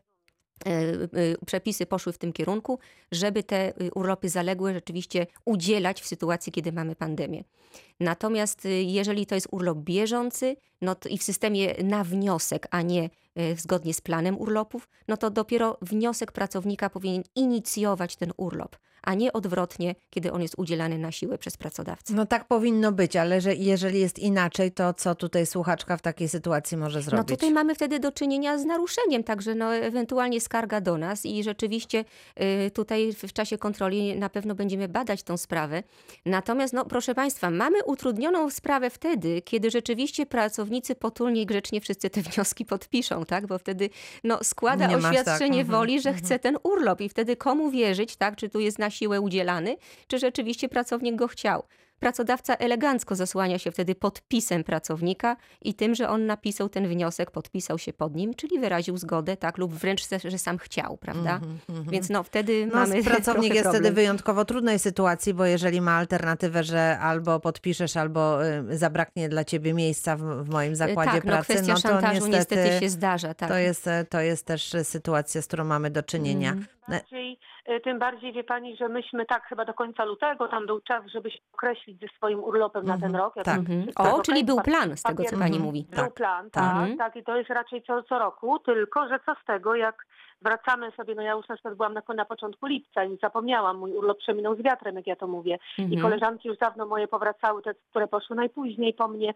przepisy 1.46 1.86
poszły 1.86 2.12
w 2.12 2.18
tym 2.18 2.32
kierunku, 2.32 2.78
żeby 3.12 3.42
te 3.42 3.56
e, 3.56 3.90
urlopy 3.94 4.28
zaległe 4.28 4.74
rzeczywiście 4.74 5.26
udzielać 5.44 6.02
w 6.02 6.06
sytuacji, 6.06 6.52
kiedy 6.52 6.72
mamy 6.72 6.96
pandemię. 6.96 7.44
Natomiast 8.00 8.68
jeżeli 8.84 9.26
to 9.26 9.34
jest 9.34 9.48
urlop 9.50 9.78
bieżący, 9.78 10.56
no 10.80 10.94
to 10.94 11.08
i 11.08 11.18
w 11.18 11.22
systemie 11.22 11.74
na 11.84 12.04
wniosek, 12.04 12.68
a 12.70 12.82
nie 12.82 13.10
zgodnie 13.56 13.94
z 13.94 14.00
planem 14.00 14.38
urlopów, 14.38 14.88
no 15.08 15.16
to 15.16 15.30
dopiero 15.30 15.78
wniosek 15.82 16.32
pracownika 16.32 16.90
powinien 16.90 17.22
inicjować 17.34 18.16
ten 18.16 18.32
urlop. 18.36 18.76
A 19.02 19.14
nie 19.14 19.32
odwrotnie, 19.32 19.94
kiedy 20.10 20.32
on 20.32 20.42
jest 20.42 20.54
udzielany 20.58 20.98
na 20.98 21.12
siłę 21.12 21.38
przez 21.38 21.56
pracodawcę. 21.56 22.14
No 22.14 22.26
tak 22.26 22.44
powinno 22.44 22.92
być, 22.92 23.16
ale 23.16 23.40
że 23.40 23.54
jeżeli 23.54 24.00
jest 24.00 24.18
inaczej, 24.18 24.72
to 24.72 24.94
co 24.94 25.14
tutaj 25.14 25.46
słuchaczka 25.46 25.96
w 25.96 26.02
takiej 26.02 26.28
sytuacji 26.28 26.76
może 26.76 26.98
No 26.98 27.02
zrobić? 27.02 27.28
tutaj 27.28 27.50
mamy 27.50 27.74
wtedy 27.74 28.00
do 28.00 28.12
czynienia 28.12 28.58
z 28.58 28.64
naruszeniem, 28.64 29.24
także 29.24 29.54
no, 29.54 29.74
ewentualnie 29.74 30.40
skarga 30.40 30.80
do 30.80 30.98
nas 30.98 31.26
i 31.26 31.42
rzeczywiście 31.42 32.04
y, 32.66 32.70
tutaj 32.70 33.12
w, 33.12 33.32
czasie 33.32 33.58
kontroli 33.58 34.18
na 34.18 34.28
pewno 34.28 34.54
będziemy 34.54 34.88
badać 34.88 35.22
tą 35.22 35.36
sprawę. 35.36 35.82
Natomiast, 36.26 36.74
no, 36.74 36.84
proszę 36.84 37.14
Państwa, 37.14 37.50
mamy 37.50 37.84
utrudnioną 37.84 38.50
sprawę 38.50 38.90
wtedy, 38.90 39.42
kiedy 39.42 39.70
rzeczywiście 39.70 40.26
pracownicy 40.26 40.94
potulnie 40.94 41.42
i 41.42 41.46
grzecznie 41.46 41.80
wszyscy 41.80 42.10
te 42.10 42.22
wnioski 42.32 42.64
podpiszą, 42.64 43.24
tak? 43.24 43.46
Bo 43.46 43.58
wtedy 43.58 43.90
no, 44.24 44.38
składa 44.44 44.86
Nie 44.86 44.96
masz 44.96 45.02
tak, 45.02 45.12
oświadczenie 45.12 45.60
mhm, 45.60 45.78
woli, 45.78 46.00
że 46.00 46.14
chce 46.14 46.38
ten 46.38 46.56
urlop 46.62 47.00
i 47.00 47.08
wtedy 47.08 47.36
komu 47.36 47.70
wierzyć, 47.70 48.16
tak? 48.16 48.36
Czy 48.36 48.48
tu 48.48 48.60
jest 48.60 48.78
na 48.78 48.90
siłę 48.92 49.20
udzielany, 49.20 49.76
czy 50.06 50.18
rzeczywiście 50.18 50.68
pracownik 50.68 51.16
go 51.16 51.28
chciał. 51.28 51.62
Pracodawca 52.02 52.56
elegancko 52.56 53.14
zasłania 53.14 53.58
się 53.58 53.70
wtedy 53.70 53.94
podpisem 53.94 54.64
pracownika 54.64 55.36
i 55.60 55.74
tym, 55.74 55.94
że 55.94 56.08
on 56.08 56.26
napisał 56.26 56.68
ten 56.68 56.88
wniosek, 56.88 57.30
podpisał 57.30 57.78
się 57.78 57.92
pod 57.92 58.14
nim, 58.14 58.34
czyli 58.34 58.58
wyraził 58.58 58.96
zgodę, 58.96 59.36
tak, 59.36 59.58
lub 59.58 59.72
wręcz, 59.74 60.02
że 60.24 60.38
sam 60.38 60.58
chciał, 60.58 60.96
prawda? 60.96 61.40
Więc 61.68 62.10
no 62.10 62.22
wtedy 62.22 62.66
No, 62.66 62.74
mamy 62.74 63.02
pracownik 63.12 63.54
jest 63.54 63.62
problem. 63.62 63.82
wtedy 63.82 63.92
w 63.92 63.94
wyjątkowo 63.94 64.44
trudnej 64.44 64.78
sytuacji, 64.78 65.34
bo 65.34 65.44
jeżeli 65.44 65.80
ma 65.80 65.92
alternatywę, 65.92 66.62
że 66.62 66.98
albo 66.98 67.40
podpiszesz, 67.40 67.96
albo 67.96 68.46
y, 68.46 68.78
zabraknie 68.78 69.28
dla 69.28 69.44
ciebie 69.44 69.74
miejsca 69.74 70.16
w, 70.16 70.20
w 70.20 70.48
moim 70.48 70.76
zakładzie 70.76 71.12
tak, 71.12 71.22
pracy, 71.22 71.54
no 71.54 71.54
kwestia 71.54 71.72
no 71.72 71.80
to 71.80 71.88
szantażu 71.88 72.26
niestety, 72.26 72.56
niestety 72.56 72.80
się 72.80 72.88
zdarza, 72.88 73.34
tak. 73.34 73.48
to, 73.48 73.56
jest, 73.56 73.86
e, 73.86 74.04
to 74.04 74.20
jest 74.20 74.46
też 74.46 74.76
sytuacja, 74.82 75.42
z 75.42 75.46
którą 75.46 75.64
mamy 75.64 75.90
do 75.90 76.02
czynienia. 76.02 76.54
Bardziej, 76.88 77.38
y, 77.68 77.80
tym 77.80 77.98
bardziej 77.98 78.32
wie 78.32 78.44
pani, 78.44 78.76
że 78.76 78.88
myśmy 78.88 79.26
tak 79.26 79.42
chyba 79.46 79.64
do 79.64 79.74
końca 79.74 80.04
lutego, 80.04 80.48
tam 80.48 80.66
był 80.66 80.80
czas, 80.80 81.04
żeby 81.06 81.30
się 81.30 81.38
określić 81.52 81.91
ze 82.00 82.08
swoim 82.16 82.44
urlopem 82.44 82.86
na 82.86 82.98
ten 82.98 83.16
rok. 83.16 83.36
jak 83.36 83.44
tak. 83.44 83.58
Mhm. 83.58 83.84
O, 83.96 84.22
czyli 84.22 84.44
był 84.44 84.60
plan 84.60 84.96
z 84.96 85.02
tego, 85.02 85.24
co 85.24 85.30
pani 85.30 85.44
Mhm. 85.44 85.62
mówi. 85.62 85.86
Był 85.90 85.96
Tak, 86.04 86.14
plan, 86.14 86.50
tak. 86.50 86.64
tak, 86.64 86.72
Mhm. 86.76 86.96
tak, 86.98 87.16
i 87.16 87.22
to 87.24 87.36
jest 87.36 87.50
raczej 87.50 87.82
co, 87.82 88.02
co 88.02 88.18
roku, 88.18 88.58
tylko 88.58 89.08
że 89.08 89.18
co 89.26 89.34
z 89.42 89.44
tego, 89.44 89.74
jak 89.74 90.06
wracamy 90.42 90.90
sobie, 90.90 91.14
no 91.14 91.22
ja 91.22 91.32
już 91.32 91.48
na 91.48 91.54
przykład 91.54 91.74
byłam 91.74 91.94
na, 91.94 92.02
na 92.14 92.24
początku 92.24 92.66
lipca 92.66 93.04
i 93.04 93.18
zapomniałam, 93.22 93.78
mój 93.78 93.92
urlop 93.92 94.18
przeminął 94.18 94.54
z 94.56 94.62
wiatrem, 94.62 94.96
jak 94.96 95.06
ja 95.06 95.16
to 95.16 95.26
mówię. 95.26 95.58
I 95.78 95.82
Mhm. 95.82 96.02
koleżanki 96.02 96.48
już 96.48 96.58
dawno 96.58 96.86
moje 96.86 97.08
powracały, 97.08 97.62
te, 97.62 97.74
które 97.90 98.08
poszły 98.08 98.36
najpóźniej 98.36 98.94
po 98.94 99.08
mnie. 99.08 99.34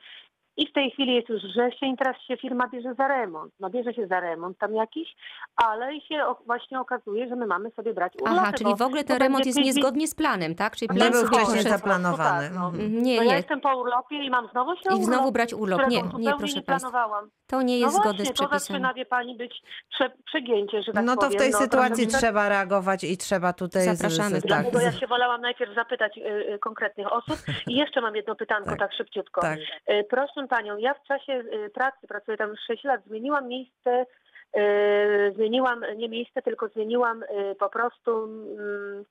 I 0.56 0.66
w 0.66 0.72
tej 0.72 0.90
chwili 0.90 1.14
jest 1.14 1.28
już 1.28 1.42
wrzesień, 1.42 1.96
teraz 1.96 2.16
się 2.28 2.36
firma 2.36 2.68
bierze 2.68 2.94
za 2.94 3.08
remont. 3.08 3.52
No 3.60 3.70
bierze 3.70 3.94
się 3.94 4.06
za 4.06 4.20
remont 4.20 4.58
tam 4.58 4.74
jakiś, 4.74 5.16
ale 5.56 6.00
się 6.00 6.22
właśnie 6.46 6.80
okazuje, 6.80 7.28
że 7.28 7.36
my 7.36 7.46
mamy 7.46 7.70
sobie 7.70 7.94
brać 7.94 8.12
urlopy. 8.22 8.40
Aha, 8.40 8.52
czyli 8.58 8.70
bo 8.70 8.76
w 8.76 8.82
ogóle 8.82 9.02
to 9.04 9.08
ten 9.08 9.18
remont 9.18 9.46
jest 9.46 9.58
niezgodnie 9.58 10.06
z 10.08 10.14
planem, 10.14 10.54
tak? 10.54 10.76
Czyli 10.76 10.88
Nie 10.92 10.98
plan 11.00 11.12
był 11.12 11.20
sobie 11.26 11.36
wcześniej 11.36 11.62
zaplanowany. 11.62 12.46
Tak, 12.48 12.54
no. 12.58 12.66
Mhm. 12.66 13.02
Nie, 13.02 13.16
No 13.16 13.22
ja 13.22 13.30
nie, 13.30 13.36
jestem 13.36 13.60
po 13.60 13.76
urlopie 13.76 14.24
i 14.24 14.30
mam 14.30 14.48
znowu 14.48 14.76
się 14.76 14.82
I 15.00 15.04
znowu 15.04 15.32
brać 15.32 15.54
urlop. 15.54 15.88
Nie, 15.88 16.02
nie, 16.18 16.32
proszę 16.38 16.54
nie 16.56 16.62
planowałam. 16.62 17.30
to 17.46 17.62
nie 17.62 17.74
No 17.80 17.86
jest 17.86 17.94
zgodne 17.96 18.12
właśnie, 18.12 18.24
z 18.24 18.28
to 18.28 18.34
przepisami. 18.34 18.60
zaczyna, 18.60 18.94
wie 18.94 19.06
pani, 19.06 19.36
być 19.36 19.62
prze, 19.90 20.10
przegięcie, 20.24 20.82
że 20.82 20.92
tak 20.92 21.04
No 21.04 21.16
to 21.16 21.20
w 21.20 21.24
powiem. 21.24 21.38
tej 21.38 21.50
no, 21.50 21.58
sytuacji 21.58 22.04
proszę- 22.06 22.18
trzeba 22.18 22.48
reagować 22.48 23.04
i 23.04 23.16
trzeba 23.16 23.52
tutaj... 23.52 23.82
z- 23.82 23.98
Zapraszamy. 23.98 24.28
z, 24.40 24.42
tak, 24.42 24.48
Dlatego 24.62 24.80
ja 24.80 24.90
z, 24.92 24.98
się 25.00 25.06
wolałam 25.06 25.40
najpierw 25.40 25.74
zapytać 25.74 26.18
y, 26.18 26.20
y, 26.54 26.58
konkretnych 26.58 27.12
osób. 27.12 27.36
I 27.66 27.76
jeszcze 27.76 28.00
mam 28.00 28.16
jedno 28.16 28.34
pytanko, 28.36 28.70
Tak. 28.70 28.78
tak, 28.78 28.92
szybciutko. 28.92 29.40
tak. 29.40 29.58
Y, 29.90 30.04
proszę 30.10 30.45
panią, 30.48 30.76
ja 30.76 30.94
w 30.94 31.02
czasie 31.02 31.32
y, 31.32 31.70
pracy, 31.70 32.06
pracuję 32.08 32.36
tam 32.36 32.50
już 32.50 32.60
6 32.66 32.84
lat, 32.84 33.00
zmieniłam 33.06 33.48
miejsce, 33.48 34.06
y, 34.56 35.32
zmieniłam 35.34 35.84
nie 35.96 36.08
miejsce, 36.08 36.42
tylko 36.42 36.68
zmieniłam 36.68 37.22
y, 37.22 37.54
po 37.58 37.68
prostu 37.68 38.24
mm, 38.24 39.04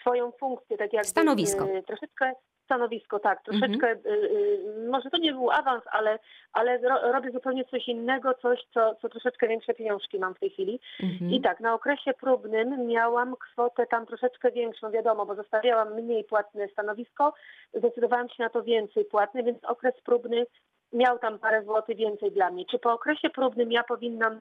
swoją 0.00 0.32
funkcję, 0.32 0.76
tak 0.76 0.92
jakby 0.92 1.08
Stanowisko. 1.08 1.68
troszeczkę 1.86 2.32
stanowisko, 2.64 3.18
tak, 3.18 3.42
troszeczkę, 3.44 3.92
y, 3.92 4.08
y, 4.08 4.88
może 4.90 5.10
to 5.10 5.16
nie 5.16 5.32
był 5.32 5.50
awans, 5.50 5.82
ale, 5.92 6.18
ale 6.52 6.78
ro, 6.78 7.12
robię 7.12 7.30
zupełnie 7.30 7.64
coś 7.64 7.88
innego, 7.88 8.34
coś, 8.34 8.60
co, 8.74 8.94
co 8.94 9.08
troszeczkę 9.08 9.48
większe 9.48 9.74
pieniążki 9.74 10.18
mam 10.18 10.34
w 10.34 10.38
tej 10.38 10.50
chwili. 10.50 10.80
Mhm. 11.02 11.30
I 11.30 11.40
tak, 11.40 11.60
na 11.60 11.74
okresie 11.74 12.12
próbnym 12.20 12.86
miałam 12.86 13.36
kwotę 13.36 13.86
tam 13.86 14.06
troszeczkę 14.06 14.50
większą, 14.50 14.90
wiadomo, 14.90 15.26
bo 15.26 15.34
zostawiałam 15.34 15.94
mniej 15.94 16.24
płatne 16.24 16.68
stanowisko, 16.68 17.34
zdecydowałam 17.74 18.28
się 18.28 18.42
na 18.42 18.50
to 18.50 18.62
więcej 18.62 19.04
płatne, 19.04 19.42
więc 19.42 19.64
okres 19.64 19.94
próbny 20.04 20.46
miał 20.94 21.18
tam 21.18 21.38
parę 21.38 21.64
złotych 21.64 21.96
więcej 21.96 22.32
dla 22.32 22.50
mnie. 22.50 22.64
Czy 22.70 22.78
po 22.78 22.92
okresie 22.92 23.30
próbnym 23.30 23.72
ja 23.72 23.84
powinnam 23.84 24.32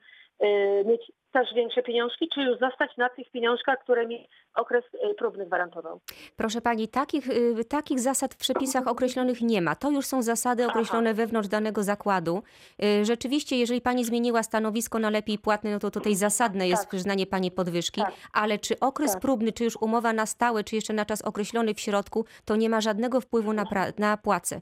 y, 0.43 0.47
mieć 0.86 1.12
też 1.32 1.54
większe 1.56 1.84
pieniążki, 1.84 2.30
czy 2.34 2.41
już 2.41 2.60
zostać 2.60 2.97
na 2.97 3.10
tych 3.10 3.32
pieniążkach, 3.32 3.80
które 3.84 4.08
mi 4.08 4.28
okres 4.56 4.84
y, 5.12 5.14
próbny 5.16 5.45
gwarantował? 5.45 5.99
Proszę 6.38 6.62
pani, 6.62 6.88
takich, 6.88 7.30
y, 7.30 7.66
takich 7.66 7.99
zasad 7.99 8.34
w 8.34 8.38
przepisach 8.38 8.88
określonych 8.88 9.41
nie 9.41 9.62
ma. 9.62 9.76
To 9.76 9.91
już 9.91 10.06
są 10.06 10.22
zasady 10.22 10.68
określone 10.68 11.14
wewnątrz 11.14 11.47
danego 11.47 11.84
zakładu. 11.84 12.43
Rzeczywiście, 13.04 13.56
jeżeli 13.58 13.82
pani 13.82 14.06
zmieniła 14.06 14.43
stanowisko 14.43 14.99
na 14.99 15.10
lepiej 15.10 15.39
płatne, 15.39 15.72
no 15.72 15.80
to 15.80 15.91
tutaj 15.91 16.16
zasadne 16.16 16.68
jest 16.68 16.82
Tak. 16.82 16.89
przyznanie 16.89 17.28
pani 17.28 17.51
podwyżki, 17.51 18.01
Tak. 18.01 18.14
ale 18.34 18.60
czy 18.60 18.80
okres 18.80 19.12
Tak. 19.12 19.22
próbny, 19.22 19.54
czy 19.54 19.64
już 19.64 19.76
umowa 19.82 20.14
na 20.14 20.26
stałe, 20.26 20.64
czy 20.64 20.76
jeszcze 20.76 20.93
na 20.93 21.06
czas 21.06 21.22
określony 21.22 21.74
w 21.74 21.80
środku, 21.80 22.26
to 22.45 22.56
nie 22.56 22.70
ma 22.70 22.82
żadnego 22.82 23.22
wpływu 23.22 23.54
na, 23.54 23.64
pra- 23.64 23.99
na 23.99 24.18
płacę. 24.18 24.62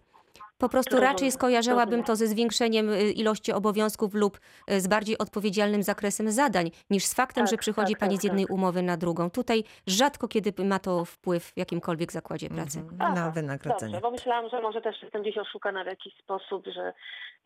Po 0.61 0.69
prostu 0.69 0.99
raczej 0.99 1.31
skojarzyłabym 1.31 2.03
to 2.03 2.15
ze 2.15 2.27
zwiększeniem 2.27 2.89
y, 2.89 3.11
ilości 3.11 3.53
obowiązków 3.53 4.13
lub 4.13 4.39
y, 4.71 4.81
z 4.81 4.87
bardziej 4.87 5.17
odpowiedzialnym 5.17 5.83
zakresem 5.83 6.31
zadań, 6.31 6.71
niż 6.89 7.03
z 7.05 7.13
faktem, 7.13 7.43
Tak, 7.43 7.51
że 7.51 7.57
przychodzi 7.57 7.93
tak, 7.93 7.99
pani 7.99 8.15
tak, 8.15 8.21
z 8.21 8.23
jednej 8.23 8.45
tak. 8.45 8.53
umowy 8.53 8.81
na 8.81 8.97
drugą. 8.97 9.29
Tutaj 9.29 9.63
rzadko 9.87 10.27
kiedy 10.27 10.63
ma 10.65 10.79
to 10.79 11.05
wpływ 11.05 11.43
w 11.43 11.57
jakimkolwiek 11.57 12.11
zakładzie 12.11 12.49
pracy. 12.49 12.79
Mhm. 12.79 13.01
Aha, 13.01 13.15
Na 13.15 13.31
wynagrodzenie. 13.31 13.91
Dobrze, 13.91 14.01
bo 14.01 14.11
myślałam, 14.11 14.49
że 14.49 14.61
może 14.61 14.81
też 14.81 14.95
jestem 15.03 15.21
gdzieś 15.21 15.37
oszukana 15.37 15.83
w 15.83 15.87
jakiś 15.87 16.13
sposób, 16.23 16.65
że... 16.65 16.93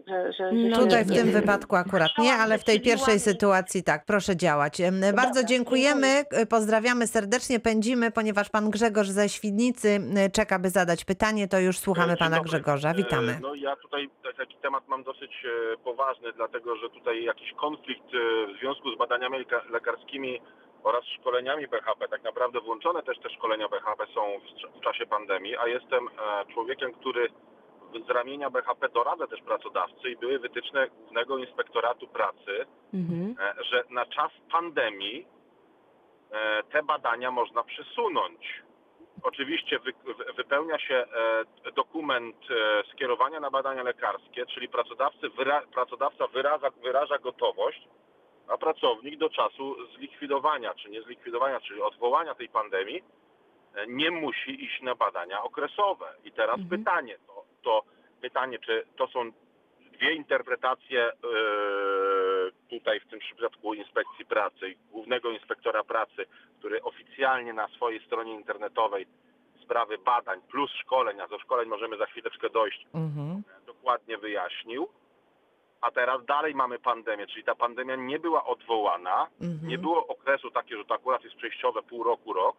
że, 0.08 0.34
że, 0.34 0.52
No 0.52 0.76
że 0.76 0.82
Tutaj 0.82 1.06
w 1.06 1.10
nie, 1.10 1.18
tym 1.18 1.28
nie. 1.28 1.34
wypadku 1.34 1.76
akurat 1.76 2.12
nie, 2.20 2.34
ale 2.34 2.58
w 2.58 2.64
tej 2.64 2.82
pierwszej 2.82 3.20
sytuacji 3.20 3.84
tak, 3.84 4.06
proszę 4.06 4.36
działać. 4.36 4.82
Bardzo 5.16 5.44
dziękujemy, 5.44 6.08
e, 6.32 6.46
pozdrawiamy 6.46 7.08
serdecznie, 7.08 7.60
pędzimy, 7.60 8.12
ponieważ 8.12 8.50
pan 8.50 8.70
Grzegorz 8.70 9.10
ze 9.10 9.30
Świdnicy 9.30 10.00
czeka, 10.34 10.60
by 10.60 10.70
zadać 10.70 11.06
pytanie, 11.06 11.48
to 11.48 11.60
już 11.60 11.80
słuchamy 11.80 12.18
pana. 12.18 12.40
Grzegorza. 12.40 12.94
Witamy. 13.06 13.32
E, 13.32 13.40
No 13.42 13.56
ja 13.56 13.76
tutaj 13.76 14.10
taki 14.38 14.56
temat 14.58 14.88
mam 14.88 15.04
dosyć 15.04 15.46
e, 15.46 15.78
poważny, 15.78 16.32
dlatego 16.34 16.76
że 16.76 16.90
tutaj 16.90 17.24
jakiś 17.24 17.54
konflikt 17.54 18.06
e, 18.14 18.48
w 18.54 18.58
związku 18.60 18.92
z 18.92 18.98
badaniami 18.98 19.38
leka- 19.46 19.70
lekarskimi 19.72 20.42
oraz 20.84 21.06
szkoleniami 21.06 21.68
BHP. 21.68 22.08
Tak 22.08 22.24
naprawdę 22.24 22.60
włączone 22.62 23.04
też 23.04 23.20
te 23.20 23.30
szkolenia 23.30 23.68
BHP 23.70 24.08
są 24.14 24.40
w, 24.40 24.44
cz- 24.44 24.78
w 24.80 24.82
czasie 24.84 25.06
pandemii, 25.06 25.58
a 25.58 25.68
jestem 25.68 26.10
człowiekiem, 26.54 26.94
który 26.94 27.28
z 28.08 28.10
ramienia 28.10 28.50
BHP 28.50 28.90
doradza 28.90 29.28
też 29.28 29.42
pracodawcy 29.42 30.10
i 30.10 30.18
były 30.18 30.40
wytyczne 30.40 30.88
Głównego 30.90 31.38
Inspektoratu 31.38 32.08
Pracy, 32.08 32.66
Mhm. 32.94 33.36
że 33.72 33.84
na 33.90 34.06
czas 34.06 34.32
pandemii 34.52 35.28
te 36.72 36.84
badania 36.84 37.32
można 37.32 37.64
przesunąć. 37.64 38.64
Oczywiście 39.24 39.80
wy, 39.80 39.94
wy- 40.14 40.34
wypełnia 40.34 40.80
się 40.80 40.96
e, 41.66 41.72
dokument 41.72 42.36
e, 42.50 42.84
skierowania 42.94 43.40
na 43.40 43.50
badania 43.52 43.84
lekarskie, 43.84 44.46
czyli 44.46 44.70
pracodawcy 44.70 45.30
wyra, 45.30 45.62
pracodawca 45.74 46.28
wyraża, 46.28 46.70
wyraża 46.70 47.18
gotowość, 47.18 47.88
a 48.48 48.58
pracownik 48.58 49.18
do 49.20 49.30
czasu 49.30 49.76
zlikwidowania, 49.96 50.74
czy 50.74 50.90
nie 50.90 51.02
zlikwidowania, 51.02 51.60
czyli 51.60 51.82
odwołania 51.82 52.36
tej 52.36 52.50
pandemii, 52.50 53.04
e, 53.76 53.88
nie 53.88 54.12
musi 54.12 54.64
iść 54.66 54.82
na 54.82 54.96
badania 54.96 55.44
okresowe. 55.44 56.06
I 56.24 56.32
teraz 56.32 56.60
Mhm. 56.60 56.70
pytanie, 56.80 57.18
to, 57.28 57.44
to 57.64 57.84
pytanie, 58.22 58.60
czy 58.60 58.86
to 58.98 59.08
są 59.08 59.32
dwie 59.98 60.14
interpretacje 60.14 61.06
e, 61.08 61.12
tutaj 62.70 63.00
w 63.00 63.08
tym 63.08 63.20
przypadku 63.20 63.74
Inspekcji 63.74 64.26
Pracy 64.26 64.76
Głównego 64.92 65.30
Inspektora 65.32 65.84
Pracy, 65.84 66.26
który 66.60 66.82
oficjalnie 66.84 67.54
na 67.54 67.68
swojej 67.68 68.06
stronie 68.06 68.34
internetowej 68.34 69.08
sprawy 69.64 69.98
badań 69.98 70.42
plus 70.52 70.72
szkoleń, 70.72 71.22
a 71.22 71.28
do 71.28 71.40
szkoleń 71.40 71.70
możemy 71.70 71.98
za 71.98 72.06
chwileczkę 72.06 72.50
dojść, 72.50 72.86
Mhm. 72.94 73.44
dokładnie 73.66 74.18
wyjaśnił. 74.18 74.88
A 75.82 75.92
teraz 75.92 76.26
dalej 76.26 76.56
mamy 76.56 76.80
pandemię, 76.80 77.28
czyli 77.28 77.44
ta 77.44 77.56
pandemia 77.56 77.96
nie 77.96 78.20
była 78.20 78.46
odwołana, 78.46 79.28
Mhm. 79.42 79.70
nie 79.70 79.78
było 79.78 80.08
okresu 80.08 80.52
takiego, 80.52 80.82
że 80.82 80.88
to 80.88 80.94
akurat 80.94 81.24
jest 81.24 81.36
przejściowe 81.36 81.84
pół 81.84 82.04
roku, 82.04 82.34
rok, 82.34 82.56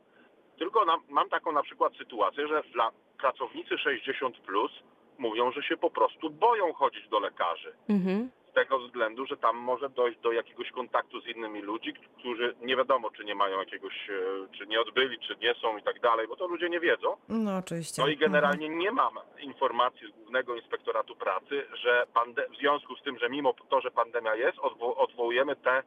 tylko 0.58 0.84
nam, 0.84 1.00
mam 1.08 1.28
taką 1.28 1.52
na 1.52 1.62
przykład 1.62 1.96
sytuację, 1.96 2.48
że 2.48 2.62
dla 2.72 2.90
pracownicy 3.18 3.78
60 3.78 4.38
plus 4.38 4.72
mówią, 5.18 5.52
że 5.52 5.62
się 5.62 5.76
po 5.76 5.90
prostu 5.90 6.30
boją 6.30 6.72
chodzić 6.72 7.08
do 7.08 7.18
lekarzy. 7.18 7.72
Mhm. 7.88 8.30
Z 8.50 8.54
tego 8.56 8.78
względu, 8.78 9.26
że 9.26 9.36
tam 9.36 9.56
może 9.56 9.88
dojść 9.90 10.18
do 10.20 10.32
jakiegoś 10.32 10.70
kontaktu 10.70 11.20
z 11.20 11.26
innymi 11.26 11.60
ludzi, 11.60 11.92
którzy 12.18 12.54
nie 12.62 12.76
wiadomo, 12.76 13.10
czy 13.10 13.24
nie 13.24 13.34
mają 13.34 13.58
jakiegoś, 13.58 14.10
e, 14.10 14.12
czy 14.58 14.66
nie 14.66 14.80
odbyli, 14.80 15.18
czy 15.18 15.36
nie 15.42 15.54
są 15.54 15.78
i 15.78 15.82
tak 15.82 16.00
dalej, 16.00 16.28
bo 16.28 16.36
to 16.36 16.46
ludzie 16.46 16.68
nie 16.68 16.80
wiedzą. 16.80 17.16
No 17.28 17.56
oczywiście. 17.56 18.02
No 18.02 18.08
i 18.08 18.16
generalnie 18.16 18.68
nie 18.68 18.92
mam 18.92 19.14
informacji 19.40 20.08
z 20.08 20.10
Głównego 20.10 20.56
Inspektoratu 20.56 21.16
Pracy, 21.16 21.66
że 21.74 22.06
pande- 22.14 22.48
w 22.50 22.56
związku 22.56 22.96
z 22.96 23.02
tym, 23.02 23.18
że 23.18 23.28
mimo 23.28 23.54
to, 23.68 23.80
że 23.80 23.90
pandemia 23.90 24.34
jest, 24.34 24.58
odwo- 24.58 24.94
odwołujemy 24.96 25.56
te 25.56 25.82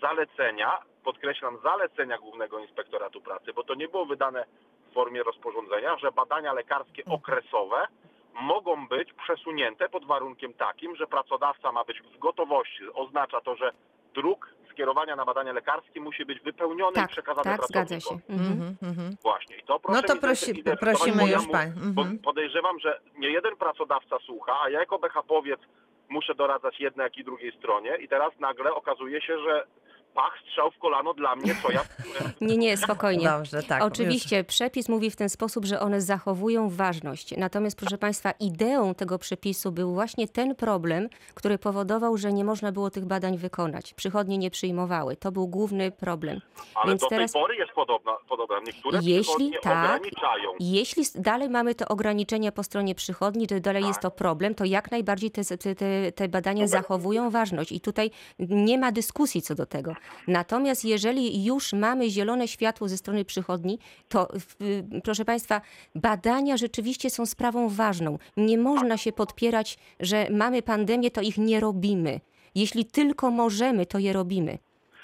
zalecenia, 0.00 0.78
podkreślam 1.04 1.58
zalecenia 1.62 2.18
Głównego 2.18 2.58
Inspektoratu 2.58 3.20
Pracy, 3.20 3.52
bo 3.52 3.62
to 3.64 3.74
nie 3.74 3.88
było 3.88 4.06
wydane 4.06 4.44
w 4.90 4.94
formie 4.94 5.22
rozporządzenia, 5.22 5.96
że 5.98 6.12
badania 6.12 6.52
lekarskie 6.52 7.02
okresowe 7.04 7.86
mogą 8.34 8.88
być 8.88 9.12
przesunięte 9.12 9.88
pod 9.88 10.04
warunkiem 10.06 10.54
takim, 10.54 10.96
że 10.96 11.06
pracodawca 11.06 11.72
ma 11.72 11.84
być 11.84 12.02
w 12.02 12.18
gotowości. 12.18 12.82
Oznacza 12.94 13.40
to, 13.40 13.56
że 13.56 13.72
druk 14.14 14.48
skierowania 14.70 15.16
na 15.16 15.24
badania 15.24 15.52
lekarskie 15.52 16.00
musi 16.00 16.24
być 16.24 16.40
wypełniony 16.40 16.92
i 16.92 16.94
Tak, 16.94 17.10
przekazany 17.10 17.44
tak, 17.44 17.66
zgadza 17.66 18.00
się. 18.00 18.06
pracownikom. 18.06 18.36
Mhm. 18.40 18.52
Mhm, 18.52 18.90
mhm. 18.90 19.16
Właśnie. 19.22 19.56
I 19.56 19.62
to 19.62 19.80
proszę 19.80 20.00
No 20.00 20.14
to 20.14 20.20
prosi- 20.26 20.76
prosimy 20.80 21.22
już 21.30 21.46
Mhm. 21.86 22.18
Podejrzewam, 22.18 22.78
że 22.78 23.00
nie 23.18 23.28
jeden 23.30 23.56
pracodawca 23.56 24.18
słucha, 24.18 24.60
a 24.62 24.68
ja 24.70 24.78
jako 24.80 24.98
BHP-owiec 24.98 25.60
muszę 26.08 26.34
doradzać 26.34 26.80
jednej, 26.80 27.04
jak 27.04 27.16
i 27.18 27.24
drugiej 27.24 27.52
stronie 27.58 27.96
i 27.96 28.08
teraz 28.08 28.32
nagle 28.40 28.74
okazuje 28.74 29.20
się, 29.22 29.38
że 29.38 29.66
pach, 30.14 30.32
strzał 30.48 30.70
w 30.70 30.78
kolano 30.78 31.14
dla 31.14 31.36
mnie, 31.36 31.54
co 31.62 31.72
ja... 31.72 31.80
Nie, 32.40 32.56
nie, 32.56 32.76
spokojnie. 32.76 33.24
Dobrze, 33.24 33.62
tak. 33.62 33.82
Oczywiście, 33.82 34.44
przepis 34.44 34.88
mówi 34.88 35.10
w 35.10 35.16
ten 35.16 35.28
sposób, 35.28 35.64
że 35.64 35.80
one 35.80 36.00
zachowują 36.00 36.68
ważność. 36.68 37.36
Natomiast, 37.36 37.78
proszę 37.78 37.98
Państwa, 37.98 38.30
ideą 38.40 38.94
tego 38.94 39.18
przepisu 39.18 39.72
był 39.72 39.94
właśnie 39.94 40.28
ten 40.28 40.54
problem, 40.54 41.08
który 41.34 41.58
powodował, 41.58 42.16
że 42.16 42.32
nie 42.32 42.44
można 42.44 42.72
było 42.72 42.90
tych 42.90 43.04
badań 43.04 43.38
wykonać. 43.38 43.94
Przychodnie 43.94 44.38
nie 44.38 44.50
przyjmowały. 44.50 45.16
To 45.16 45.32
był 45.32 45.48
główny 45.48 45.90
problem. 45.90 46.40
Ale 46.74 46.88
Więc 46.88 47.00
do 47.00 47.08
teraz- 47.08 47.32
tej 47.32 47.42
pory 47.42 47.56
jest 47.56 47.72
podobna, 47.72 48.12
podobna. 48.28 48.56
Niektóre 48.66 48.98
Jeśli 49.02 49.52
tak, 49.62 49.84
ograniczają. 49.96 50.50
Jeśli 50.60 51.04
dalej 51.14 51.48
mamy 51.48 51.74
te 51.74 51.88
ograniczenia 51.88 52.52
po 52.52 52.62
stronie 52.62 52.94
przychodni, 52.94 53.46
to 53.46 53.60
dalej 53.60 53.84
jest 53.84 54.00
to 54.00 54.10
problem, 54.10 54.54
to 54.54 54.64
jak 54.64 54.90
najbardziej 54.90 55.30
te, 55.30 55.44
te, 55.44 55.74
te, 55.74 56.12
te 56.12 56.28
badania 56.28 56.66
zachowują 56.68 57.30
ważność 57.30 57.72
i 57.72 57.80
tutaj 57.80 58.10
nie 58.38 58.78
ma 58.78 58.92
dyskusji 58.92 59.42
co 59.42 59.54
do 59.54 59.66
tego. 59.66 59.94
Natomiast 60.28 60.84
jeżeli 60.84 61.44
już 61.44 61.72
mamy 61.72 62.10
zielone 62.10 62.48
światło 62.48 62.88
ze 62.88 62.96
strony 62.96 63.24
przychodni, 63.24 63.78
to 64.08 64.28
w- 64.40 64.56
proszę 65.04 65.24
Państwa, 65.24 65.60
badania 65.94 66.56
rzeczywiście 66.56 67.10
są 67.10 67.26
sprawą 67.26 67.68
ważną. 67.68 68.18
Nie 68.36 68.58
można 68.58 68.96
się 68.96 69.12
podpierać, 69.12 69.78
że 70.00 70.26
mamy 70.30 70.62
pandemię, 70.62 71.10
to 71.10 71.20
ich 71.20 71.38
nie 71.38 71.60
robimy. 71.60 72.20
Jeśli 72.54 72.84
tylko 72.84 73.30
możemy, 73.30 73.86
to 73.86 73.98
je 73.98 74.12
robimy. 74.12 74.58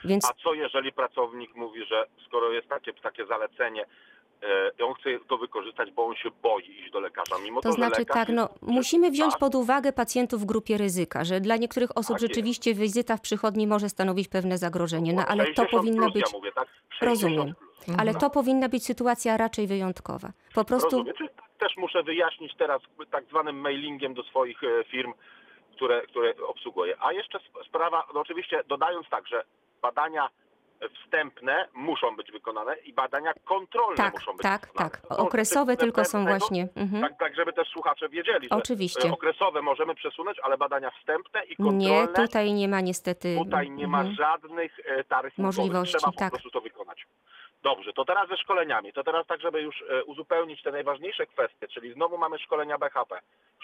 Więc 0.05 0.25
A 0.25 0.33
co 0.43 0.55
jeżeli 0.55 0.93
pracownik 0.93 1.55
mówi, 1.55 1.85
że 1.85 2.07
skoro 2.27 2.53
jest 2.53 2.69
takie, 2.69 2.93
takie 2.95 3.27
zalecenie, 3.27 3.87
on 4.87 4.95
chce 4.95 5.11
to 5.29 5.39
wykorzystać, 5.39 5.91
bo 5.91 6.07
on 6.07 6.15
się 6.17 6.29
boi 6.43 6.71
iść 6.71 6.91
do 6.93 7.01
lekarza, 7.01 7.35
mimo 7.45 7.61
To 7.61 7.69
to, 7.69 7.73
znaczy 7.75 7.99
lekarz 8.01 8.15
tak, 8.17 8.29
no 8.29 8.43
jest- 8.43 8.63
musimy 8.63 9.11
wziąć 9.11 9.33
tak, 9.33 9.41
pod 9.41 9.55
uwagę 9.55 9.93
pacjentów 9.93 10.41
w 10.41 10.45
grupie 10.45 10.79
ryzyka, 10.79 11.25
że 11.25 11.41
dla 11.41 11.57
niektórych 11.57 11.91
osób 11.99 12.17
Tak 12.17 12.23
jest. 12.23 12.35
rzeczywiście 12.35 12.75
wizyta 12.75 13.17
w 13.17 13.21
przychodni 13.21 13.67
może 13.67 13.89
stanowić 13.89 14.29
pewne 14.29 14.59
zagrożenie, 14.59 15.13
no 15.13 15.23
ale 15.29 15.45
to 15.45 15.63
60 15.63 15.71
powinna 15.71 16.03
plus, 16.03 16.15
być, 16.15 16.33
Ja 16.33 16.39
mówię, 16.39 16.53
tak? 16.53 16.69
60 16.91 17.11
rozumiem, 17.37 17.55
plus. 17.55 17.97
ale 17.99 18.15
to 18.15 18.31
powinna 18.31 18.69
być 18.69 18.85
sytuacja 18.85 19.37
raczej 19.37 19.67
wyjątkowa. 19.67 20.29
Po 20.55 20.65
prostu 20.65 21.05
też 21.59 21.77
muszę 21.77 22.03
wyjaśnić 22.03 22.55
teraz 22.59 22.83
tak 23.11 23.25
zwanym 23.25 23.61
mailingiem 23.61 24.15
do 24.15 24.23
swoich 24.23 24.65
e, 24.65 24.85
firm, 24.85 25.13
które, 25.73 26.03
które 26.07 26.35
obsługuję. 26.47 26.97
A 27.01 27.13
jeszcze 27.13 27.39
sp- 27.47 27.61
sprawa, 27.69 28.07
no 28.15 28.21
oczywiście 28.21 28.63
dodając 28.69 29.09
tak, 29.09 29.29
że 29.29 29.45
badania 29.83 30.29
wstępne 31.05 31.69
muszą 31.75 32.17
być 32.17 32.33
wykonane 32.33 32.77
i 32.77 32.93
badania 32.93 33.33
kontrolne 33.45 33.97
tak, 33.97 34.15
muszą 34.15 34.33
być 34.33 34.43
tak, 34.43 34.67
wykonane. 34.67 34.91
tak. 34.91 35.01
Są 35.09 35.17
Okresowe 35.17 35.77
tylko 35.77 36.05
są 36.05 36.25
właśnie. 36.27 36.69
Mhm. 36.77 37.03
Tak, 37.03 37.19
tak, 37.19 37.37
żeby 37.37 37.53
też 37.53 37.69
słuchacze 37.69 38.09
wiedzieli, 38.09 38.51
Oczywiście. 38.51 39.09
e, 39.09 39.13
okresowe 39.13 39.63
możemy 39.63 39.95
przesunąć, 39.95 40.39
ale 40.43 40.59
badania 40.59 40.91
wstępne 40.91 41.45
i 41.45 41.57
kontrolne 41.57 41.79
Nie, 41.79 42.09
tutaj 42.09 42.53
nie 42.53 42.69
ma 42.69 42.81
niestety. 42.81 43.37
Tutaj 43.39 43.71
nie 43.71 43.89
ma 43.89 44.01
mhm. 44.01 44.17
żadnych 44.17 44.77
e, 44.85 45.05
taryf 45.05 45.39
Możliwości. 45.39 45.97
Trzeba 45.99 46.13
po 46.13 46.19
tak. 46.19 46.31
prostu 46.31 46.51
to 46.51 46.61
wykonać. 46.61 47.07
Dobrze, 47.63 47.93
to 47.93 48.05
teraz 48.05 48.29
ze 48.29 48.37
szkoleniami. 48.37 48.93
To 48.93 49.05
teraz 49.05 49.27
tak, 49.27 49.41
żeby 49.41 49.63
już 49.63 49.83
e, 49.91 50.05
uzupełnić 50.05 50.63
te 50.63 50.71
najważniejsze 50.73 51.27
kwestie, 51.27 51.69
czyli 51.69 51.93
znowu 51.93 52.19
mamy 52.19 52.39
szkolenia 52.39 52.79
BHP. 52.79 53.21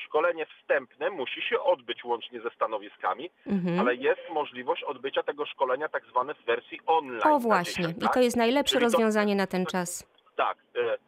Szkolenie 0.07 0.47
wstępne 0.47 1.11
musi 1.11 1.43
się 1.43 1.61
odbyć 1.61 2.05
łącznie 2.05 2.41
ze 2.41 2.51
stanowiskami, 2.51 3.31
Mhm. 3.47 3.81
ale 3.81 3.95
jest 3.95 4.21
możliwość 4.31 4.83
odbycia 4.83 5.23
tego 5.23 5.47
szkolenia 5.47 5.89
tak 5.89 6.05
zwane 6.07 6.35
w 6.35 6.45
wersji 6.45 6.81
online. 6.87 7.21
O 7.25 7.39
właśnie, 7.39 7.85
dzisiaj, 7.85 7.99
i 7.99 8.03
tak? 8.03 8.15
to 8.15 8.21
jest 8.21 8.37
najlepsze 8.37 8.73
Czyli 8.79 8.87
to- 8.87 8.93
rozwiązanie 8.93 9.35
na 9.37 9.47
ten 9.47 9.67
czas. 9.67 10.07
Tak. 10.37 10.59
e, 10.77 10.99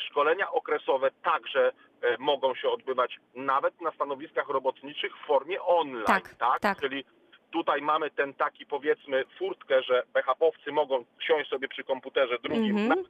Szkolenia 0.00 0.50
okresowe 0.52 1.10
także 1.22 1.72
e, 2.02 2.16
mogą 2.18 2.54
się 2.54 2.68
odbywać 2.68 3.16
nawet 3.34 3.80
na 3.80 3.92
stanowiskach 3.92 4.48
robotniczych 4.48 5.12
w 5.16 5.26
formie 5.26 5.62
online. 5.62 6.04
Tak, 6.06 6.34
tak. 6.60 6.80
Czyli 6.80 7.04
tutaj 7.56 7.82
mamy 7.82 8.10
ten 8.10 8.34
taki 8.34 8.66
powiedzmy 8.66 9.24
furtkę, 9.38 9.82
że 9.82 10.02
BHP-owcy 10.14 10.72
mogą 10.72 11.04
siąść 11.20 11.50
sobie 11.50 11.68
przy 11.68 11.84
komputerze 11.84 12.38
drugim, 12.42 12.78
w 12.78 12.88
drugiej 12.88 13.04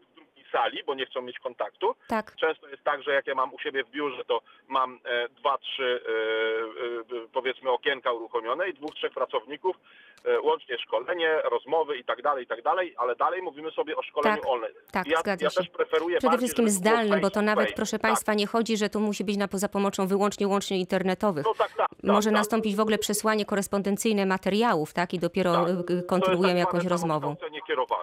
sali, 0.53 0.85
bo 0.87 0.95
nie 0.95 1.07
chcą 1.07 1.23
mieć 1.23 1.39
kontaktu. 1.39 1.95
Tak. 2.09 2.37
Często 2.37 2.69
jest 2.69 2.83
tak, 2.85 3.03
że 3.03 3.13
jak 3.13 3.27
ja 3.27 3.35
mam 3.35 3.55
u 3.55 3.59
siebie 3.59 3.85
w 3.85 3.91
biurze, 3.91 4.25
to 4.25 4.41
mam 4.69 5.01
e, 5.05 5.29
dwa, 5.29 5.59
trzy 5.59 6.01
e, 6.07 7.17
e, 7.17 7.27
powiedzmy 7.33 7.71
okienka 7.71 8.13
uruchomione 8.13 8.69
i 8.69 8.75
dwóch, 8.75 8.95
trzech 8.95 9.13
pracowników, 9.13 9.77
e, 10.25 10.41
łącznie 10.41 10.79
szkolenie, 10.79 11.41
rozmowy 11.51 11.97
i 11.99 12.05
tak 12.05 12.23
dalej, 12.23 12.45
i 12.45 12.47
tak 12.47 12.63
dalej, 12.63 12.95
ale 12.99 13.17
dalej 13.17 13.43
mówimy 13.43 13.71
sobie 13.71 13.97
o 13.97 14.03
szkoleniu 14.03 14.37
Tak, 14.37 14.47
online. 14.51 14.75
tak, 14.93 15.07
ja, 15.07 15.21
zgadza 15.21 15.45
ja 15.45 15.51
się. 15.51 15.61
też 15.61 15.69
preferuję 15.69 16.19
Przede 16.19 16.31
bardziej, 16.31 16.49
wszystkim 16.49 16.71
zdalnym, 16.71 17.21
bo 17.21 17.31
to 17.31 17.43
nawet, 17.43 17.73
proszę 17.73 17.99
Tak. 17.99 18.01
Państwa, 18.03 18.35
nie 18.35 18.47
chodzi, 18.47 18.77
że 18.77 18.89
to 18.89 19.01
musi 19.01 19.25
być 19.25 19.37
na, 19.37 19.49
za 19.53 19.69
pomocą 19.69 20.07
wyłącznie 20.07 20.49
łączeń 20.49 20.79
internetowych. 20.79 21.45
No 21.45 21.55
tak, 21.55 21.69
tak, 21.69 21.77
tak, 21.77 21.89
Może 22.03 22.31
tak. 22.31 22.39
nastąpić 22.39 22.77
w 22.77 22.81
ogóle 22.81 22.99
przesłanie 22.99 23.45
korespondencyjne 23.45 24.27
materiałów, 24.27 24.93
tak? 24.93 25.15
I 25.15 25.19
dopiero 25.19 25.53
Tak. 25.53 25.91
y, 25.91 26.03
kontynuujemy 26.03 26.61
tak 26.61 26.67
jakąś 26.67 26.85
rozmową. 26.85 27.37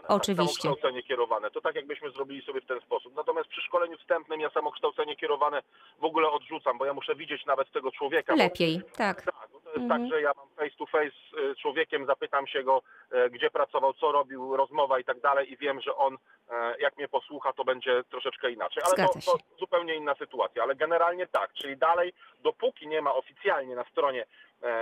Oczywiście. 0.08 0.46
Tak, 0.54 0.62
samokształcenie 0.62 1.04
kierowane. 1.04 1.52
To 1.52 1.62
tak 1.62 1.76
jakbyśmy 1.76 2.12
zrobili 2.12 2.33
sobie 2.42 2.62
w 2.62 2.66
ten 2.68 2.82
sposób. 2.82 3.16
Natomiast 3.16 3.50
przy 3.50 3.62
szkoleniu 3.62 3.98
wstępnym 3.98 4.42
ja 4.42 4.50
samokształcenie 4.50 5.16
kierowane 5.16 5.62
w 6.00 6.04
ogóle 6.06 6.30
odrzucam, 6.30 6.78
bo 6.78 6.86
ja 6.86 6.94
muszę 6.94 7.16
widzieć 7.16 7.46
nawet 7.46 7.72
tego 7.72 7.92
człowieka. 7.92 8.34
bo- 8.34 8.44
Lepiej, 8.44 8.82
tak. 8.98 9.22
Tak, 9.22 9.50
bo 9.54 9.60
to 9.60 9.66
jest 9.70 9.78
Mhm. 9.84 10.02
tak, 10.02 10.12
że 10.12 10.22
ja 10.22 10.32
mam 10.38 10.48
face 10.50 10.76
to 10.78 10.86
face 10.86 11.12
z 11.56 11.58
człowiekiem, 11.62 12.06
zapytam 12.06 12.48
się 12.48 12.64
go, 12.64 12.82
e, 13.12 13.30
gdzie 13.30 13.50
pracował, 13.52 13.94
co 13.94 14.12
robił, 14.12 14.58
rozmowa 14.58 15.00
i 15.00 15.04
tak 15.04 15.20
dalej 15.20 15.52
i 15.54 15.58
wiem, 15.58 15.82
że 15.82 15.96
on 15.96 16.18
e, 16.52 16.76
jak 16.80 16.98
mnie 16.98 17.08
posłucha, 17.08 17.54
to 17.54 17.64
będzie 17.64 18.04
troszeczkę 18.10 18.52
inaczej. 18.52 18.84
Ale 18.86 19.08
to, 19.08 19.14
to 19.26 19.38
zupełnie 19.60 19.96
inna 19.96 20.16
sytuacja. 20.16 20.64
Ale 20.64 20.76
generalnie 20.76 21.28
tak, 21.28 21.54
czyli 21.54 21.78
dalej, 21.78 22.14
dopóki 22.40 22.88
nie 22.88 23.02
ma 23.02 23.14
oficjalnie 23.16 23.76
na 23.76 23.84
stronie 23.84 24.26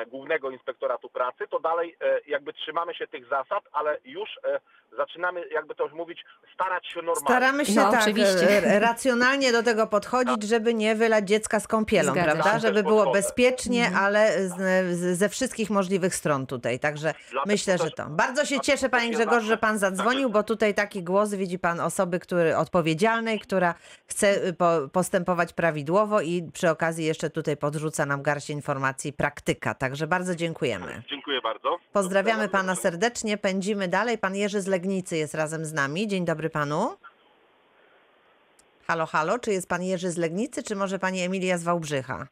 Głównego 0.07 0.49
Inspektoratu 0.51 1.09
Pracy, 1.09 1.43
to 1.49 1.59
dalej 1.59 1.97
e, 2.01 2.19
jakby 2.27 2.53
trzymamy 2.53 2.93
się 2.95 3.07
tych 3.07 3.23
zasad, 3.29 3.63
ale 3.71 3.97
już 4.05 4.29
e, 4.43 4.59
zaczynamy, 4.97 5.43
jakby 5.51 5.75
to 5.75 5.83
już 5.83 5.93
mówić, 5.93 6.25
starać 6.53 6.87
się 6.87 6.95
normalnie. 7.01 7.21
Staramy 7.25 7.65
się 7.65 7.75
No, 7.75 7.91
tak 7.91 8.01
oczywiście. 8.01 8.63
e, 8.65 8.79
racjonalnie 8.79 9.51
do 9.51 9.63
tego 9.63 9.87
podchodzić, 9.87 10.43
żeby 10.43 10.73
nie 10.73 10.95
wylać 10.95 11.27
dziecka 11.27 11.59
z 11.59 11.67
kąpielą, 11.67 12.11
Zgadza 12.11 12.31
prawda? 12.31 12.59
Żeby 12.59 12.83
było 12.83 12.97
podchodzę. 13.03 13.19
bezpiecznie, 13.19 13.85
Mhm. 13.85 14.05
ale 14.05 14.47
z, 14.47 14.55
z, 14.97 15.17
ze 15.17 15.29
wszystkich 15.29 15.69
możliwych 15.69 16.15
stron 16.15 16.45
tutaj. 16.47 16.79
Także 16.79 17.13
Dlatego 17.31 17.51
myślę, 17.53 17.73
też- 17.77 17.81
że 17.81 17.91
to. 17.91 18.05
Bardzo 18.09 18.45
się 18.45 18.59
cieszę, 18.59 18.89
panie 18.89 19.11
Grzegorz, 19.11 19.43
że 19.43 19.57
pan 19.57 19.77
zadzwonił, 19.77 20.29
bo 20.29 20.43
tutaj 20.43 20.73
taki 20.73 21.03
głos 21.03 21.33
widzi 21.33 21.59
pan 21.59 21.79
osoby, 21.79 22.19
który 22.19 22.57
odpowiedzialnej, 22.57 23.39
która 23.39 23.73
chce 24.07 24.45
y, 24.47 24.53
po, 24.53 24.71
postępować 24.93 25.53
prawidłowo 25.53 26.21
i 26.21 26.49
przy 26.53 26.69
okazji 26.69 27.05
jeszcze 27.05 27.29
tutaj 27.29 27.57
podrzuca 27.57 28.05
nam 28.05 28.21
garść 28.21 28.49
informacji 28.49 29.13
praktyka. 29.13 29.70
Także 29.75 30.07
bardzo 30.07 30.35
dziękujemy. 30.35 31.01
Dziękuję 31.09 31.41
bardzo. 31.41 31.77
Pozdrawiamy 31.93 32.49
pana 32.49 32.75
serdecznie, 32.75 33.37
pędzimy 33.37 33.87
dalej. 33.87 34.17
Pan 34.17 34.35
Jerzy 34.35 34.61
z 34.61 34.67
Legnicy 34.67 35.17
jest 35.17 35.33
razem 35.35 35.65
z 35.65 35.73
nami. 35.73 36.07
Dzień 36.07 36.25
dobry 36.25 36.49
panu. 36.49 36.97
Halo, 38.87 39.05
halo, 39.05 39.39
czy 39.39 39.51
jest 39.51 39.69
pan 39.69 39.83
Jerzy 39.83 40.09
z 40.09 40.17
Legnicy, 40.17 40.63
czy 40.63 40.75
może 40.75 40.99
pani 40.99 41.21
Emilia 41.21 41.57
z 41.57 41.63
Wałbrzycha? 41.63 42.27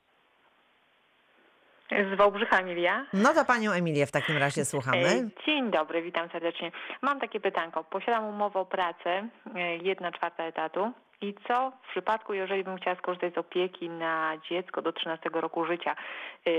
Z 1.91 2.17
Wałbrzycha 2.17 2.59
Emilia. 2.59 3.05
No 3.13 3.33
to 3.33 3.45
panią 3.45 3.71
Emilię 3.71 4.05
w 4.05 4.11
takim 4.11 4.37
razie 4.37 4.65
słuchamy. 4.65 5.07
E, 5.07 5.29
Dzień 5.45 5.71
dobry, 5.71 6.01
witam 6.01 6.29
serdecznie. 6.29 6.71
Mam 7.01 7.19
takie 7.19 7.39
pytanko. 7.39 7.83
Posiadam 7.83 8.25
umowę 8.25 8.59
o 8.59 8.65
pracę, 8.65 9.27
e, 9.55 9.77
jedna 9.77 10.11
czwarta 10.11 10.43
etatu. 10.43 10.91
I 11.21 11.33
co 11.47 11.71
w 11.87 11.91
przypadku, 11.91 12.33
jeżeli 12.33 12.63
bym 12.63 12.77
chciała 12.77 12.95
skorzystać 12.95 13.33
z 13.33 13.37
opieki 13.37 13.89
na 13.89 14.33
dziecko 14.49 14.81
do 14.81 14.93
13 14.93 15.29
roku 15.33 15.65
życia? 15.65 15.95
E, 16.47 16.51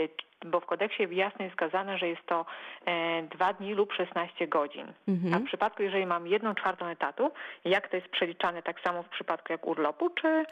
Bo 0.46 0.60
w 0.60 0.66
kodeksie 0.66 1.08
jasno 1.10 1.44
jest 1.44 1.54
wskazane, 1.56 1.98
że 1.98 2.08
jest 2.08 2.26
to 2.26 2.46
e, 2.86 3.22
dwa 3.22 3.52
dni 3.52 3.74
lub 3.74 3.92
16 3.92 4.48
godzin. 4.48 4.86
A 5.08 5.10
Mhm. 5.10 5.42
w 5.42 5.46
przypadku, 5.46 5.82
jeżeli 5.82 6.06
mam 6.06 6.26
jedną 6.26 6.54
czwartą 6.54 6.86
etatu, 6.86 7.30
jak 7.64 7.88
to 7.88 7.96
jest 7.96 8.08
przeliczane 8.08 8.62
tak 8.62 8.80
samo 8.80 9.02
w 9.02 9.08
przypadku 9.08 9.52
jak 9.52 9.66
urlopu, 9.66 10.10
czy 10.10 10.44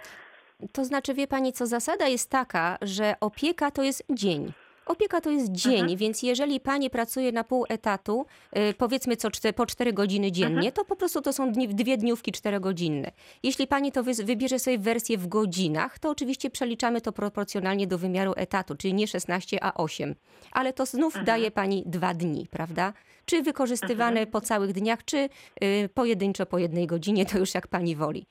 To 0.72 0.84
znaczy, 0.84 1.14
wie 1.14 1.26
pani 1.26 1.52
co, 1.52 1.66
zasada 1.66 2.06
jest 2.06 2.30
taka, 2.30 2.78
że 2.82 3.14
opieka 3.20 3.70
to 3.70 3.82
jest 3.82 4.04
dzień. 4.10 4.52
Opieka 4.88 5.20
to 5.20 5.30
jest 5.30 5.52
dzień, 5.52 5.96
więc 5.96 6.22
jeżeli 6.22 6.60
pani 6.60 6.90
pracuje 6.90 7.32
na 7.32 7.44
pół 7.44 7.66
etatu, 7.68 8.26
y, 8.70 8.74
powiedzmy 8.74 9.16
co 9.16 9.28
po 9.56 9.66
4 9.66 9.92
godziny 9.92 10.32
dziennie, 10.32 10.72
to 10.72 10.84
po 10.84 10.96
prostu 10.96 11.22
to 11.22 11.32
są 11.32 11.52
dni, 11.52 11.68
dwie 11.68 11.96
dniówki 11.96 12.32
czterogodzinne. 12.32 13.12
Jeśli 13.42 13.66
pani 13.66 13.92
to 13.92 14.02
wy, 14.02 14.14
wybierze 14.14 14.58
sobie 14.58 14.78
wersję 14.78 15.18
w 15.18 15.26
godzinach, 15.26 15.98
to 15.98 16.10
oczywiście 16.10 16.50
przeliczamy 16.50 17.00
to 17.00 17.12
proporcjonalnie 17.12 17.86
do 17.86 17.98
wymiaru 17.98 18.32
etatu, 18.36 18.74
czyli 18.74 18.94
nie 18.94 19.06
16, 19.06 19.64
a 19.64 19.74
8. 19.74 20.14
Ale 20.52 20.72
to 20.72 20.86
znów 20.86 21.14
daje 21.24 21.50
pani 21.50 21.82
dwa 21.86 22.14
dni, 22.14 22.46
prawda? 22.50 22.92
Czy 23.24 23.42
wykorzystywane 23.42 24.26
po 24.26 24.40
całych 24.40 24.72
dniach, 24.72 25.04
czy 25.04 25.28
y, 25.62 25.88
pojedynczo 25.94 26.46
po 26.46 26.58
jednej 26.58 26.86
godzinie, 26.86 27.26
to 27.26 27.38
już 27.38 27.54
jak 27.54 27.66
pani 27.66 27.96
woli. 27.96 28.26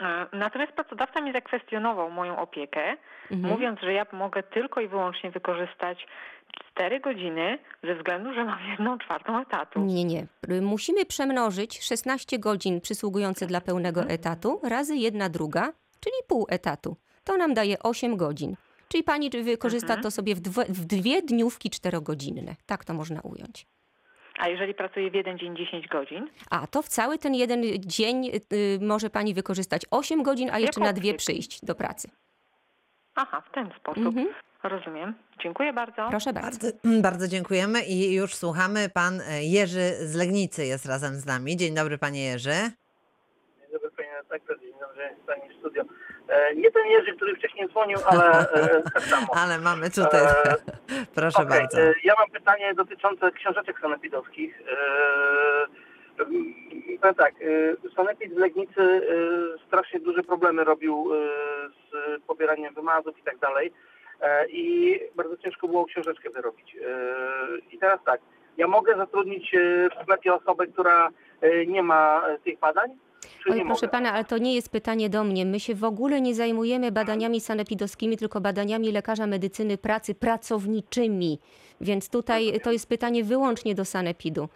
E, 0.00 0.26
Natomiast 0.32 0.72
pracodawca 0.72 1.20
mi 1.20 1.32
zakwestionował 1.32 2.10
moją 2.10 2.38
opiekę, 2.38 2.96
mówiąc, 3.30 3.80
że 3.82 3.92
ja 3.92 4.06
mogę 4.12 4.42
tylko 4.42 4.80
i 4.80 4.88
wyłącznie 4.88 5.30
wykorzystać 5.30 6.06
4 6.74 7.00
godziny 7.00 7.58
ze 7.84 7.94
względu, 7.94 8.34
że 8.34 8.44
mam 8.44 8.58
jedną 8.70 8.98
czwartą 8.98 9.40
etatu. 9.40 9.80
Nie, 9.80 10.04
nie. 10.04 10.26
Musimy 10.62 11.04
przemnożyć 11.06 11.82
16 11.82 12.38
godzin 12.38 12.80
przysługujące 12.80 13.46
dla 13.46 13.60
pełnego 13.60 14.02
etatu 14.02 14.60
razy 14.64 14.96
jedna 14.96 15.28
druga, 15.28 15.72
czyli 16.00 16.16
pół 16.28 16.46
etatu. 16.50 16.96
To 17.24 17.36
nam 17.36 17.54
daje 17.54 17.78
8 17.78 18.16
godzin. 18.16 18.56
Czyli 18.88 19.04
pani 19.04 19.30
wykorzysta 19.30 19.96
to 19.96 20.10
sobie 20.10 20.34
w, 20.34 20.40
dwie- 20.40 20.64
w 20.68 20.84
dwie 20.84 21.22
dniówki 21.22 21.70
czterogodzinne. 21.70 22.56
Tak 22.66 22.84
to 22.84 22.94
można 22.94 23.20
ująć. 23.20 23.66
A 24.40 24.48
jeżeli 24.48 24.74
pracuję 24.74 25.10
w 25.10 25.14
jeden 25.14 25.38
dzień 25.38 25.56
10 25.56 25.88
godzin, 25.88 26.30
A 26.50 26.66
to 26.66 26.82
w 26.82 26.88
cały 26.88 27.18
ten 27.18 27.34
jeden 27.34 27.62
dzień 27.78 28.26
y, 28.52 28.78
może 28.80 29.10
pani 29.10 29.34
wykorzystać 29.34 29.82
8 29.90 30.22
godzin, 30.22 30.50
a 30.52 30.58
jeszcze 30.58 30.80
na 30.80 30.92
dwie 30.92 31.14
przyjść 31.14 31.64
do 31.64 31.74
pracy. 31.74 32.08
aha, 33.14 33.42
w 33.50 33.54
ten 33.54 33.70
sposób. 33.80 34.14
Rozumiem. 34.62 35.14
Dziękuję 35.42 35.72
bardzo. 35.72 36.06
Proszę 36.10 36.32
bardzo. 36.32 36.58
Bardzo, 36.84 37.02
bardzo 37.02 37.28
dziękujemy 37.28 37.82
i 37.84 38.14
już 38.14 38.34
słuchamy. 38.34 38.88
Pan 38.88 39.20
e, 39.20 39.44
Jerzy 39.44 39.92
z 40.06 40.14
Legnicy 40.14 40.66
jest 40.66 40.86
razem 40.86 41.14
z 41.14 41.26
nami. 41.26 41.56
Dzień 41.56 41.74
dobry, 41.74 41.98
panie 41.98 42.24
Jerzy. 42.24 42.50
Dzień 42.50 43.72
dobry 43.72 43.90
panie 43.96 44.08
redaktor, 44.22 44.60
dzień 44.60 44.72
dobry 44.80 45.16
pani 45.26 45.58
studio. 45.58 45.82
E, 46.30 46.54
nie 46.54 46.70
ten 46.70 46.86
Jerzy, 46.86 47.12
który 47.16 47.36
wcześniej 47.36 47.68
dzwonił, 47.68 47.98
ale 48.06 48.50
e, 48.50 48.82
tak 48.94 49.02
samo. 49.02 49.26
Ale 49.42 49.58
mamy 49.58 49.90
tutaj. 49.90 50.20
E, 50.24 50.56
Proszę 51.14 51.42
Okej, 51.42 51.60
bardzo. 51.60 51.78
Ja 52.04 52.14
mam 52.18 52.30
pytanie 52.30 52.74
dotyczące 52.74 53.32
książeczek 53.32 53.80
sanepidowskich. 53.80 54.62
Powiem 57.00 57.14
tak, 57.14 57.34
sanepid 57.96 58.34
w 58.34 58.38
Legnicy 58.38 59.00
strasznie 59.66 60.00
duże 60.00 60.22
problemy 60.22 60.64
robił 60.64 61.10
z 61.90 62.22
pobieraniem 62.22 62.74
wymazów 62.74 63.18
i 63.18 63.22
tak 63.22 63.38
dalej. 63.38 63.72
I 64.48 65.00
bardzo 65.16 65.36
ciężko 65.36 65.68
było 65.68 65.84
książeczkę 65.84 66.30
wyrobić. 66.30 66.76
I 67.72 67.78
teraz 67.78 68.00
tak, 68.04 68.20
ja 68.56 68.66
mogę 68.66 68.96
zatrudnić 68.96 69.52
w 69.90 70.02
sklepie 70.02 70.34
osobę, 70.34 70.66
która 70.66 71.08
nie 71.66 71.82
ma 71.82 72.22
tych 72.44 72.58
badań? 72.58 72.90
Oj, 73.50 73.62
proszę 73.66 73.88
pana, 73.88 74.12
ale 74.12 74.24
to 74.24 74.38
nie 74.38 74.54
jest 74.54 74.68
pytanie 74.68 75.10
do 75.10 75.24
mnie. 75.24 75.46
My 75.46 75.60
się 75.60 75.74
w 75.74 75.84
ogóle 75.84 76.20
nie 76.20 76.34
zajmujemy 76.34 76.92
badaniami 76.92 77.40
sanepidowskimi, 77.40 78.16
tylko 78.16 78.40
badaniami 78.40 78.92
lekarza 78.92 79.26
medycyny 79.26 79.78
pracy 79.78 80.14
pracowniczymi. 80.14 81.38
Więc 81.80 82.08
tutaj 82.08 82.60
to 82.62 82.72
jest 82.72 82.88
pytanie 82.88 83.24
wyłącznie 83.24 83.74
do 83.74 83.84
sanepidu. 83.84 84.48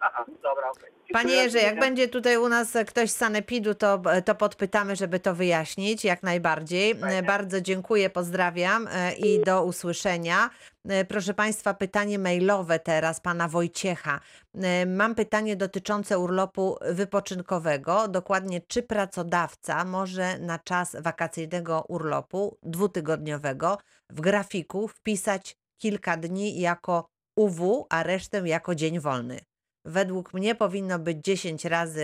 Aha, 0.00 0.24
dobra, 0.42 0.70
okej. 0.70 0.90
Panie. 1.12 1.34
Jerzy, 1.34 1.58
jak 1.58 1.80
będzie 1.80 2.08
tutaj 2.08 2.36
u 2.36 2.48
nas 2.48 2.72
ktoś 2.86 3.10
z 3.10 3.16
Sanepidu, 3.16 3.74
to, 3.74 4.02
to 4.24 4.34
podpytamy, 4.34 4.96
żeby 4.96 5.20
to 5.20 5.34
wyjaśnić 5.34 6.04
jak 6.04 6.22
najbardziej. 6.22 6.94
Fajnie. 6.98 7.22
Bardzo 7.22 7.60
dziękuję, 7.60 8.10
pozdrawiam 8.10 8.88
e, 8.92 9.12
i 9.12 9.44
do 9.44 9.64
usłyszenia. 9.64 10.50
E, 10.88 11.04
Proszę 11.04 11.34
Państwa, 11.34 11.74
pytanie 11.74 12.18
mailowe 12.18 12.78
teraz 12.78 13.20
pana 13.20 13.48
Wojciecha. 13.48 14.20
E, 14.54 14.86
Mam 14.86 15.14
pytanie 15.14 15.56
dotyczące 15.56 16.18
urlopu 16.18 16.76
wypoczynkowego. 16.90 18.08
Dokładnie, 18.08 18.60
czy 18.60 18.82
pracodawca 18.82 19.84
może 19.84 20.38
na 20.38 20.58
czas 20.58 20.96
wakacyjnego 21.00 21.84
urlopu 21.88 22.58
dwutygodniowego 22.62 23.78
w 24.10 24.20
grafiku 24.20 24.88
wpisać 24.88 25.56
kilka 25.78 26.16
dni 26.16 26.60
jako 26.60 27.08
UW, 27.36 27.86
a 27.90 28.02
resztę 28.02 28.42
jako 28.48 28.74
dzień 28.74 29.00
wolny? 29.00 29.40
Według 29.84 30.34
mnie 30.34 30.54
powinno 30.54 30.98
być 30.98 31.18
10 31.24 31.64
razy 31.64 32.02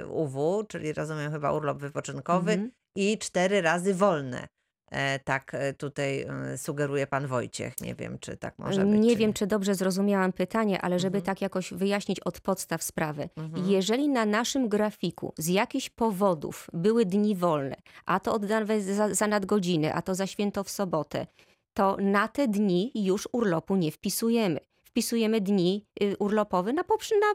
y, 0.00 0.06
UW, 0.06 0.64
czyli 0.68 0.92
rozumiem 0.92 1.32
chyba 1.32 1.52
urlop 1.52 1.78
wypoczynkowy 1.78 2.52
Mhm. 2.52 2.70
i 2.96 3.18
4 3.18 3.60
razy 3.60 3.94
wolne. 3.94 4.48
E, 4.90 5.18
Tak 5.18 5.54
e, 5.54 5.72
tutaj 5.74 6.20
e, 6.22 6.58
sugeruje 6.58 7.06
pan 7.06 7.26
Wojciech. 7.26 7.80
Nie 7.80 7.94
wiem, 7.94 8.18
czy 8.18 8.36
tak 8.36 8.58
może 8.58 8.84
być. 8.84 9.00
Nie 9.00 9.10
czy 9.10 9.16
wiem, 9.16 9.32
czy 9.32 9.46
dobrze 9.46 9.74
zrozumiałam 9.74 10.32
pytanie, 10.32 10.80
ale 10.80 10.98
żeby 10.98 11.18
Mhm. 11.18 11.24
tak 11.26 11.40
jakoś 11.42 11.72
wyjaśnić 11.72 12.20
od 12.20 12.40
podstaw 12.40 12.82
sprawy. 12.82 13.28
Mhm. 13.36 13.70
Jeżeli 13.70 14.08
na 14.08 14.26
naszym 14.26 14.68
grafiku 14.68 15.32
z 15.38 15.48
jakichś 15.48 15.90
powodów 15.90 16.66
były 16.72 17.04
dni 17.06 17.36
wolne, 17.36 17.76
a 18.06 18.20
to 18.20 18.32
oddane 18.34 18.80
za, 18.80 19.14
za 19.14 19.26
nadgodziny, 19.26 19.94
a 19.94 20.02
to 20.02 20.14
za 20.14 20.26
święto 20.26 20.64
w 20.64 20.70
sobotę, 20.70 21.26
to 21.74 21.96
na 22.00 22.28
te 22.28 22.48
dni 22.48 22.92
już 22.94 23.28
urlopu 23.32 23.76
nie 23.76 23.92
wpisujemy. 23.92 24.60
Wpisujemy 24.90 25.40
dni 25.40 25.86
y, 26.00 26.16
urlopowe 26.18 26.72
na, 26.72 26.82
poprze- 26.82 27.20
na 27.20 27.34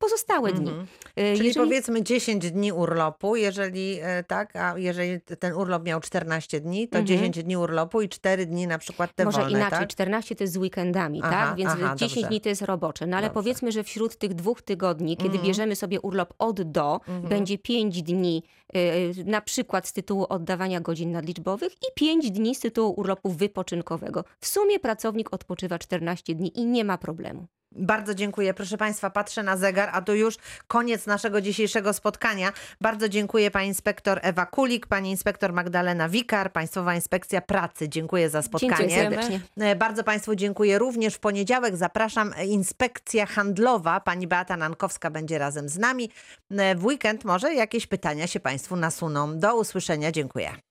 pozostałe 0.00 0.52
dni. 0.52 0.68
Mhm. 0.70 0.86
Y, 1.18 1.36
Czyli 1.36 1.46
jeżeli- 1.48 1.54
powiedzmy 1.66 2.02
10 2.02 2.50
dni 2.50 2.72
urlopu, 2.72 3.36
jeżeli 3.36 3.98
e, 4.02 4.24
tak, 4.24 4.56
a 4.56 4.78
jeżeli 4.78 5.20
ten 5.20 5.52
urlop 5.52 5.84
miał 5.84 6.00
14 6.00 6.60
dni, 6.60 6.88
to 6.88 6.98
Mhm. 6.98 7.06
10 7.06 7.42
dni 7.44 7.56
urlopu 7.56 8.02
i 8.02 8.08
4 8.08 8.46
dni 8.46 8.66
na 8.66 8.78
przykład 8.78 9.14
te 9.14 9.24
Może 9.24 9.40
wolne, 9.40 9.58
inaczej, 9.58 9.78
tak? 9.78 9.88
14 9.88 10.36
to 10.36 10.44
jest 10.44 10.52
z 10.52 10.56
weekendami, 10.56 11.20
Aha, 11.22 11.30
tak? 11.30 11.56
Więc 11.56 11.70
aha, 11.70 11.94
10 11.96 12.14
dobrze. 12.14 12.28
dni 12.28 12.40
to 12.40 12.48
jest 12.48 12.62
robocze. 12.62 13.06
No 13.06 13.16
ale 13.16 13.26
Dobrze. 13.26 13.34
powiedzmy, 13.34 13.72
że 13.72 13.84
wśród 13.84 14.16
tych 14.16 14.34
dwóch 14.34 14.62
tygodni, 14.62 15.16
kiedy 15.16 15.28
Mhm. 15.30 15.46
bierzemy 15.46 15.76
sobie 15.76 16.00
urlop 16.00 16.34
od 16.38 16.62
do, 16.62 16.94
Mhm. 16.94 17.22
będzie 17.28 17.58
5 17.58 18.02
dni 18.02 18.42
y, 18.76 19.24
na 19.26 19.40
przykład 19.40 19.88
z 19.88 19.92
tytułu 19.92 20.26
oddawania 20.28 20.80
godzin 20.80 21.12
nadliczbowych 21.12 21.72
i 21.72 21.86
5 21.94 22.30
dni 22.30 22.54
z 22.54 22.60
tytułu 22.60 22.94
urlopu 23.00 23.30
wypoczynkowego. 23.30 24.24
W 24.40 24.46
sumie 24.46 24.78
pracownik 24.80 25.34
odpoczywa 25.34 25.78
14 25.78 26.34
dni 26.34 26.58
i 26.60 26.66
nie 26.66 26.84
ma 26.84 26.98
problemu. 26.98 27.46
Bardzo 27.72 28.14
dziękuję. 28.14 28.54
Proszę 28.54 28.76
Państwa, 28.76 29.10
patrzę 29.10 29.42
na 29.42 29.56
zegar, 29.56 29.90
a 29.92 30.02
to 30.02 30.14
już 30.14 30.36
koniec 30.68 31.06
naszego 31.06 31.40
dzisiejszego 31.40 31.92
spotkania. 31.92 32.52
Bardzo 32.80 33.08
dziękuję 33.08 33.50
pani 33.50 33.68
inspektor 33.68 34.20
Ewa 34.22 34.46
Kulik, 34.46 34.86
pani 34.86 35.10
inspektor 35.10 35.52
Magdalena 35.52 36.08
Wikar, 36.08 36.52
Państwowa 36.52 36.94
Inspekcja 36.94 37.40
Pracy. 37.40 37.88
Dziękuję 37.88 38.30
za 38.30 38.42
spotkanie. 38.42 39.10
E, 39.56 39.76
Bardzo 39.76 40.04
Państwu 40.04 40.34
dziękuję. 40.34 40.78
Również 40.78 41.14
w 41.14 41.18
poniedziałek 41.18 41.76
zapraszam 41.76 42.32
e, 42.36 42.46
Inspekcja 42.46 43.26
Handlowa. 43.26 44.00
Pani 44.00 44.26
Beata 44.26 44.56
Nankowska 44.56 45.10
będzie 45.10 45.38
razem 45.38 45.68
z 45.68 45.78
nami. 45.78 46.10
E, 46.50 46.74
W 46.74 46.84
weekend 46.84 47.24
może 47.24 47.54
jakieś 47.54 47.86
pytania 47.86 48.26
się 48.26 48.40
Państwu 48.40 48.76
nasuną. 48.76 49.38
Do 49.38 49.56
usłyszenia. 49.56 50.12
Dziękuję. 50.12 50.69